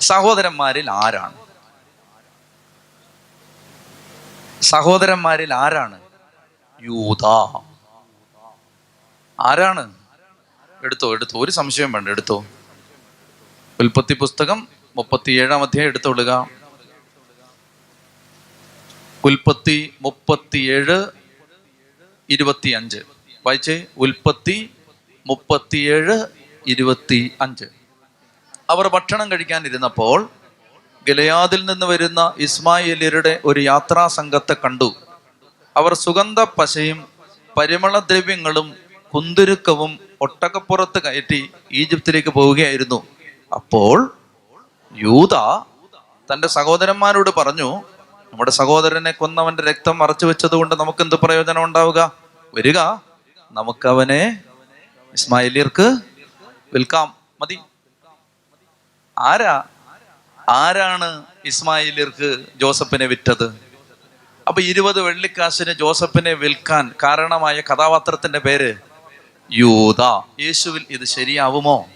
സഹോദരന്മാരിൽ 0.00 0.90
ആരാണ്? 0.90 1.36
സഹോദരന്മാരിൽ 4.62 5.54
ആരാണ്? 5.54 6.00
യൂത 6.82 7.24
ആരാണ്? 9.38 9.94
എടുത്തോ 10.84 11.12
എടുത്തോ. 11.12 11.44
ഒരു 11.44 11.50
സംശയം 11.50 11.92
വേണ്ട 11.92 12.08
എടുത്തോ. 12.08 12.44
ഉൽപ്പത്തി 13.80 14.14
പുസ്തകം 14.14 14.68
മുപ്പത്തിയേഴാം 14.96 15.62
അധ്യായം 15.62 15.88
എടുത്തോളുക. 15.88 16.48
ഉൽപ്പത്തി 19.24 19.94
മുപ്പത്തിയേഴ് 20.02 21.06
ഇരുപത്തി 22.30 22.70
അഞ്ച് 22.70 23.00
വായിച്ചേ. 23.46 23.86
ഉൽപ്പത്തി 23.98 24.70
മുപ്പത്തിയേഴ് 25.26 26.26
ഇരുപത്തി 26.66 27.30
അഞ്ച്. 27.40 27.64
അവർ 28.70 28.88
ഭക്ഷണം 28.88 29.30
കഴിക്കാനിരുന്നപ്പോൾ 29.30 30.28
ഗലയാദിൽ 31.08 31.64
നിന്ന് 31.64 31.86
വരുന്ന 31.86 32.32
ഇസ്മായിലിയരുടെ 32.38 33.40
ഒരു 33.44 33.60
യാത്രാ 33.60 34.06
സംഘത്തെ 34.06 34.56
കണ്ടു. 34.64 34.94
അവർ 35.76 35.94
സുഗന്ധ 35.94 36.40
പശയും 36.40 37.04
പരിമളദ്രവ്യങ്ങളും 37.56 38.74
കുന്തുരുക്കവും 39.14 39.98
ഒട്ടകപ്പുറത്ത് 40.20 41.02
കയറ്റി 41.02 41.50
ഈജിപ്തിലേക്ക് 41.72 42.28
പോവുകയായിരുന്നു. 42.28 43.02
അപ്പോൾ 43.54 44.16
യൂത 44.96 45.34
തന്റെ 46.32 46.48
സഹോദരന്മാരോട് 46.48 47.30
പറഞ്ഞു 47.36 47.82
നമ്മുടെ 48.32 48.50
സഹോദരനെ 48.50 49.10
കൊന്നവന്റെ 49.10 49.62
രക്തം 49.62 49.98
മറച്ചു 49.98 50.26
വെച്ചത് 50.26 50.52
കൊണ്ട് 50.52 50.74
നമുക്ക് 50.74 51.02
എന്ത് 51.02 51.14
പ്രയോജനം 51.14 51.64
ഉണ്ടാവുക 51.64 52.12
വരിക. 52.54 52.78
നമുക്കവനെ 53.52 54.42
ഇസ്മായിലിയർക്ക് 55.12 55.96
വിൽക്കാം. 56.72 57.14
മതി. 57.40 57.58
ആരാ? 59.18 59.64
ആരാണ് 60.48 61.24
ഇസ്മായിലിയർക്ക് 61.44 62.46
ജോസഫിനെ 62.56 63.06
വിറ്റത്? 63.06 63.60
അപ്പൊ 64.48 64.62
ഇരുപത് 64.62 65.00
വെള്ളിക്കാശിന് 65.00 65.72
ജോസഫിനെ 65.72 66.32
വിൽക്കാൻ 66.32 66.94
കാരണമായ 67.02 67.60
കഥാപാത്രത്തിന്റെ 67.60 68.38
പേര് 68.38 68.74
യൂത 69.52 70.00
യേശുവിൽ 70.40 70.86
ഇത് 70.90 71.04
ശരിയാവുമോ? 71.04 71.88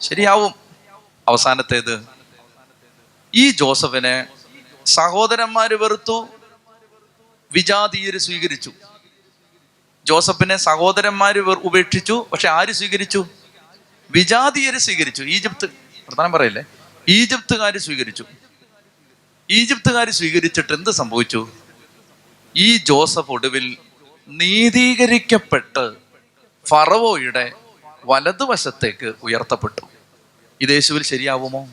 ശരിയാവും. 0.00 0.54
അവസാനത്തേത്. 1.28 2.06
ഈ 3.34 3.50
ജോസഫിനെ 3.50 4.26
സഹോദരന്മാര് 4.86 5.74
വെറുത്തു 5.74 6.28
വിജാതീയര് 7.52 8.18
സ്വീകരിച്ചു. 8.18 8.72
ജോസഫിനെ 10.10 10.56
സഹോദരന്മാര് 10.56 11.40
വെർ- 11.40 11.60
ഉപേക്ഷിച്ചു 11.60 12.26
പക്ഷെ 12.32 12.48
ആര് 12.48 12.72
സ്വീകരിച്ചു? 12.72 13.26
വിജാതീയര് 14.10 14.78
സ്വീകരിച്ചു. 14.78 15.22
ഈജിപ്ത് 15.22 15.66
പ്രധാനം 16.08 16.32
പറയില്ലേ? 16.32 16.64
ഈജിപ്തുകാര് 17.08 17.78
സ്വീകരിച്ചു. 17.78 18.24
ഈജിപ്തുകാർ 19.50 20.10
സ്വീകരിച്ചിട്ട് 20.10 20.72
എന്ത് 20.72 20.90
സംഭവിച്ചു? 20.90 21.48
ഈ 22.56 22.76
ജോസഫ് 22.76 23.30
ഒടുവിൽ 23.30 23.76
നീതീകരിക്കപ്പെട്ട് 24.28 25.92
ഫറവോയുടെ 26.66 27.52
വലതുവശത്തേക്ക് 28.04 29.12
ഉയർത്തപ്പെട്ടു. 29.22 29.82
ഇത് 30.60 30.70
യേശുവിൽ 30.70 31.02
ശരിയാവുമോ? 31.02 31.68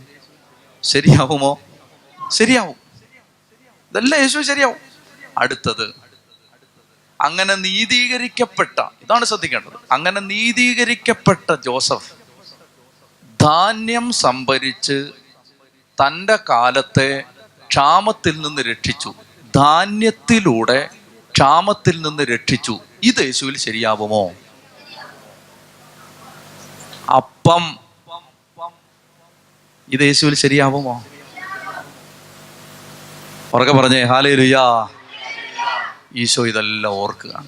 ശരിയാവുമോ? 0.84 1.60
ശരിയാവും. 2.32 2.76
ഇതെല്ലാം 3.91 4.21
യേശു 4.21 4.39
ശരിയാവും. 4.39 4.78
അടുത്തത് 5.38 6.07
അങ്ങനെ 7.21 7.56
നീതീകരിക്കപ്പെട്ട 7.56 8.80
ഇതാണ് 8.80 9.25
ശ്രദ്ധിക്കേണ്ടത്. 9.25 9.80
അങ്ങനെ 9.91 10.21
നീതീകരിക്കപ്പെട്ട 10.21 11.56
ജോസഫ് 11.65 12.13
ധാന്യം 13.41 14.12
സംഭരിച്ച് 14.12 15.12
തന്റെ 16.01 16.39
കാലത്തെ 16.49 17.23
ക്ഷാമത്തിൽ 17.69 18.41
നിന്ന് 18.41 18.62
രക്ഷിച്ചു. 18.62 19.13
ധാന്യത്തിലൂടെ 19.56 20.89
ക്ഷാമത്തിൽ 21.32 22.01
നിന്ന് 22.01 22.23
രക്ഷിച്ചു. 22.23 22.80
ഇത് 23.03 23.19
യേശുവിൽ 23.19 23.58
ശരിയാവുമോ? 23.58 24.32
അപ്പം 27.15 27.77
ഇത് 29.89 30.01
യേശുവിൽ 30.01 30.36
ശരിയാവുമോ? 30.36 31.03
ഉറക്കെ 33.53 33.73
പറഞ്ഞേ 33.73 34.03
ഹാലേ 34.03 34.36
ലുയാ 34.36 34.88
ഈശോ 36.15 36.48
ഇതെല്ലാം 36.48 36.93
ഓർക്കുക. 36.93 37.46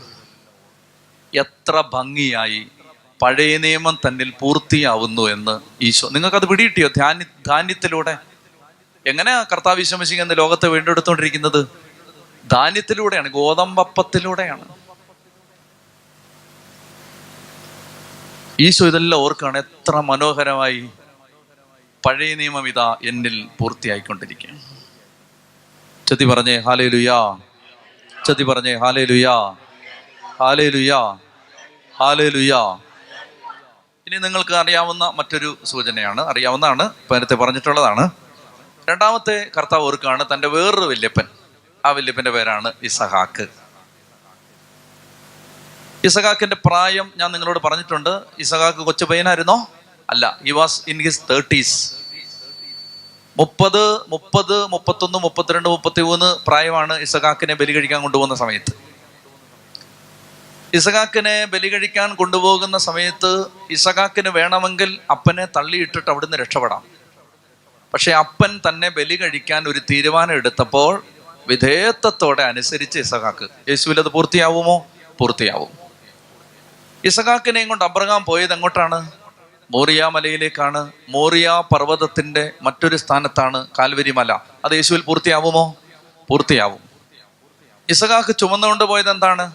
എത്ര 1.35 1.83
ഭംഗിയായി 1.93 2.67
പഴയ 3.21 3.57
നിയമം 3.57 3.99
തന്നിൽ 4.07 4.33
പൂർത്തിയാവുന്നു 4.39 5.21
എന്ന് 5.21 5.59
ഈശോ. 5.81 6.09
നിങ്ങൾക്കത് 6.09 6.45
പിടികിട്ടിയോ? 6.45 6.87
ധ്യാനി 6.87 7.23
ധാന്യത്തിലൂടെ? 7.47 8.17
എങ്ങനെയാ 9.05 9.45
കർത്താവ് 9.51 9.75
വിശ്വസിക്കുക 9.75 10.23
എന്ന് 10.23 10.37
ലോകത്തെ 10.37 10.67
വീണ്ടെടുത്തോണ്ടിരിക്കുന്നത് 10.67 11.67
ധാന്യത്തിലൂടെയാണ് 12.51 13.29
ഗോതമ്പപ്പത്തിലൂടെയാണ്. 13.29 14.65
ഈശോ 18.59 18.87
ഇതെല്ലാം 18.87 19.21
ഓർക്കുകയാണ് 19.21 19.57
എത്ര 19.57 19.95
മനോഹരമായി 19.95 20.89
പഴയ 22.05 22.35
നിയമം 22.35 22.67
ഇതാ 22.67 22.97
എന്നിൽ 23.03 23.49
പൂർത്തിയായിക്കൊണ്ടിരിക്കുകയാണ്. 23.59 24.61
ചെത്തി 26.07 26.25
പറഞ്ഞേ 26.25 26.57
ഹാലേ 26.57 26.87
ലുയാ 26.87 27.37
ചതി 28.27 28.43
പറഞ്ഞേ 28.43 28.75
ഹാലേ 28.75 29.05
ലുയാ 29.05 29.49
ഹാലേ 30.39 30.69
ലുയാ 30.69 31.17
ഹാലേ 31.99 32.29
ലുയാ 32.29 32.77
ഇനി 34.07 34.17
നിങ്ങൾക്ക് 34.17 34.53
അറിയാവുന്ന 34.53 35.13
മറ്റൊരു 35.15 35.57
സൂചനയാണ് 35.65 36.21
അറിയാവുന്നതാണ് 36.21 36.89
നേരത്തെ 37.11 37.35
പറഞ്ഞിട്ടുള്ളതാണ്. 37.35 38.09
രണ്ടാമത്തെ 38.89 39.47
കർത്താവ് 39.57 39.83
ഓർക്കാണ് 39.83 40.25
തന്റെ 40.33 40.47
വേറൊരു 40.47 40.85
വല്യപ്പൻ. 40.85 41.27
ആ 41.85 41.89
വല്യപ്പന്റെ 41.89 42.31
പേരാണ് 42.31 42.73
ഇസഹാക്ക്. 42.83 43.47
ഇസഹാക്കിന്റെ 46.03 46.55
പ്രായം 46.65 47.13
ഞാൻ 47.17 47.31
നിങ്ങളോട് 47.31 47.59
പറഞ്ഞിട്ടുണ്ട്. 47.59 48.21
ഇസഹാക്ക് 48.39 48.77
കൊച്ചു 48.77 49.05
പയ്യനായിരുന്നോ? 49.05 49.67
അല്ല 50.09 50.39
he 50.45 50.51
was 50.51 50.81
in 50.87 51.01
his 51.01 51.21
thirties 51.29 51.98
മുപ്പത് 53.39 53.83
മുപ്പത് 54.09 54.67
മുപ്പത്തൊന്ന് 54.67 55.17
മുപ്പത്തിരണ്ട് 55.17 55.69
മുപ്പത്തി 55.69 56.01
മൂന്ന് 56.01 56.37
പ്രായമാണ് 56.47 56.93
ഇസഖാക്കിനെ 56.93 57.53
ബലി 57.53 57.71
കഴിക്കാൻ 57.71 58.01
കൊണ്ടുപോകുന്ന 58.01 58.35
സമയത്ത്. 58.35 58.73
ഇസഖാക്കിനെ 60.73 61.45
ബലി 61.45 61.67
കഴിക്കാൻ 61.67 62.15
കൊണ്ടുപോകുന്ന 62.15 62.77
സമയത്ത് 62.77 63.31
ഇസഖാക്കിന് 63.71 64.29
വേണമെങ്കിൽ 64.29 64.99
അപ്പനെ 65.11 65.45
തള്ളിയിട്ടിട്ട് 65.57 66.09
അവിടുന്ന് 66.09 66.37
രക്ഷപ്പെടാം. 66.37 66.83
പക്ഷെ 67.93 68.11
അപ്പൻ 68.11 68.59
തന്നെ 68.67 68.89
ബലി 68.89 69.15
കഴിക്കാൻ 69.15 69.67
ഒരു 69.67 69.79
തീരുമാനം 69.91 70.33
എടുത്തപ്പോൾ 70.33 71.03
വിധേയത്വത്തോടെ 71.47 72.43
അനുസരിച്ച് 72.43 72.99
ഇസഖാക്ക് 72.99 73.49
യേശുവിൽ 73.69 73.99
അത് 73.99 74.09
പൂർത്തിയാവുമോ? 74.09 74.85
പൂർത്തിയാവും. 75.19 75.71
ഇസഖാക്കിനെയും 77.05 77.69
കൊണ്ട് 77.69 77.85
അബ്രഹാം 77.85 78.25
പോയത് 78.25 78.53
എങ്ങോട്ടാണ്? 78.53 79.18
മോറിയ 79.71 80.09
മലയിലേക്കാണ് 80.13 80.91
മോറിയ 81.09 81.63
പർവതത്തിന്റെ 81.73 82.51
മറ്റൊരു 82.61 82.95
സ്ഥാനത്താണ് 82.95 83.67
കാൽവരി 83.79 84.11
മല 84.11 84.33
അത് 84.65 84.71
യേശുവിൽ 84.71 85.01
പൂർത്തിയാവുമോ? 85.01 85.75
പൂർത്തിയാവും. 86.29 86.79
ഇസഖാക്ക് 87.89 88.35
ചുമന്നുകൊണ്ട് 88.37 88.83
പോയത് 88.83 89.09
എന്താണ്? 89.09 89.51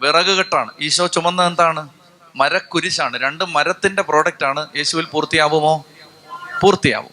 വിറക് 0.00 0.26
കെട്ടാണ്. 0.26 0.70
ഈശോ 0.80 1.06
ചുമന്നത് 1.06 1.46
എന്താണ്? 1.46 1.88
മരക്കുരിശാണ്. 2.36 3.18
രണ്ട് 3.22 3.44
മരത്തിന്റെ 3.44 4.02
പ്രോഡക്റ്റ് 4.02 4.44
ആണ് 4.44 4.66
യേശുവിൽ 4.76 5.04
പൂർത്തിയാവുമോ? 5.04 5.84
പൂർത്തിയാവും. 6.62 7.10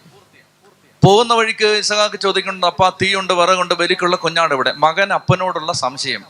പോകുന്ന 1.04 1.34
വഴിക്ക് 1.34 1.64
ഇസഹാക്ക് 1.64 2.20
ചോദിക്കുന്നുണ്ട് 2.20 2.66
അപ്പ 2.66 2.88
തീയുണ്ട് 3.02 3.32
വിറകുണ്ട് 3.32 3.74
ബലിക്കുള്ള 3.74 4.16
കുഞ്ഞാട് 4.16 4.54
ഇവിടെ. 4.54 4.72
മകൻ 4.72 5.12
അപ്പനോടുള്ള 5.12 5.72
സംശയം. 5.72 6.24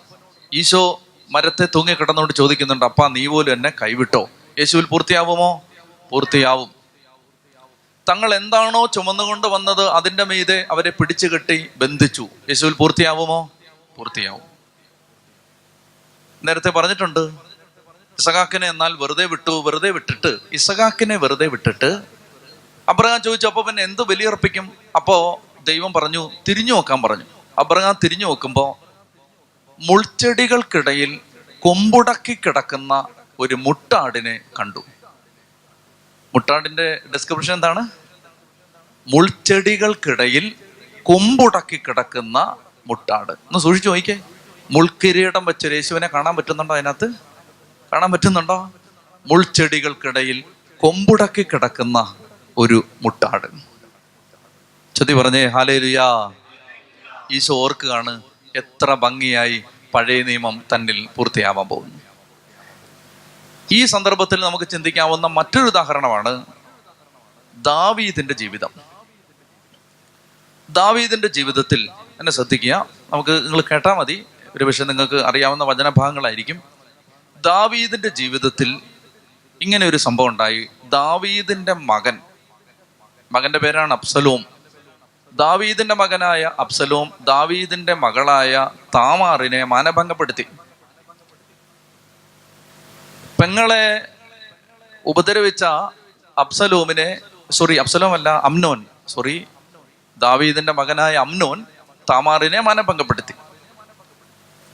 ഈശോ 0.55 1.01
മരത്തെ 1.31 1.69
തൂങ്ങി 1.75 1.95
കിടന്നുകൊണ്ട് 1.95 2.35
ചോദിക്കുന്നുണ്ട് 2.35 2.85
അപ്പ 2.85 3.07
നീ 3.07 3.27
പോലും 3.27 3.53
എന്നെ 3.53 3.73
കൈവിട്ടോ? 3.83 4.29
യേശുവിൽ 4.59 4.85
പൂർത്തിയാവുമോ? 4.85 5.63
പൂർത്തിയാവും. 6.11 6.71
തങ്ങൾ 8.09 8.35
എന്താണോ 8.35 8.87
ചുമന്നുകൊണ്ട് 8.87 9.47
വന്നത് 9.47 9.89
അതിന്റെ 9.89 10.25
മീതെ 10.25 10.67
അവരെ 10.71 10.91
പിടിച്ചു 10.91 11.27
കെട്ടി 11.27 11.71
ബന്ധിച്ചു. 11.77 12.29
യേശുവിൽ 12.49 12.73
പൂർത്തിയാവുമോ? 12.73 13.51
പൂർത്തിയാവും. 13.97 14.41
നേരത്തെ 16.45 16.71
പറഞ്ഞിട്ടുണ്ട് 16.71 17.21
ഇസഹാക്കിനെ 18.19 18.69
എന്നാൽ 18.69 18.93
വെറുതെ 18.93 19.25
വിട്ടു 19.25 19.63
വെറുതെ 19.67 19.91
വിട്ടിട്ട് 19.91 20.39
ഇസഹാക്കിനെ 20.53 21.17
വെറുതെ 21.17 21.47
വിട്ടിട്ട് 21.47 22.03
അബ്രഹാം 22.89 23.23
ചോദിച്ചു 23.23 23.47
പിന്നെ 23.47 23.83
എന്ത് 23.83 24.03
ബലിയർപ്പിക്കും? 24.03 24.73
അപ്പോ 24.97 25.41
ദൈവം 25.63 25.93
പറഞ്ഞു 25.93 26.31
തിരിഞ്ഞു 26.49 26.73
നോക്കാൻ 26.73 27.03
പറഞ്ഞു. 27.03 27.25
അബ്രഹാം 27.59 27.97
തിരിഞ്ഞു 28.05 28.25
നോക്കുമ്പോ 28.25 28.79
മുൾച്ചെടികൾക്കിടയിൽ 29.79 31.21
കൊമ്പുടക്കി 31.61 32.39
കിടക്കുന്ന 32.47 33.07
ഒരു 33.39 33.55
മുട്ടാടിനെ 33.55 34.41
കണ്ടു. 34.61 34.85
മുട്ടാടിന്റെ 36.39 37.01
ഡിസ്ക്രിപ്ഷൻ 37.15 37.55
എന്താണ്? 37.55 37.89
മുൾച്ചെടികൾക്കിടയിൽ 39.15 40.53
കൊമ്പുടക്കി 41.03 41.77
കിടക്കുന്ന 41.77 42.57
മുട്ടാട്. 42.87 43.33
ഒന്ന് 43.33 43.59
സൂക്ഷിച്ചു 43.59 43.89
നോക്കിക്കേ. 43.89 44.21
മുൾക്കിരീടം 44.71 45.45
വെച്ച 45.45 45.67
യേശുവിനെ 45.67 46.07
കാണാൻ 46.15 46.37
പറ്റുന്നുണ്ടോ 46.37 46.75
അതിനകത്ത്? 46.75 47.13
കാണാൻ 47.93 48.13
പറ്റുന്നുണ്ടോ? 48.13 48.73
മുൾച്ചെടികൾക്കിടയിൽ 49.27 50.45
കൊമ്പുടക്കി 50.81 51.43
കിടക്കുന്ന 51.43 52.15
ഒരു 52.59 52.85
മുട്ടാട്. 53.03 53.47
ചതി 54.95 55.13
പറഞ്ഞേ 55.13 55.47
ഹാലേലുയാ. 55.47 56.33
ഈശോ 57.33 57.55
ഓർക്കുകയാണ് 57.55 58.23
എത്ര 58.57 58.95
ഭംഗിയായി 58.95 59.65
പഴയ 59.95 60.23
നിയമം 60.23 60.63
തന്നിൽ 60.75 61.09
പൂർത്തിയാവാൻ 61.17 61.69
പോകുന്നു. 61.69 62.08
ഈ 63.73 63.85
സന്ദർഭത്തിൽ 63.85 64.41
നമുക്ക് 64.41 64.69
ചിന്തിക്കാവുന്ന 64.69 65.27
മറ്റൊരു 65.27 65.65
ഉദാഹരണമാണ് 65.65 66.47
ദാവീദിന്റെ 67.57 68.35
ജീവിതം. 68.35 68.69
ദാവീദിന്റെ 70.71 71.29
ജീവിതത്തിൽ 71.29 71.91
എന്നെ 72.19 72.33
ശ്രദ്ധിക്കുക 72.33 72.87
നമുക്ക് 73.13 73.45
നിങ്ങൾ 73.45 73.61
കേട്ടാൽ 73.61 73.95
മതി. 73.95 74.25
ഒരു 74.57 74.65
പക്ഷെ 74.65 74.85
നിങ്ങൾക്ക് 74.85 75.15
അറിയാവുന്ന 75.15 75.65
വചനഭാഗങ്ങളായിരിക്കും. 75.65 76.63
ദാവീദിന്റെ 77.41 78.09
ജീവിതത്തിൽ 78.09 78.81
ഇങ്ങനെ 79.63 79.87
ഒരു 79.87 79.97
സംഭവം 79.97 80.29
ഉണ്ടായി. 80.29 80.69
ദാവീദിന്റെ 80.89 81.73
മകൻ 81.73 82.19
മകന്റെ 83.33 83.59
പേരാണ് 83.59 83.93
അബ്സലോം. 83.93 84.45
ദാവീദിന്റെ 85.33 85.95
മകനായ 85.95 86.51
അബ്സലോം 86.59 87.13
ദാവീദിന്റെ 87.21 87.95
മകളായ 87.95 88.71
താമാറിനെ 88.95 89.65
മാനഭംഗപ്പെടുത്തി. 89.65 90.47
പെങ്ങളെ 93.41 94.09
ഉപദ്രവിച്ച 95.07 95.65
അബ്സലോമിനെ 96.39 97.21
സോറി 97.51 97.75
അബ്സലോം 97.75 98.13
അല്ല 98.13 98.29
അമ്നോൻ 98.29 98.87
സോറി 99.09 99.47
ദാവീദിന്റെ 100.17 100.73
മകനായ 100.73 101.17
അമ്നോൻ 101.17 101.67
താമാറിനെ 102.11 102.61
മാനഭംഗപ്പെടുത്തി. 102.61 103.35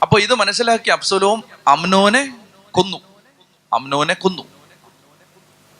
അപ്പോൾ 0.01 0.21
ഇത് 0.21 0.33
മനസ്സിലാക്കി 0.33 0.89
അബ്സലോം 0.89 1.43
അമ്നോനെ 1.67 2.35
കൊന്നു. 2.71 2.97
അമ്നോനെ 3.73 4.13
കൊന്നു. 4.13 4.43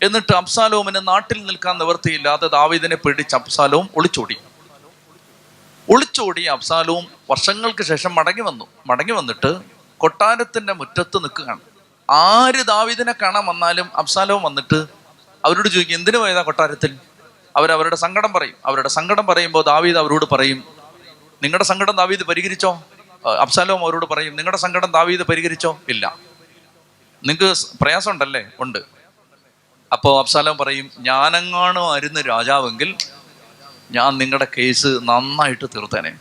എന്നിട്ട് 0.02 0.36
അബ്സാലോമിന് 0.36 1.08
നാട്ടിൽ 1.08 1.46
നിൽക്കാൻ 1.46 1.78
നിവൃത്തിയില്ലാതെ 1.78 2.48
ദാവീദിനെ 2.48 2.96
പേടിച്ച് 2.96 3.36
അബ്സാലോം 3.36 3.90
ഒളിച്ചോടി. 3.96 4.38
ഒളിച്ചോടി 5.90 6.44
അബ്സാലോം 6.44 7.08
വർഷങ്ങൾക്ക് 7.30 7.84
ശേഷം 7.84 8.16
മടങ്ങി 8.16 8.42
വന്നു. 8.42 8.68
മടങ്ങി 8.86 9.12
വന്നിട്ട് 9.12 9.62
കൊട്ടാരത്തിന്റെ 9.98 10.74
മുറ്റത്ത് 10.74 11.18
നിൽക്കുകയാണ്. 11.18 11.75
ആര് 12.10 12.64
ദാവിദിനെ 12.64 13.12
കാണാൻ 13.12 13.46
വന്നാലും 13.46 13.92
അബ്സാലോം 13.96 14.44
വന്നിട്ട് 14.44 14.86
അവരോട് 15.46 15.68
ചോദിക്കും 15.68 15.96
എന്തിനു 15.96 16.18
പോയതാ 16.18 16.42
കൊട്ടാരത്തിൽ? 16.42 16.98
അവരവരുടെ 17.58 17.96
സങ്കടം 17.96 18.34
പറയും. 18.34 18.56
അവരുടെ 18.66 18.90
സങ്കടം 18.90 19.26
പറയുമ്പോൾ 19.28 19.66
ദാവീദ് 19.66 19.98
അവരോട് 19.98 20.26
പറയും 20.32 20.64
നിങ്ങളുടെ 21.44 21.64
സങ്കടം 21.64 21.96
ദാവീദ് 21.96 22.24
പരിഹരിച്ചോ? 22.24 22.84
അബ്സാലോം 23.40 23.80
അവരോട് 23.80 24.06
പറയും 24.06 24.36
നിങ്ങളുടെ 24.36 24.58
സങ്കടം 24.58 24.92
ദാവീദ് 24.92 25.22
പരിഹരിച്ചോ? 25.22 25.80
ഇല്ല. 25.90 26.18
നിങ്ങൾക്ക് 27.26 27.68
പ്രയാസം 27.82 28.12
ഉണ്ടല്ലേ 28.12 28.46
ഉണ്ട്. 28.60 28.80
അപ്പോൾ 29.92 30.20
അബ്സാലോം 30.20 30.58
പറയും 30.58 30.92
ഞാനെങ്ങാണോ 31.00 31.92
ആയിരുന്നു 31.92 32.22
രാജാവെങ്കിൽ 32.22 32.96
ഞാൻ 33.92 34.18
നിങ്ങളുടെ 34.18 34.48
കേസ് 34.58 34.88
നന്നായിട്ട് 34.88 35.66
തീർത്തേനെ. 35.66 36.18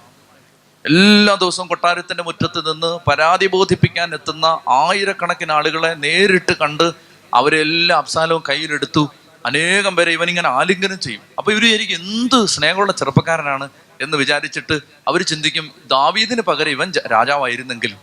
എല്ലാ 0.87 1.35
ദിവസവും 1.35 1.66
കൊട്ടാരത്തിന്റെ 1.66 2.23
മുറ്റത്ത് 2.23 2.59
നിന്ന് 2.59 2.99
പരാതി 3.11 3.47
ബോധിപ്പിക്കാൻ 3.47 4.14
എത്തുന്ന 4.14 4.47
ആയിരക്കണക്കിന് 4.68 5.53
ആളുകളെ 5.53 5.94
നേരിട്ട് 5.94 6.53
കണ്ട് 6.53 6.92
അവരെല്ലാം 7.35 7.99
അബ്സാലവും 7.99 8.42
കയ്യിലെടുത്തു. 8.49 9.11
അനേകം 9.47 9.97
പേരെ 9.97 10.12
ഇവനിങ്ങനെ 10.12 10.49
ആലിംഗനം 10.49 11.01
ചെയ്യും. 11.01 11.23
അപ്പൊ 11.38 11.53
ഇവർ 11.53 11.64
എനിക്ക് 11.75 11.92
എന്ത് 11.92 12.47
സ്നേഹമുള്ള 12.47 12.92
ചെറുപ്പക്കാരനാണ് 12.92 13.68
എന്ന് 14.01 14.16
വിചാരിച്ചിട്ട് 14.16 14.81
അവർ 15.09 15.23
ചിന്തിക്കും 15.23 15.73
ദാവീദിന് 15.87 16.40
പകരം 16.40 16.70
ഇവൻ 16.70 16.92
രാജാവായിരുന്നെങ്കിൽ. 17.12 17.97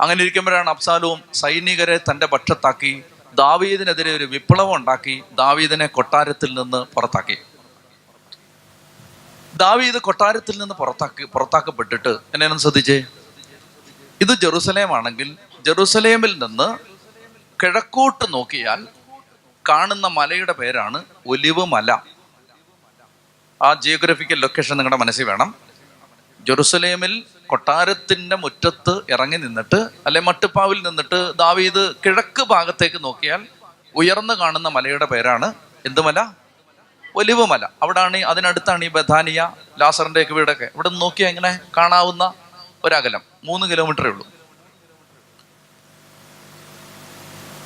അങ്ങനെ 0.00 0.20
ഇരിക്കുമ്പോഴാണ് 0.20 0.70
അബ്സാലവും 0.70 1.22
സൈനികരെ 1.34 1.96
തന്റെ 1.96 2.26
പക്ഷത്താക്കി 2.26 3.02
ദാവീദിനെതിരെ 3.34 4.16
ഒരു 4.16 4.24
വിപ്ലവം 4.24 4.74
ഉണ്ടാക്കി 4.74 5.22
ദാവീദിനെ 5.32 5.86
കൊട്ടാരത്തിൽ 5.86 6.54
നിന്ന് 6.54 6.94
പുറത്താക്കി. 6.94 7.36
ദാവീദ് 9.56 9.96
കൊട്ടാരത്തിൽ 9.96 10.58
നിന്ന് 10.58 10.74
പുറത്താക്കി 10.74 11.24
പുറത്താക്കപ്പെട്ടിട്ട് 11.24 12.08
എന്നെ 12.08 12.58
ശ്രദ്ധിച്ചേ. 12.58 13.04
ഇത് 14.20 14.40
ജെറുസലേം 14.40 14.96
ആണെങ്കിൽ 14.96 15.36
ജെറുസലേമിൽ 15.66 16.38
നിന്ന് 16.44 16.78
കിഴക്കോട്ട് 17.62 18.32
നോക്കിയാൽ 18.32 18.88
കാണുന്ന 19.68 20.06
മലയുടെ 20.06 20.52
പേരാണ് 20.52 21.04
ഒലിവ് 21.26 21.64
മല. 21.64 22.02
ആ 23.62 23.74
ജിയോഗ്രഫിക്കൽ 23.74 24.40
ലൊക്കേഷൻ 24.40 24.76
നിങ്ങളുടെ 24.76 24.96
മനസ്സിൽ 24.96 25.24
വേണം. 25.24 25.54
ജെറുസലേമിൽ 26.46 27.24
കൊട്ടാരത്തിന്റെ 27.46 28.36
മുറ്റത്ത് 28.36 29.12
ഇറങ്ങി 29.12 29.36
നിന്നിട്ട് 29.36 29.90
അല്ലെ 30.06 30.20
മട്ടുപ്പാവിൽ 30.20 30.88
നിന്നിട്ട് 30.88 31.32
ദാവീദ് 31.38 31.94
കിഴക്ക് 32.06 32.42
ഭാഗത്തേക്ക് 32.42 33.04
നോക്കിയാൽ 33.04 33.46
ഉയർന്നു 33.96 34.34
കാണുന്ന 34.34 34.68
മലയുടെ 34.68 35.04
പേരാണ് 35.04 35.54
എന്ത് 35.86 36.00
മല? 36.00 36.43
ഒലിവ് 37.16 37.46
മല. 37.46 37.68
അവിടാണ് 37.82 38.16
അതിനടുത്താണ് 38.16 38.84
ഈ 38.84 38.88
ബഥാനിയ 38.88 39.52
ലാസറിന്റെ 39.80 40.22
ഒക്കെ 40.22 40.34
വീടൊക്കെ. 40.34 40.64
ഇവിടെ 40.64 40.88
നിന്ന് 40.88 41.02
നോക്കിയാൽ 41.02 41.28
ഇങ്ങനെ 41.28 41.60
കാണാവുന്ന 41.76 42.32
ഒരകലം. 42.84 43.20
മൂന്ന് 43.44 43.66
കിലോമീറ്ററേ 43.66 44.10
ഉള്ളൂ. 44.10 44.26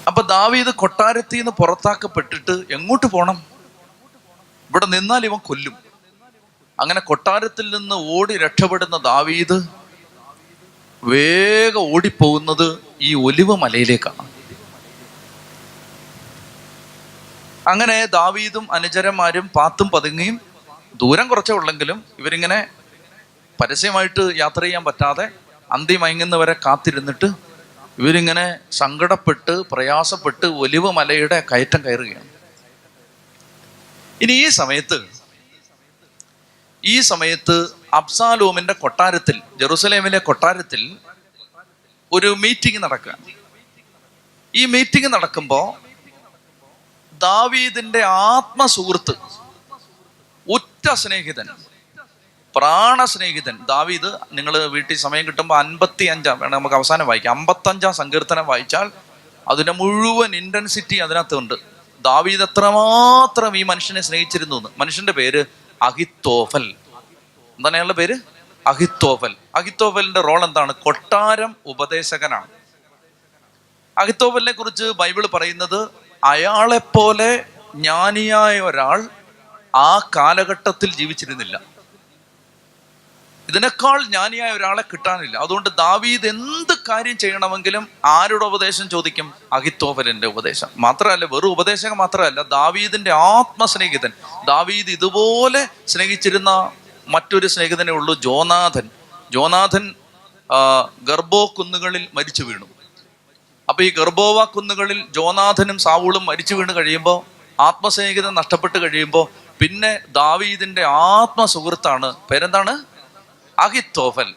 അപ്പൊ 0.07 0.23
ദാവീദ് 0.23 0.67
കൊട്ടാരത്തിൽ 0.67 1.37
നിന്ന് 1.37 1.51
പുറത്താക്കപ്പെട്ടിട്ട് 1.51 2.51
എങ്ങോട്ട് 2.51 3.07
പോണം? 3.07 3.43
ഇവിടെ 4.71 4.87
നിന്നാൽ 4.87 5.25
ഇവൻ 5.25 5.39
കൊല്ലും. 5.39 5.77
അങ്ങനെ 6.81 7.01
കൊട്ടാരത്തിൽ 7.01 7.77
നിന്ന് 7.77 7.95
ഓടി 7.95 8.37
രക്ഷപ്പെടുന്ന 8.37 8.97
ദാവീദ് 8.97 9.63
വേഗം 11.05 11.95
ഓടിപ്പോകുന്നത് 11.95 12.79
ഈ 13.01 13.15
ഒലിവ് 13.15 13.57
മലയിലേക്കാണ്. 13.57 14.28
അങ്ങനെ 17.69 18.07
ദാവീദും 18.07 18.73
അനുചരന്മാരും 18.73 19.51
പാത്തും 19.57 19.89
പതുങ്ങിയും 19.95 20.41
ദൂരം 21.01 21.29
കുറച്ചേ 21.29 21.55
ഉള്ളെങ്കിലും 21.55 22.05
ഇവരിങ്ങനെ 22.19 22.69
പരസ്യമായിട്ട് 23.61 24.23
യാത്ര 24.37 24.63
ചെയ്യാൻ 24.63 24.85
പറ്റാതെ 24.85 25.27
അന്തി 25.73 25.97
മയങ്ങുന്നവരെ 25.97 26.53
കാത്തിരുന്നിട്ട് 26.67 27.29
ഇവരിങ്ങനെ 27.99 28.59
സങ്കടപ്പെട്ട് 28.71 29.55
പ്രയാസപ്പെട്ട് 29.73 30.47
ഒലിവ് 30.47 30.91
മലയുടെ 30.93 31.39
കയറ്റം 31.53 31.83
കയറുകയാണ്. 31.85 32.29
ഇനി 34.23 34.33
ഈ 34.33 34.49
സമയത്ത് 34.49 34.99
ഈ 36.85 37.01
സമയത്ത് 37.01 37.57
അബ്സാലോമിന്റെ 37.95 38.73
കൊട്ടാരത്തിൽ 38.73 39.37
ജെറുസലേമിലെ 39.61 40.19
കൊട്ടാരത്തിൽ 40.19 40.83
ഒരു 42.13 42.29
മീറ്റിംഗ് 42.43 42.83
നടക്കുക 42.85 43.15
ഈ 44.55 44.65
മീറ്റിംഗ് 44.67 45.09
നടക്കുമ്പോൾ 45.15 45.67
ദാവീദിന്റെ 47.19 48.03
ആത്മസുഹൃത്ത് 48.03 49.13
ഉറ്റ 50.51 50.95
സ്നേഹിതൻ 50.95 51.47
പ്രാണസ്നേഹിതൻ. 52.57 53.59
ദാവീദ് 53.69 54.19
നിങ്ങൾ 54.33 54.59
വീട്ടിൽ 54.67 54.97
സമയം 54.97 55.27
കിട്ടുമ്പോൾ 55.27 55.59
അൻപത്തി 55.59 56.05
അഞ്ചാം 56.05 56.39
വേണം 56.39 56.59
നമുക്ക് 56.59 56.75
അവസാനം 56.75 57.07
വായിക്കാം. 57.07 57.39
അമ്പത്തഞ്ചാം 57.39 57.93
സങ്കീർത്തനം 57.93 58.47
വായിച്ചാൽ 58.47 58.91
അതിന്റെ 59.49 59.73
മുഴുവൻ 59.73 60.37
ഇന്റൻസിറ്റി 60.37 60.97
അതിനകത്തുണ്ട്. 60.97 61.55
ദാവീദ് 62.01 62.43
എത്രമാത്രം 62.43 63.57
ഈ 63.57 63.63
മനുഷ്യനെ 63.63 64.01
സ്നേഹിച്ചിരുന്നു 64.01 64.57
എന്ന്. 64.57 64.69
മനുഷ്യന്റെ 64.79 65.13
പേര് 65.13 65.45
അഹിത്തോഫൽ. 65.83 66.63
എന്താണ് 66.63 67.77
അയാളുടെ 67.77 67.93
പേര്? 67.93 68.15
അഹിത്തോഫൽ. 68.67 69.37
അഹിത്തോഫലിന്റെ 69.55 70.21
റോൾ 70.21 70.45
എന്താണ്? 70.45 70.75
കൊട്ടാരം 70.75 71.57
ഉപദേശകനാണ്. 71.67 72.47
അഹിത്തോഫലിനെ 73.99 74.53
കുറിച്ച് 74.53 74.85
ബൈബിൾ 74.85 75.27
പറയുന്നത് 75.27 76.08
അയാളെപ്പോലെ 76.25 77.45
ജ്ഞാനിയായ 77.75 78.61
ഒരാൾ 78.61 79.09
ആ 79.77 79.99
കാലഘട്ടത്തിൽ 79.99 80.95
ജീവിച്ചിരുന്നില്ല. 80.95 81.61
ഇതിനേക്കാൾ 83.49 84.03
ജ്ഞാനിയായ 84.03 84.51
ഒരാളെ 84.53 84.83
കിട്ടാനില്ല. 84.83 85.39
അതുകൊണ്ട് 85.39 85.69
ദാവീദ് 85.79 86.27
എന്ത് 86.27 86.75
കാര്യം 86.89 87.19
ചെയ്യണമെങ്കിലും 87.19 87.89
ആരുടെ 88.05 88.45
ഉപദേശം 88.45 88.89
ചോദിക്കും? 88.89 89.35
അഹിത്തോഫലിന്റെ 89.53 90.27
ഉപദേശം. 90.27 90.69
മാത്രമല്ല 90.77 91.25
വെറും 91.25 91.51
ഉപദേശം 91.51 91.97
മാത്രമല്ല 91.97 92.43
ദാവീദിന്റെ 92.43 93.13
ആത്മസ്നേഹിതൻ. 93.13 94.13
ദാവീദ് 94.47 94.91
ഇതുപോലെ 94.91 95.69
സ്നേഹിച്ചിരുന്ന 95.87 96.71
മറ്റൊരു 97.09 97.47
സ്നേഹിതനെ 97.47 97.93
ഉള്ളൂ 97.93 98.15
ജോനാഥൻ. 98.21 98.91
ജോനാഥൻ 99.31 99.95
ഗർഭോ 101.03 101.55
കുന്നുകളിൽ 101.59 102.09
മരിച്ചു 102.15 102.43
വീണു. 102.43 102.78
അപ്പൊ 103.69 103.83
ഈ 103.83 103.91
ഗർഭോവ 103.91 104.45
കുന്നുകളിൽ 104.45 105.07
ജോനാഥനും 105.11 105.79
സാവൂളും 105.79 106.27
മരിച്ചു 106.27 106.55
വീണ് 106.55 106.73
കഴിയുമ്പോൾ 106.73 107.39
ആത്മസ്നേഹിതൻ 107.63 108.35
നഷ്ടപ്പെട്ട് 108.35 108.79
കഴിയുമ്പോൾ 108.79 109.29
പിന്നെ 109.61 109.99
ദാവീദിന്റെ 110.09 110.85
ആത്മസുഹൃത്താണ് 110.85 112.15
പേരെന്താണ്? 112.31 112.79
അഹിത്തോഫൽ. 113.59 114.35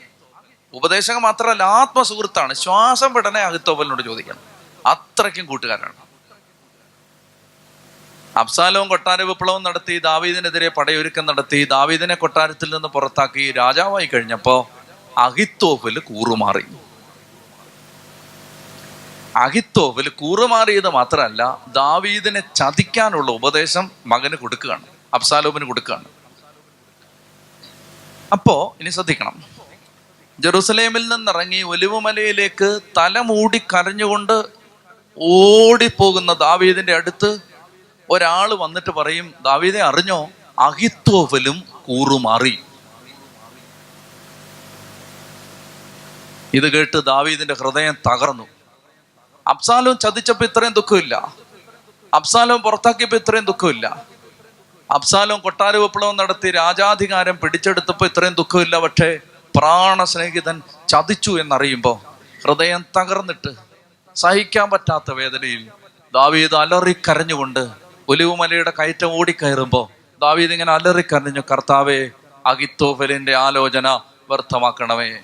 ഉപദേശകം 0.73 1.21
മാത്രമല്ല 1.21 1.63
ആത്മസുഹൃത്താണ്. 1.63 2.53
ശ്വാസം 2.53 3.13
വിടനെ 3.13 3.39
അഹിത്തോഫലിനോട് 3.39 4.01
ചോദിക്കണം. 4.01 4.39
അത്രയ്ക്കും 4.85 5.45
കൂട്ടുകാരാണ്. 5.45 5.93
അബ്സാലവും 8.37 8.87
കൊട്ടാര 8.87 9.21
വിപ്ലവം 9.21 9.63
നടത്തി 9.63 9.99
ദാവീദിനെതിരെ 9.99 10.67
പടയൊരുക്കം 10.67 11.25
നടത്തി 11.25 11.63
ദാവീദിനെ 11.63 12.15
കൊട്ടാരത്തിൽ 12.15 12.73
നിന്ന് 12.73 12.87
പുറത്താക്കി 12.87 13.51
രാജാവായി 13.51 14.05
കഴിഞ്ഞപ്പോൾ 14.05 14.65
അഹിത്തോഫൽ 15.19 15.99
കൂറുമാറി. 15.99 16.65
അഹിത്തോഫൽ 19.35 20.09
കൂറുമാറിയത് 20.09 20.89
മാത്രമല്ല 20.89 21.57
ദാവീദിനെ 21.67 22.43
ചതിക്കാനുള്ള 22.55 23.31
ഉപദേശം 23.31 23.91
മകന് 24.05 24.35
കൊടുക്കുകയാണ് 24.35 24.85
അബ്സാലോമിന് 25.13 25.65
കൊടുക്കുകയാണ്. 25.65 26.05
അപ്പോ 28.31 28.75
ഇനി 28.81 28.89
ശ്രദ്ധിക്കണം. 28.89 29.43
ജെറുസലേമിൽ 30.39 31.07
നിന്നിറങ്ങി 31.07 31.61
ഒലിവുമലയിലേക്ക് 31.61 32.79
തലമൂടി 32.97 33.57
കരഞ്ഞുകൊണ്ട് 33.57 34.43
ഓടിപ്പോകുന്ന 35.17 36.33
ദാവീദിന്റെ 36.33 36.95
അടുത്ത് 36.95 37.39
ഒരാൾ 38.09 38.53
വന്നിട്ട് 38.53 38.89
പറയും 38.89 39.33
ദാവീദെ 39.41 39.79
അറിഞ്ഞോ? 39.79 40.29
അഹിത്തോവലും 40.59 41.63
കൂറുമാറി. 41.87 42.59
ഇത് 46.53 46.71
കേട്ട് 46.71 46.97
ദാവീദിന്റെ 46.97 47.53
ഹൃദയം 47.53 47.97
തകർന്നു. 48.07 48.47
അബ്സാലോം 49.51 49.97
ചതിച്ചപ്പോ 49.97 50.45
ഇത്രയും 50.45 50.73
ദുഃഖമില്ല. 50.73 51.33
അബ്സാലോം 52.13 52.61
പുറത്താക്കിയപ്പോ 52.61 53.17
ഇത്രയും 53.17 53.45
ദുഃഖമില്ല. 53.45 54.05
അബ്സാലോം 54.91 55.39
കൊട്ടാര 55.39 55.75
വിപ്ലവം 55.75 56.17
നടത്തി 56.17 56.51
രാജാധികാരം 56.51 57.39
പിടിച്ചെടുത്തപ്പോൾ 57.43 58.05
ഇത്രയും 58.05 58.33
ദുഃഖമില്ല. 58.33 58.79
പക്ഷേ 58.79 59.19
പ്രാണസ്നേഹിതൻ 59.57 60.61
ചതിച്ചു 60.87 61.31
എന്നറിയുമ്പോൾ 61.41 61.95
ഹൃദയം 62.47 62.85
തകർന്നിട്ട് 62.97 63.51
സഹിക്കാൻ 64.15 64.69
പറ്റാത്ത 64.69 65.11
വേദനയിൽ 65.11 65.69
ദാവീദ് 66.13 66.55
അലറിക്കരഞ്ഞുകൊണ്ട് 66.55 67.69
ഒലിവുമലയുടെ 68.07 68.73
കയറ്റം 68.79 69.07
ഓടിക്കയറുമ്പോൾ 69.07 69.85
ദാവീദ് 70.21 70.51
ഇങ്ങനെ 70.51 70.71
അലറിക്കരഞ്ഞു 70.71 71.41
കർത്താവെ 71.51 72.09
അഗിത്തോഫലിന്റെ 72.45 73.35
ആലോചന 73.35 73.89
വ്യർത്ഥമാക്കണമേ. 74.29 75.19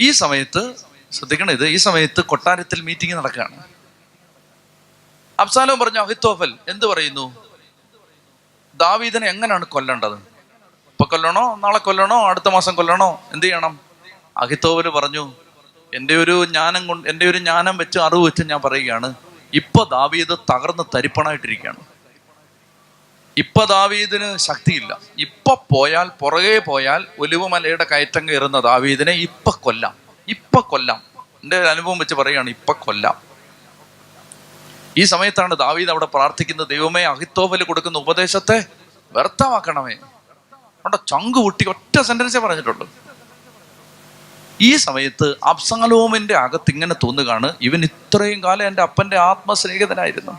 ഈ 0.00 0.10
സമയത്ത് 0.10 0.87
ശ്രദ്ധിക്കണം 1.12 1.50
ഇത് 1.50 1.66
ഈ 1.66 1.76
സമയത്ത് 1.76 2.20
കൊട്ടാരത്തിൽ 2.20 2.80
മീറ്റിംഗ് 2.80 3.14
നടക്കുകയാണ്. 3.14 3.62
അബ്സാലോ 5.40 5.74
പറഞ്ഞു 5.74 6.00
അഹിത്തോഫൽ 6.00 6.54
എന്ത് 6.68 6.86
പറയുന്നു? 6.86 7.36
ദാവീദിനെ 8.74 9.26
എങ്ങനെയാണ് 9.26 9.64
കൊല്ലേണ്ടത്? 9.64 10.12
ഇപ്പൊ 10.12 11.04
കൊല്ലണോ? 11.04 11.56
നാളെ 11.56 11.78
കൊല്ലണോ? 11.78 12.28
അടുത്ത 12.28 12.48
മാസം 12.48 12.74
കൊല്ലണോ? 12.74 13.20
എന്ത് 13.32 13.46
ചെയ്യണം? 13.46 13.80
അഹിത്തോവൽ 14.36 14.88
പറഞ്ഞു 14.88 15.32
എന്റെ 15.94 16.16
ഒരു 16.16 16.44
ജ്ഞാനം 16.44 16.86
കൊണ്ട് 16.86 17.08
എന്റെ 17.08 17.26
ഒരു 17.26 17.38
ജ്ഞാനം 17.38 17.76
വെച്ച് 17.76 17.98
അറിവ് 17.98 18.26
വെച്ച് 18.26 18.42
ഞാൻ 18.42 18.60
പറയുകയാണ്. 18.60 19.14
ഇപ്പൊ 19.54 19.84
ദാവീദ് 19.84 20.28
തകർന്ന് 20.28 20.82
തരിപ്പണായിട്ടിരിക്കുകയാണ്. 20.96 21.80
ഇപ്പൊ 23.36 23.64
ദാവീദിന് 23.64 24.36
ശക്തിയില്ല. 24.36 24.98
ഇപ്പൊ 25.18 25.54
പോയാൽ 25.54 26.10
പുറകെ 26.20 26.58
പോയാൽ 26.58 27.06
ഒലിവുമലയുടെ 27.18 27.84
കയറ്റം 27.84 28.28
കയറുന്ന 28.28 28.60
ദാവീദിനെ 28.60 29.12
ഇപ്പൊ 29.12 29.50
കൊല്ലാം. 29.50 30.07
ഇപ്പൊ 30.28 30.60
കൊല്ലാം. 30.60 31.02
എന്റെ 31.42 31.58
ഒരു 31.58 31.66
അനുഭവം 31.66 31.98
വെച്ച് 31.98 32.14
പറയുകയാണ് 32.14 32.50
ഇപ്പൊ 32.50 32.72
കൊല്ലാം. 32.72 33.28
ഈ 34.98 35.04
സമയത്താണ് 35.04 35.56
ദാവീദ് 35.56 35.90
അവിടെ 35.90 36.04
പ്രാർത്ഥിക്കുന്ന 36.04 36.62
ദൈവമേ 36.62 37.02
അഹിത്തോവൽ 37.02 37.62
കൊടുക്കുന്ന 37.62 37.98
ഉപദേശത്തെ 37.98 38.64
വ്യർത്ഥമാക്കണമേ. 39.12 39.94
അവിടെ 40.54 40.98
ചങ്ക് 41.06 41.38
പൊട്ടി 41.38 41.68
ഒറ്റ 41.68 42.00
സെന്റൻസേ 42.00 42.38
പറഞ്ഞിട്ടുള്ളൂ. 42.38 42.88
ഈ 44.60 44.76
സമയത്ത് 44.76 45.36
അബ്സാലോമിന്റെ 45.44 46.34
അകത്ത് 46.34 46.70
ഇങ്ങനെ 46.70 46.94
തോന്നുകയാണ് 46.94 47.54
ഇവൻ 47.60 47.84
ഇത്രയും 47.84 48.42
കാലം 48.42 48.66
എന്റെ 48.66 48.82
അപ്പന്റെ 48.82 49.16
ആത്മസ്നേഹിതനായിരുന്നു. 49.16 50.32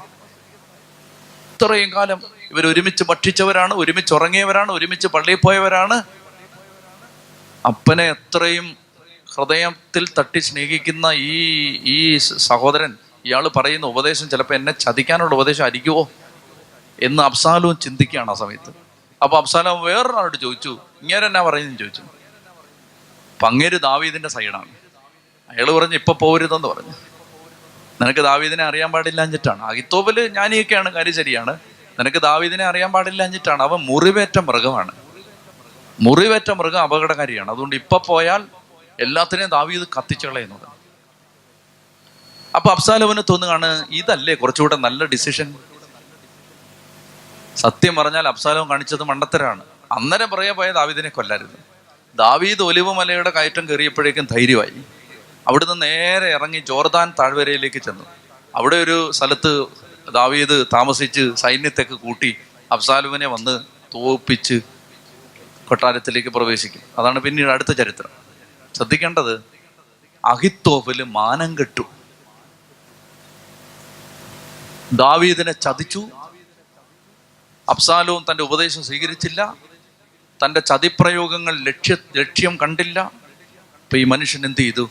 ഇത്രയും 1.54 1.94
കാലം 1.96 2.22
ഇവർ 2.52 2.68
ഒരുമിച്ച് 2.68 3.04
ഭക്ഷിച്ചവരാണ് 3.04 3.74
ഒരുമിച്ച് 3.74 4.14
ഉറങ്ങിയവരാണ് 4.14 4.72
ഒരുമിച്ച് 4.72 5.08
പള്ളിയിൽ 5.08 5.40
പോയവരാണ്. 5.46 6.04
അപ്പനെ 7.68 8.10
എത്രയും 8.10 8.89
ഹൃദയത്തിൽ 9.40 10.06
തട്ടി 10.20 10.40
സ്നേഹിക്കുന്ന 10.40 11.06
ഈ 11.14 11.38
ഈ 11.84 12.18
സഹോദരൻ 12.18 12.98
ഇയാൾ 13.26 13.48
പറയുന്ന 13.48 13.86
ഉപദേശം 13.86 14.30
ചിലപ്പോൾ 14.30 14.54
എന്നെ 14.54 14.72
ചതിക്കാനുള്ള 14.72 15.36
ഉപദേശം 15.36 15.64
ആയിരിക്കുമോ 15.64 16.10
എന്ന് 17.02 17.24
അബ്സാലും 17.24 17.78
ചിന്തിക്കുകയാണ് 17.82 18.32
ആ 18.32 18.34
സമയത്ത്. 18.34 18.74
അപ്പൊ 19.24 19.38
അബ്സാലും 19.38 19.82
വേറൊരാളോട് 19.82 20.38
ചോദിച്ചു 20.38 20.80
ഇങ്ങനെ 21.02 21.26
എന്നാ 21.26 21.42
പറയുന്നു 21.42 21.78
ചോദിച്ചു. 21.78 22.02
അപ്പൊ 23.42 23.78
ദാവീദിന്റെ 23.78 24.30
സൈഡാണ്. 24.30 24.70
അയാൾ 25.50 25.72
പറഞ്ഞു 25.72 25.96
ഇപ്പൊ 25.96 26.14
പോരുതെന്ന് 26.14 26.68
പറഞ്ഞു. 26.68 26.94
നിനക്ക് 28.02 28.20
ദാവീദിനെ 28.20 28.64
അറിയാൻ 28.64 28.92
പാടില്ല 28.92 29.24
എന്നിട്ടാണ്. 29.24 29.64
അകിത്തോബൽ 29.64 30.28
ഞാനിയൊക്കെയാണ് 30.28 30.90
കാര്യം 30.90 31.14
ശരിയാണ്. 31.14 31.60
നിനക്ക് 32.00 32.18
ദാവീദിനെ 32.18 32.64
അറിയാൻ 32.64 32.92
പാടില്ല 32.92 33.26
എന്നിട്ടാണ്. 33.26 33.64
അവൻ 33.64 33.80
മുറിവേറ്റ 33.80 34.40
മൃഗമാണ്. 34.40 34.92
മുറിവേറ്റ 36.02 36.52
മൃഗം 36.52 36.82
അപകടകാരിയാണ്. 36.82 37.52
അതുകൊണ്ട് 37.52 37.76
ഇപ്പൊ 37.76 38.02
പോയാൽ 38.08 38.46
എല്ലാത്തിനെയും 39.00 39.50
ദാവീദ് 39.50 39.88
കത്തിച്ചുകളയുന്നത് 39.98 40.80
അപ്പൊ 42.56 42.70
അബ്സാലോമിന് 42.70 43.22
തോന്നുകയാണ് 43.30 43.86
ഇതല്ലേ 43.92 44.34
കുറച്ചുകൂടെ 44.34 44.76
നല്ല 44.76 45.06
ഡിസിഷൻ? 45.06 45.56
സത്യം 47.56 47.96
പറഞ്ഞാൽ 47.96 48.28
അബ്സാലോം 48.28 48.70
കാണിച്ചത് 48.70 49.04
മണ്ടത്തരാണ്. 49.04 49.64
അന്നേരം 49.92 50.30
പറയാ 50.30 50.52
പോയ 50.52 50.72
ദാവീദിനെ 50.72 51.10
കൊല്ലായിരുന്നു. 51.10 51.58
ദാവീദ് 52.16 52.62
ഒലിവുമലയുടെ 52.62 53.30
കയറ്റം 53.30 53.70
കയറിയപ്പോഴേക്കും 53.70 54.28
ധൈര്യമായി. 54.32 54.74
അവിടുന്ന് 55.48 55.82
നേരെ 55.82 56.30
ഇറങ്ങി 56.34 56.60
ജോർദാൻ 56.60 57.14
താഴ്വരയിലേക്ക് 57.20 57.82
ചെന്നു. 57.82 58.04
അവിടെ 58.56 58.76
ഒരു 58.76 59.12
സ്ഥലത്ത് 59.12 59.66
ദാവീദ് 60.14 60.66
താമസിച്ച് 60.74 61.36
സൈന്യത്തൊക്കെ 61.36 61.96
കൂട്ടി 61.96 62.38
അബ്സാലുവിനെ 62.72 63.28
വന്ന് 63.28 63.60
തോപ്പിച്ച് 63.96 64.62
കൊട്ടാരത്തിലേക്ക് 65.68 66.30
പ്രവേശിക്കും. 66.30 66.82
അതാണ് 67.00 67.20
പിന്നീട് 67.20 67.48
അടുത്ത 67.48 67.72
ചരിത്രം. 67.72 68.19
ശ്രദ്ധിക്കേണ്ടത് 68.80 69.44
അഹിത്തോഫിൽ 70.26 71.04
മാനം 71.04 71.56
കെട്ടു. 71.60 71.84
ദാവീദിനെ 74.94 75.52
ചതിച്ചു. 75.52 76.08
അബ്സാലോം 77.70 78.26
തന്റെ 78.32 78.44
ഉപദേശം 78.44 78.84
സ്വീകരിച്ചില്ല. 78.84 79.56
തന്റെ 80.46 80.60
ചതിപ്രയോഗങ്ങൾ 80.60 81.60
ലക്ഷ്യ 81.60 81.98
ലക്ഷ്യം 82.18 82.58
കണ്ടില്ല. 82.62 83.00
അപ്പൊ 83.00 83.98
ഈ 83.98 84.04
മനുഷ്യൻ 84.04 84.46
എന്ത് 84.46 84.62
ചെയ്തു? 84.62 84.90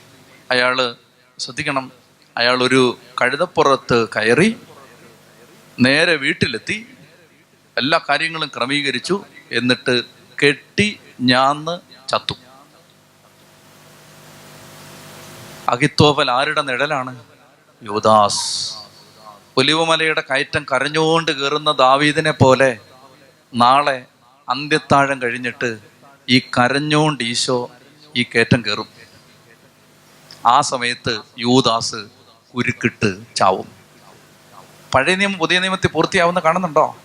അയാൾ 0.51 0.97
ശ്രദ്ധിക്കണം. 1.39 1.93
അയാൾ 2.37 2.63
ഒരു 2.63 2.99
കഴുതപ്പുറത്ത് 3.23 4.09
കയറി 4.09 4.57
നേരെ 5.81 6.17
വീട്ടിലെത്തി. 6.17 6.87
എല്ലാ 7.79 8.01
കാര്യങ്ങളും 8.09 8.51
ക്രമീകരിച്ചു. 8.57 9.25
എന്നിട്ട് 9.53 10.03
കെട്ടി 10.47 11.01
ഞാന്ന് 11.21 11.79
ചത്തു. 12.09 12.35
അഹിത്തോഫൽ 15.69 16.31
ആരുടെ 16.31 16.63
നിഴലാണ്? 16.63 17.19
യുദാസ്. 17.83 18.75
ഒലിവുമലയുടെ 19.57 20.23
കയറ്റം 20.31 20.67
കരഞ്ഞുകൊണ്ട് 20.73 21.41
കയറുന്ന 21.41 21.73
ദാവീദിനെ 21.73 22.31
പോലെ 22.31 22.79
നാളെ 23.55 24.05
അന്ത്യത്താഴം 24.49 25.23
കഴിഞ്ഞിട്ട് 25.23 25.79
ഈ 26.29 26.39
കരഞ്ഞോണ്ട് 26.39 27.25
ഈശോ 27.25 27.71
ഈ 28.17 28.23
കയറ്റം 28.23 28.65
കയറും. 28.67 28.89
ആ 30.47 30.61
സമയത്ത് 30.61 31.21
യൂദാസ് 31.39 31.97
കുരുക്കിട്ട് 32.55 33.37
ചാവും. 33.37 33.69
പഴയ 34.95 35.15
നിയമം 35.15 35.39
പുതിയ 35.39 35.59
നിയമത്തിൽ 35.59 35.89
പൂർത്തിയാവുന്ന 35.89 36.41
കാണുന്നുണ്ടോ? 36.41 36.97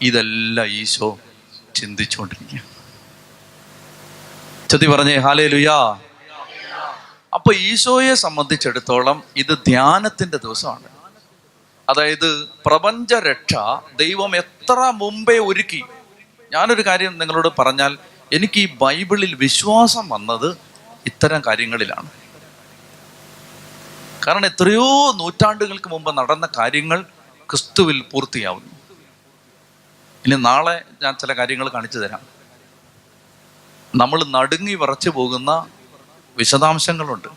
ഇതെല്ലാം 0.00 0.66
ഈശോ 0.66 1.18
ചിന്തിച്ചുകൊണ്ടിരിക്കുക 1.74 2.62
ചതി 4.70 4.86
പറഞ്ഞേ 4.86 5.16
ഹാലേ 5.16 5.46
ലുയാ 5.46 6.00
അപ്പൊ 7.34 7.54
ഈശോയെ 7.54 8.14
സംബന്ധിച്ചിടത്തോളം 8.14 9.22
ഇത് 9.36 9.58
ധ്യാനത്തിന്റെ 9.66 10.36
ദിവസമാണ്. 10.36 10.88
അതായത് 11.88 12.48
പ്രപഞ്ച 12.66 13.14
രക്ഷ 13.14 13.54
ദൈവം 13.96 14.36
എത്ര 14.36 14.92
മുമ്പേ 14.94 15.38
ഒരുക്കി. 15.38 15.82
ഞാനൊരു 16.52 16.86
കാര്യം 16.86 17.18
നിങ്ങളോട് 17.18 17.48
പറഞ്ഞാൽ 17.58 17.98
എനിക്ക് 18.32 18.58
ഈ 18.58 18.74
ബൈബിളിൽ 18.74 19.34
വിശ്വാസം 19.34 20.08
വന്നത് 20.08 20.56
ഇത്തരം 21.06 21.42
കാര്യങ്ങളിലാണ്. 21.46 22.10
കാരണം 24.26 24.46
എത്രയോ 24.46 25.12
നൂറ്റാണ്ടുകൾക്ക് 25.12 25.90
മുമ്പ് 25.90 26.18
നടന്ന 26.18 26.48
കാര്യങ്ങൾ 26.58 27.02
ക്രിസ്തുവിൽ 27.50 28.00
പൂർത്തിയാവുന്നു. 28.00 28.72
ഇനി 30.26 30.34
നാളെ 30.42 30.82
ഞാൻ 31.02 31.16
ചില 31.20 31.32
കാര്യങ്ങൾ 31.32 31.68
കാണിച്ചു 31.68 31.98
തരാം. 31.98 32.20
നമ്മൾ 33.94 34.24
നടുങ്ങി 34.24 34.74
വിറച്ചു 34.74 35.10
പോകുന്ന 35.10 35.66
വിശദാംശങ്ങളുണ്ട്. 36.36 37.28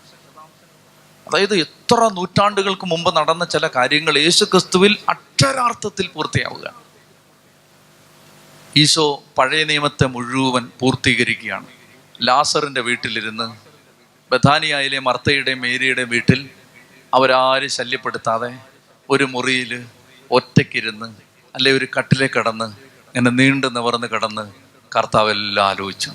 അതായത് 1.28 1.56
എത്ര 1.56 2.10
നൂറ്റാണ്ടുകൾക്ക് 2.14 2.86
മുമ്പ് 2.86 3.16
നടന്ന 3.18 3.46
ചില 3.46 3.68
കാര്യങ്ങൾ 3.68 4.18
യേശു 4.18 4.46
ക്രിസ്തുവിൽ 4.46 4.98
അക്ഷരാർത്ഥത്തിൽ 5.10 6.08
പൂർത്തിയാവുക. 6.08 6.74
ഈശോ 8.78 9.24
പഴയ 9.38 9.64
നിയമത്തെ 9.64 10.06
മുഴുവൻ 10.06 10.72
പൂർത്തീകരിക്കുകയാണ്. 10.80 11.66
ലാസറിന്റെ 12.22 12.82
വീട്ടിലിരുന്ന് 12.82 13.56
ബഥാനിയായിലെ 14.32 15.00
മർത്തയുടെയും 15.00 15.62
മേരിയുടെയും 15.62 16.10
വീട്ടിൽ 16.10 16.50
അവരാരും 17.14 17.70
ശല്യപ്പെടുത്താതെ 17.70 18.58
ഒരു 19.10 19.24
മുറിയിൽ 19.24 19.86
ഒറ്റയ്ക്കിരുന്ന് 20.32 21.16
അല്ലെ 21.56 21.72
ഒരു 21.72 21.88
കട്ടിലേ 21.98 22.28
കിടന്ന് 22.28 22.66
ഇങ്ങനെ 23.16 23.32
നീണ്ടു 23.32 23.68
നിവർന്ന് 23.68 24.08
കിടന്ന് 24.08 24.52
കർത്താവെല്ലാം 24.98 25.68
ആലോചിച്ചു. 25.68 26.12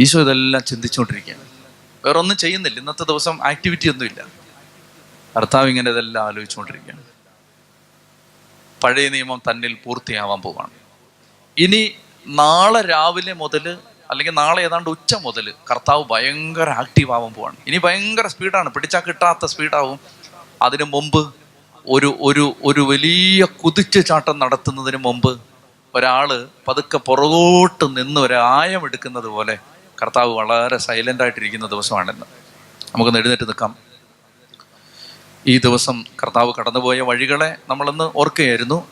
ഈശോ 0.00 0.20
ഇതെല്ലാം 0.20 0.62
ചിന്തിച്ചുകൊണ്ടിരിക്കുകയാണ്. 0.62 1.44
വേറെ 2.04 2.18
ഒന്നും 2.18 2.36
ചെയ്യുന്നില്ല. 2.36 2.78
ഇന്നത്തെ 2.78 3.04
ദിവസം 3.04 3.46
ആക്ടിവിറ്റി 3.46 3.88
ഒന്നുമില്ല. 3.88 4.26
കർത്താവ് 5.36 5.68
ഇങ്ങനെ 5.68 5.90
ഇതെല്ലാം 5.90 6.26
ആലോചിച്ചുകൊണ്ടിരിക്കുകയാണ്. 6.26 7.02
പഴയ 8.84 9.08
നിയമം 9.08 9.42
തന്നിൽ 9.50 9.74
പൂർത്തിയാവാൻ 9.84 10.40
പോവാണ്. 10.40 10.70
ഇനി 11.58 11.92
നാളെ 12.26 12.80
രാവിലെ 12.82 13.32
മുതൽ 13.32 13.78
അല്ലെങ്കിൽ 14.10 14.32
നാളെ 14.32 14.62
ഏതാണ്ട് 14.62 14.90
ഉച്ച 14.90 15.14
മുതൽ 15.14 15.54
കർത്താവ് 15.70 16.04
ഭയങ്കര 16.04 16.70
ആക്റ്റീവ് 16.70 17.12
ആവാൻ 17.12 17.32
പോവാണ്. 17.32 17.56
ഇനി 17.66 17.78
ഭയങ്കര 17.78 18.26
സ്പീഡാണ്. 18.26 18.68
പിടിച്ചാൽ 18.70 19.02
കിട്ടാത്ത 19.06 19.46
സ്പീഡാവും. 19.46 20.00
അതിനു 20.62 20.84
മുമ്പ് 20.84 21.34
ഒരു 21.86 22.16
ഒരു 22.20 22.56
ഒരു 22.64 22.80
വലിയ 22.80 23.44
കുതിച്ചു 23.44 24.00
ചാട്ടം 24.00 24.38
നടത്തുന്നതിന് 24.38 24.96
മുമ്പ് 24.96 25.40
ഒരാൾ 25.94 26.48
പതുക്കെ 26.68 26.98
പുറകോട്ട് 26.98 27.96
നിന്ന് 27.96 28.20
ഒരു 28.20 28.34
എടുക്കുന്നത് 28.84 29.24
പോലെ 29.24 29.58
കർത്താവ് 30.02 30.34
വളരെ 30.34 30.78
സൈലന്റ് 30.78 31.22
ആയിട്ടിരിക്കുന്ന 31.22 31.66
ദിവസമാണെന്ന്. 31.66 32.26
നമുക്കൊന്ന് 32.94 33.18
എഴുന്നേറ്റ് 33.18 33.42
നിൽക്കാം. 33.42 33.76
ഈ 35.46 35.58
ദിവസം 35.58 36.04
കർത്താവ് 36.22 36.52
കടന്നുപോയ 36.58 37.00
വഴികളെ 37.00 37.56
നമ്മളൊന്ന് 37.68 38.10
ഓർക്കുകയായിരുന്നു. 38.16 38.88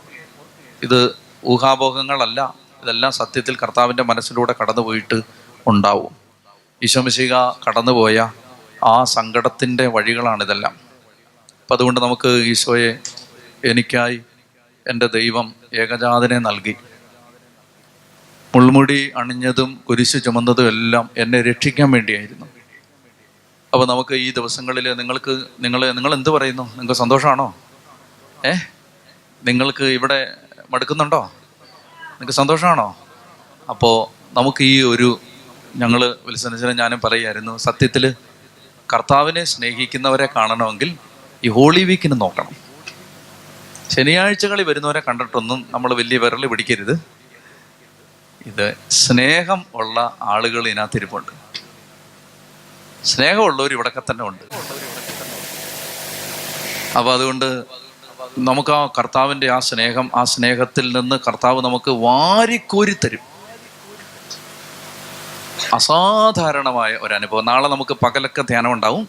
ഇത് 0.83 1.17
ഊഹാഭോഗങ്ങളല്ല 1.47 2.55
ഇതെല്ലാം 2.83 3.13
സത്യത്തിൽ 3.13 3.57
കർത്താവിന്റെ 3.57 4.03
മനസ്സിലൂടെ 4.03 4.55
കടന്നുപോയിട്ട് 4.61 5.21
ഉണ്ടാവും. 5.67 6.17
ഈശോമിശിക 6.83 7.35
കടന്നുപോയ 7.69 8.33
ആ 8.85 9.05
സങ്കടത്തിന്റെ 9.05 9.87
വഴികളാണിതെല്ലാം. 9.87 10.77
അപ്പം 11.63 11.75
അതുകൊണ്ട് 11.75 12.01
നമുക്ക് 12.01 12.29
ഈശോയെ 12.29 12.99
എനിക്കായി 13.65 14.23
എന്റെ 14.89 15.07
ദൈവം 15.07 15.55
ഏകജാതനെ 15.75 16.39
നൽകി. 16.39 16.77
മുൾമുടി 18.55 19.13
അണിഞ്ഞതും 19.17 19.81
കുരിശ് 19.89 20.25
ചുമന്നതും 20.25 20.67
എല്ലാം 20.67 21.11
എന്നെ 21.17 21.43
രക്ഷിക്കാൻ 21.43 21.91
വേണ്ടിയായിരുന്നു. 21.91 22.47
അപ്പോൾ 23.73 23.87
നമുക്ക് 23.87 24.15
ഈ 24.15 24.31
ദിവസങ്ങളിൽ 24.31 24.97
നിങ്ങൾക്ക് 24.97 25.47
നിങ്ങൾ 25.61 25.93
നിങ്ങൾ 25.93 26.15
എന്ത് 26.15 26.31
പറയുന്നു? 26.31 26.63
നിങ്ങൾക്ക് 26.63 26.93
സന്തോഷമാണോ 26.93 27.55
ഏ? 28.47 28.53
നിങ്ങൾക്ക് 29.45 29.85
ഇവിടെ 29.85 30.37
മടുക്കുന്നുണ്ടോ? 30.71 31.33
നിങ്ങൾക്ക് 32.03 32.33
സന്തോഷമാണോ 32.33 32.97
അപ്പോൾ 33.71 34.25
നമുക്ക് 34.35 34.65
ഈ 34.65 34.83
ഒരു 34.83 35.21
ഞങ്ങൾ 35.77 36.17
വിൽസനച്ചനും 36.27 36.77
ഞാനും 36.77 37.01
പറയായിരുന്നു 37.05 37.57
സത്യത്തിൽ 37.57 38.15
കർത്താവിനെ 38.95 39.45
സ്നേഹിക്കുന്നവരെ 39.45 40.29
കാണണമെങ്കിൽ 40.37 40.97
ഈ 41.45 41.49
ഹോളി 41.49 41.85
വീക്കിന് 41.85 42.21
നോക്കണം. 42.21 42.53
ശനിയാഴ്ചകളിൽ 43.91 44.65
വരുന്നവരെ 44.65 45.03
കണ്ടിട്ടൊന്നും 45.09 45.67
നമ്മൾ 45.71 45.95
വലിയ 45.95 46.19
വിരൽ 46.19 46.47
പിടിക്കരുത്. 46.47 47.14
ഇത് 48.47 48.75
സ്നേഹം 48.91 49.65
ഉള്ള 49.75 50.17
ആളുകൾ 50.23 50.67
ഇതിനകത്തിരിപ്പുണ്ട്. 50.67 51.33
സ്നേഹമുള്ളവർ 53.07 53.73
ഇവിടൊക്കെ 53.73 54.03
തന്നെ 54.11 54.25
ഉണ്ട്. 54.25 54.43
അപ്പൊ 56.99 57.13
അതുകൊണ്ട് 57.13 57.65
നമുക്ക് 58.39 58.73
ആ 58.73 58.87
കർത്താവിന്റെ 58.87 59.51
ആ 59.51 59.59
സ്നേഹം 59.59 60.11
ആ 60.15 60.25
സ്നേഹത്തിൽ 60.25 61.01
നിന്ന് 61.01 61.17
കർത്താവ് 61.27 61.63
നമുക്ക് 61.63 61.91
വാരിക്കോരി 61.91 62.97
തരും. 63.05 63.35
അസാധാരണമായ 65.75 66.99
ഒരു 67.01 67.15
അനുഭവം 67.15 67.45
നാളെ 67.45 67.69
നമുക്ക് 67.69 67.97
പകലൊക്കെ 68.05 68.43
ധ്യാനം 68.43 68.73
ഉണ്ടാവും. 68.73 69.09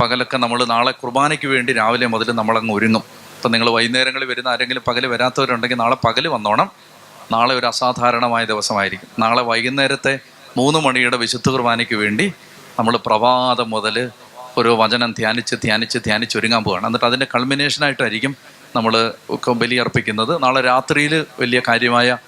പകലൊക്കെ 0.00 0.36
നമ്മൾ 0.36 0.64
നാളെ 0.64 0.92
കുർബാനയ്ക്ക് 0.92 1.46
വേണ്ടി 1.46 1.72
രാവിലെ 1.72 2.06
മുതൽ 2.06 2.32
നമ്മളങ്ങ് 2.32 2.74
ഒരുങ്ങും. 2.74 3.02
അപ്പം 3.36 3.50
നിങ്ങൾ 3.50 3.70
വൈകുന്നേരങ്ങളിൽ 3.70 4.26
വരുന്ന 4.26 4.48
ആരെങ്കിലും 4.48 4.82
പകൽ 4.88 5.06
വരാത്തവരുണ്ടെങ്കിൽ 5.06 5.76
നാളെ 5.76 5.96
പകൽ 6.06 6.28
വന്നോണം. 6.28 6.85
നാളെ 7.32 7.54
ഒരു 7.54 7.66
അസാധാരണമായ 7.66 8.44
ദിവസമായിരിക്കും. 8.44 9.08
നാളെ 9.18 9.42
വൈകുന്നേരത്തെ 9.42 10.18
മൂന്ന് 10.56 10.78
മണിയുടെ 10.78 11.16
വിശുദ്ധ 11.16 11.48
കുർബാനയ്ക്ക് 11.48 11.94
വേണ്ടി 11.94 12.32
നമ്മൾ 12.78 12.96
പ്രഭാതം 13.06 13.70
മുതൽ 13.70 14.10
ഒരു 14.58 14.76
വചനം 14.80 15.10
ധ്യാനിച്ച് 15.18 15.56
ധ്യാനിച്ച് 15.64 15.98
ധ്യാനിച്ചൊരുങ്ങാൻ 15.98 16.64
പോവുകയാണ്. 16.64 16.86
എന്നിട്ട് 16.86 17.06
അതിന്റെ 17.06 17.26
കൾമിനേഷനായിട്ടായിരിക്കും 17.34 18.36
നമ്മൾ 18.76 19.14
ബലിയർപ്പിക്കുന്നത്. 19.62 20.42
നാളെ 20.42 20.60
രാത്രിയിൽ 20.60 21.26
വലിയ 21.40 21.60
കാര്യമായ 21.68 22.18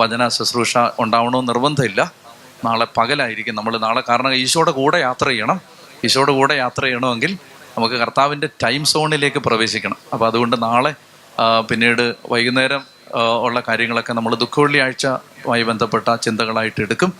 വചന 0.00 0.28
ശുശ്രൂഷ 0.28 0.78
ഉണ്ടാവണമെന്ന് 0.98 1.48
നിർബന്ധമില്ല. 1.48 2.00
നാളെ 2.64 2.86
പകലായിരിക്കും 2.96 3.54
നമ്മൾ 3.54 3.78
നാളെ 3.78 4.02
കാരണം 4.08 4.32
ഈശോയുടെ 4.34 4.70
കൂടെ 4.70 4.98
യാത്ര 4.98 5.26
ചെയ്യണം. 5.28 5.60
ഈശോയുടെ 6.04 6.32
കൂടെ 6.32 6.54
യാത്ര 6.54 6.82
ചെയ്യണമെങ്കിൽ 6.82 7.32
നമുക്ക് 7.78 7.94
കർത്താവിന്റെ 7.94 8.48
ടൈം 8.64 8.84
സോണിലേക്ക് 8.84 9.38
പ്രവേശിക്കണം. 9.38 9.96
അപ്പോൾ 10.12 10.26
അതുകൊണ്ട് 10.26 10.56
നാളെ 10.62 10.94
പിന്നീട് 11.70 12.14
വൈകുന്നേരം 12.32 12.97
ഉള്ള 13.16 13.62
കാര്യങ്ങളൊക്കെ 13.68 14.12
നമ്മൾ 14.12 14.34
ദുഃഖവെള്ളിയാഴ്ചയുമായി 14.34 15.62
ബന്ധപ്പെട്ട 15.62 16.14
ചിന്തകളായിട്ട് 16.14 16.80
എടുക്കും. 16.82 17.12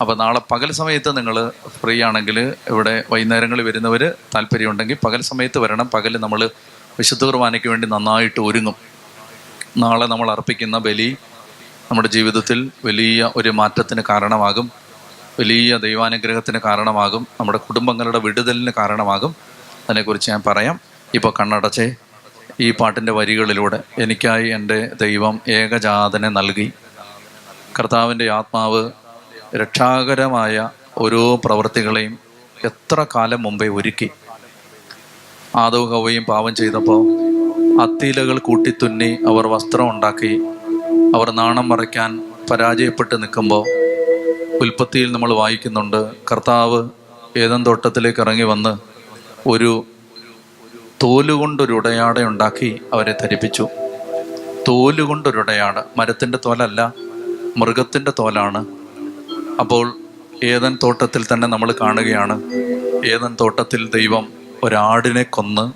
അപ്പോൾ 0.00 0.16
നാളെ 0.16 0.40
പകൽ 0.50 0.72
സമയത്ത് 0.72 1.16
നിങ്ങൾ 1.16 1.52
ഫ്രീ 1.68 2.02
ആണെങ്കിൽ 2.02 2.54
ഇവിടെ 2.68 3.04
വൈകുന്നേരങ്ങളിൽ 3.10 3.62
വരുന്നവർ 3.62 4.14
താല്പര്യമുണ്ടെങ്കിൽ 4.34 4.96
പകൽ 5.06 5.20
സമയത്ത് 5.20 5.58
വരണം. 5.58 5.90
പകൽ 5.94 6.16
നമ്മൾ 6.18 6.50
വിശുദ്ധ 6.98 7.24
കുർബാനയ്ക്ക് 7.24 7.68
വേണ്ടി 7.68 7.88
നന്നായിട്ട് 7.88 8.40
ഒരുങ്ങും. 8.40 8.74
നാളെ 9.76 10.06
നമ്മൾ 10.06 10.30
അർപ്പിക്കുന്ന 10.30 10.78
ബലി 10.78 11.16
നമ്മുടെ 11.90 12.08
ജീവിതത്തിൽ 12.08 12.70
വലിയ 12.84 13.30
ഒരു 13.36 13.48
മാറ്റത്തിന് 13.48 14.02
കാരണമാകും. 14.08 14.70
വലിയ 15.38 15.76
ദൈവാനുഗ്രഹത്തിന് 15.76 16.58
കാരണമാകും. 16.58 17.26
നമ്മുടെ 17.40 17.58
കുടുംബങ്ങളുടെ 17.58 18.18
വിടുതലിന് 18.18 18.72
കാരണമാകും. 18.78 19.36
അതിനെക്കുറിച്ച് 19.88 20.30
ഞാൻ 20.30 20.42
പറയാം. 20.46 20.80
ഇപ്പോൾ 21.14 21.32
കണ്ണടച്ചേ 21.40 21.94
ഈ 22.60 22.70
പാട്ടിന്റെ 22.70 23.12
വരികളിലൂടെ 23.12 23.78
എനിക്കായി 23.98 24.48
എന്റെ 24.48 24.78
ദൈവം 25.00 25.40
ഏകജാതനെ 25.48 26.28
നൽകി. 26.28 26.66
കർത്താവിന്റെ 27.78 28.30
ആത്മാവ് 28.30 28.90
രക്ഷാകരമായ 29.56 30.70
ഓരോ 30.98 31.40
പ്രവൃത്തികളെയും 31.44 32.18
എത്ര 32.64 33.06
കാലം 33.14 33.42
മുമ്പേ 33.42 33.68
ഒരുക്കി. 33.68 34.08
ആദവ് 35.56 35.86
ഹവയും 35.92 36.24
പാവം 36.24 36.54
ചെയ്തപ്പോൾ 36.54 37.00
അത്തിയിലകൾ 37.82 38.38
കൂട്ടിത്തുന്നി 38.38 39.10
അവർ 39.26 39.46
വസ്ത്രം 39.46 39.90
ഉണ്ടാക്കി. 39.90 40.32
അവർ 41.16 41.30
നാണം 41.30 41.68
മറയ്ക്കാൻ 41.68 42.10
പരാജയപ്പെട്ട് 42.50 43.22
നിൽക്കുമ്പോൾ 43.22 43.64
ഉൽപ്പത്തിയിൽ 44.60 45.12
നമ്മൾ 45.12 45.32
വായിക്കുന്നുണ്ട് 45.32 46.00
കർത്താവ് 46.32 46.80
ഏതൻ 47.36 47.66
തോട്ടത്തിലേക്ക് 47.66 48.20
ഇറങ്ങി 48.20 48.42
വന്ന് 48.42 48.72
ഒരു 49.48 49.86
തോലുകൊണ്ടൊരു 51.02 51.72
ഉടയാട 51.72 52.22
ഉണ്ടാക്കി 52.22 52.80
അവരെ 52.92 53.14
ധരിപ്പിച്ചു. 53.20 53.68
തോലുകൊണ്ടൊരു 54.68 55.38
ഉടയാട 55.38 55.74
മരത്തിന്റെ 55.96 56.38
തോലല്ല 56.46 56.92
മൃഗത്തിന്റെ 57.56 58.12
തോലാണ്. 58.18 58.66
അപ്പോൾ 59.60 59.98
ഏതൻ 60.44 60.78
തോട്ടത്തിൽ 60.82 61.26
തന്നെ 61.32 61.48
നമ്മൾ 61.48 61.74
കാണുകയാണ് 61.80 62.42
ഏതൻ 63.06 63.36
തോട്ടത്തിൽ 63.40 63.90
ദൈവം 63.90 64.32
ഒരാടിനെ 64.62 65.22
കൊന്ന് 65.22 65.72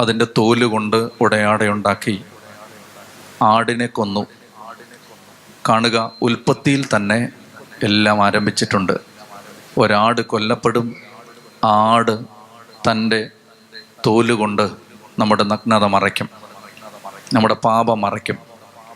അതിന്റെ 0.00 0.24
തോൽ 0.38 0.64
കൊണ്ട് 0.64 1.08
ഉടയാടയുണ്ടാക്കി 1.20 2.22
ആടിനെ 3.42 3.86
കൊന്നു. 3.86 4.26
കാണുക 5.68 6.12
ഉൽപ്പത്തിയിൽ 6.22 6.84
തന്നെ 6.96 7.28
എല്ലാം 7.82 8.24
ആരംഭിച്ചിട്ടുണ്ട്. 8.24 8.92
ഒരാട് 9.78 10.20
കൊല്ലപ്പെടും 10.20 10.96
ആട് 11.64 12.18
തന്റെ 12.90 13.30
തോലുകൊണ്ട് 14.06 14.70
നമ്മുടെ 15.18 15.44
നഗ്നത 15.44 15.84
മറയ്ക്കും. 15.84 16.30
നമ്മുടെ 17.32 17.54
പാപം 17.54 18.00
മറയ്ക്കും. 18.00 18.36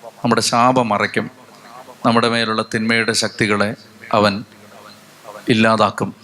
നമ്മുടെ 0.05 0.43
ശാപം 0.43 0.89
മറയ്ക്കും. 0.89 1.31
നമ്മുടെ 2.07 2.29
മേലുള്ള 2.29 2.65
തിന്മയുടെ 2.75 3.13
ശക്തികളെ 3.13 3.75
അവൻ 4.13 4.45
ഇല്ലാതാക്കും. 5.49 6.15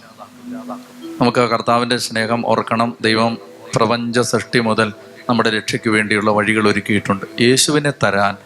നമുക്ക് 1.21 1.49
കർത്താവിന്റെ 1.49 1.97
സ്നേഹം 1.97 2.47
ഓർക്കണം. 2.47 2.97
ദൈവം 3.01 3.37
പ്രപഞ്ച 3.75 4.19
സൃഷ്ടി 4.19 4.59
മുതൽ 4.59 4.93
നമ്മുടെ 5.29 5.49
രക്ഷയ്ക്ക് 5.49 5.89
വേണ്ടിയുള്ള 5.89 6.31
വഴികൾ 6.31 6.71
ഒരുക്കിയിട്ടുണ്ട്. 6.71 7.25
യേശുവിനെ 7.41 7.91
തരാൻ 8.03 8.37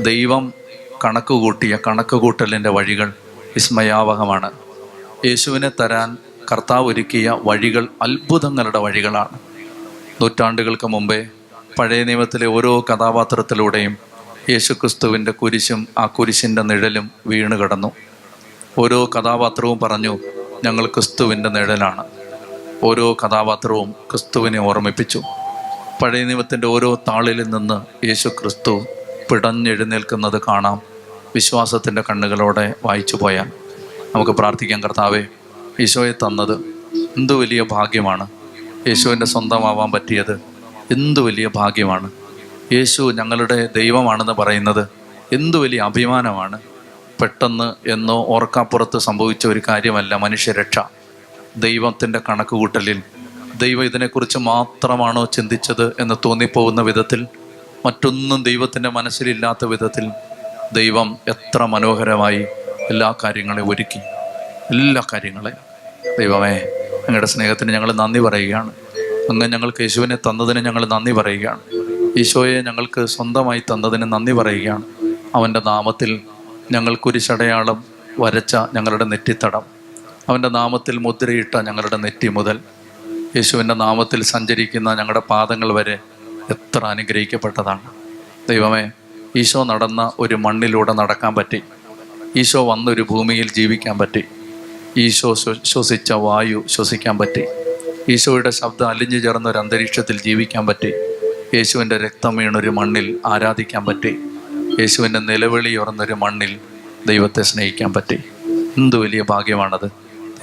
ദൈവം 0.00 0.52
കണക്ക് 1.04 1.32
കൂട്ടിയ 1.32 1.78
കണക്ക് 1.86 2.16
കൂട്ടലിന്റെ 2.16 2.70
വഴികൾ 2.70 3.14
വിസ്മയാവഹമാണ്. 3.36 4.52
യേശുവിനെ 5.26 5.70
തരാൻ 5.80 6.18
കർത്താവ് 6.52 6.86
ഒരുക്കിയ 6.86 7.38
വഴികൾ 7.42 7.88
അത്ഭുതങ്ങളുടെ 8.02 8.78
വഴികളാണ്. 8.78 9.53
നൂറ്റാണ്ടുകൾക്ക് 10.20 10.86
മുമ്പേ 10.86 11.26
പഴയ 11.78 12.04
നിയമത്തിലെ 12.04 12.46
ഓരോ 12.46 12.84
കഥാപാത്രത്തിലൂടെയും 12.92 13.96
യേശുക്രിസ്തുവിന്റെ 14.50 15.32
കുരിശും 15.32 15.88
ആ 15.98 16.06
കുരിശിന്റെ 16.06 16.62
നിഴലും 16.62 17.10
വീണ് 17.26 17.58
കിടന്നു. 17.58 17.92
ഓരോ 18.78 19.10
കഥാപാത്രവും 19.18 19.78
പറഞ്ഞു 19.78 20.18
ഞങ്ങൾ 20.64 20.86
ക്രിസ്തുവിന്റെ 20.86 21.48
നിഴലാണ്. 21.48 22.04
ഓരോ 22.82 23.12
കഥാപാത്രവും 23.12 23.90
ക്രിസ്തുവിനെ 23.90 24.58
ഓർമ്മിപ്പിച്ചു. 24.58 25.22
പഴയ 26.02 26.24
നിയമത്തിന്റെ 26.24 26.66
ഓരോ 26.66 26.94
താളിൽ 26.94 27.50
നിന്ന് 27.50 28.06
യേശു 28.06 28.28
ക്രിസ്തു 28.28 28.86
പിടഞ്ഞെഴുന്നേൽക്കുന്നത് 29.30 30.40
കാണാം. 30.48 30.80
വിശ്വാസത്തിന്റെ 31.34 32.02
കണ്ണുകളോടെ 32.02 32.74
വായിച്ചു 32.84 33.16
പോയാൽ. 33.16 33.50
നമുക്ക് 34.14 34.30
പ്രാർത്ഥിക്കാം 34.30 34.82
കർത്താവെ 34.82 35.24
ഈശോയെ 35.80 36.12
തന്നത് 36.12 36.54
എന്തു 37.16 37.32
വലിയ 37.32 37.62
ഭാഗ്യമാണ്. 37.62 38.26
യേശുവിന്റെ 38.88 39.26
സ്വന്തമാവാൻ 39.26 39.92
പറ്റിയത് 39.92 40.40
എന്തു 40.90 41.20
വലിയ 41.20 41.50
ഭാഗ്യമാണ്. 41.54 42.10
യേശു 42.72 43.12
ഞങ്ങളുടെ 43.12 43.68
ദൈവമാണെന്ന് 43.76 44.32
പറയുന്നത് 44.32 44.88
എന്തു 45.32 45.58
വലിയ 45.58 45.80
അഭിമാനമാണ്. 45.80 46.58
പെട്ടെന്ന് 47.20 47.88
എന്നോ 47.88 48.24
ഓർക്കാപ്പുറത്ത് 48.28 48.98
സംഭവിച്ച 48.98 49.46
ഒരു 49.46 49.60
കാര്യമല്ല 49.68 50.14
മനുഷ്യരക്ഷ. 50.14 50.78
ദൈവത്തിന്റെ 51.56 52.20
കണക്കുകൂട്ടലിൽ 52.28 53.02
ദൈവം 53.56 53.84
ഇതിനെക്കുറിച്ച് 53.84 54.38
മാത്രമാണോ 54.38 55.24
ചിന്തിച്ചത് 55.24 55.92
എന്ന് 56.00 56.14
തോന്നിപ്പോകുന്ന 56.24 56.80
വിധത്തിൽ 56.80 57.26
മറ്റൊന്നും 57.86 58.42
ദൈവത്തിന്റെ 58.42 58.88
മനസ്സിലില്ലാത്ത 58.88 59.64
വിധത്തിൽ 59.64 60.10
ദൈവം 60.72 61.16
എത്ര 61.28 61.64
മനോഹരമായി 61.64 62.46
എല്ലാ 62.90 63.14
കാര്യങ്ങളെയും 63.24 63.70
ഒരുക്കി. 63.70 63.98
എല്ലാ 64.70 65.02
കാര്യങ്ങളെ. 65.12 65.52
ദൈവമേ 66.18 66.83
അങ്ങയുടെ 67.04 67.26
സ്നേഹത്തിന് 67.26 67.72
ഞങ്ങൾ 67.72 67.92
നന്ദി 67.92 68.18
പറയുകയാണ്. 68.18 68.72
അങ്ങ് 69.30 69.46
ഞങ്ങൾക്ക് 69.52 69.82
യേശുവിനെ 69.82 70.16
തന്നതിന് 70.16 70.64
ഞങ്ങൾ 70.64 70.86
നന്ദി 70.86 71.12
പറയുകയാണ്. 71.12 71.60
ഈശോയെ 72.16 72.62
ഞങ്ങൾക്ക് 72.62 73.06
സ്വന്തമായി 73.06 73.60
തന്നതിന് 73.60 74.12
നന്ദി 74.12 74.32
പറയുകയാണ്. 74.32 74.82
അവന്റെ 75.34 75.60
നാമത്തിൽ 75.66 76.20
ഞങ്ങൾ 76.72 76.96
കുരിശടയാളം 76.96 77.84
വരച്ച 78.18 78.56
ഞങ്ങളുടെ 78.74 79.04
നെറ്റിത്തടം. 79.04 79.62
അവന്റെ 80.28 80.48
നാമത്തിൽ 80.48 80.98
മുദ്രയിട്ട 80.98 81.56
ഞങ്ങളുടെ 81.56 81.96
നെറ്റി 81.96 82.28
മുതൽ 82.28 82.60
യേശുവിന്റെ 83.36 83.74
നാമത്തിൽ 83.74 84.22
സഞ്ചരിക്കുന്ന 84.22 84.94
ഞങ്ങളുടെ 84.94 85.20
പാദങ്ങൾ 85.20 85.72
വരെ 85.72 85.98
എത്ര 86.50 86.84
അനുഗ്രഹിക്കപ്പെട്ടതാണ്. 86.84 87.80
ദൈവമേ 88.48 88.90
ഈശോ 89.36 89.64
നടന്ന 89.64 90.12
ഒരു 90.18 90.34
മണ്ണിലൂടെ 90.34 90.92
നടക്കാൻ 90.92 91.34
പറ്റി. 91.34 91.62
ഈശോ 92.36 92.72
വന്നൊരു 92.72 93.06
ഭൂമിയിൽ 93.10 93.52
ജീവിക്കാൻ 93.52 93.98
പറ്റി. 93.98 94.24
ഈശോ 94.98 95.34
ശ്വ- 95.34 95.64
ശ്വസിച്ച 95.64 96.12
വായു 96.12 96.64
ശ്വസിക്കാൻ 96.68 97.18
പറ്റി. 97.18 97.44
ഈശോയുടെ 98.12 98.50
ശബ്ദം 98.50 98.88
അലിഞ്ഞു 98.88 99.18
ചേർന്ന 99.18 99.48
ഒരു 99.48 99.58
അന്തരീക്ഷത്തിൽ 99.58 100.20
ജീവിക്കാൻ 100.20 100.66
പറ്റി. 100.66 100.92
യേശുവിന്റെ 101.54 101.98
രക്തം 101.98 102.36
വീണൊരു 102.36 102.70
മണ്ണിൽ 102.70 103.18
ആരാധിക്കാൻ 103.26 103.86
പറ്റി. 103.86 104.18
യേശുവിന്റെ 104.80 105.18
നിലവിളി 105.18 105.76
ഉറന്നൊരു 105.76 106.14
മണ്ണിൽ 106.14 106.56
ദൈവത്തെ 107.06 107.42
സ്നേഹിക്കാൻ 107.42 107.92
പറ്റി. 107.92 108.18
എന്ത് 108.78 108.96
വലിയ 108.96 109.22
ഭാഗ്യമാണത്. 109.22 109.86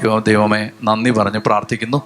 ദൈവം 0.03 0.23
ദൈവമേ 0.27 0.69
നന്ദി 0.83 1.11
പറഞ്ഞ് 1.11 1.39
പ്രാർത്ഥിക്കുന്നു. 1.39 2.01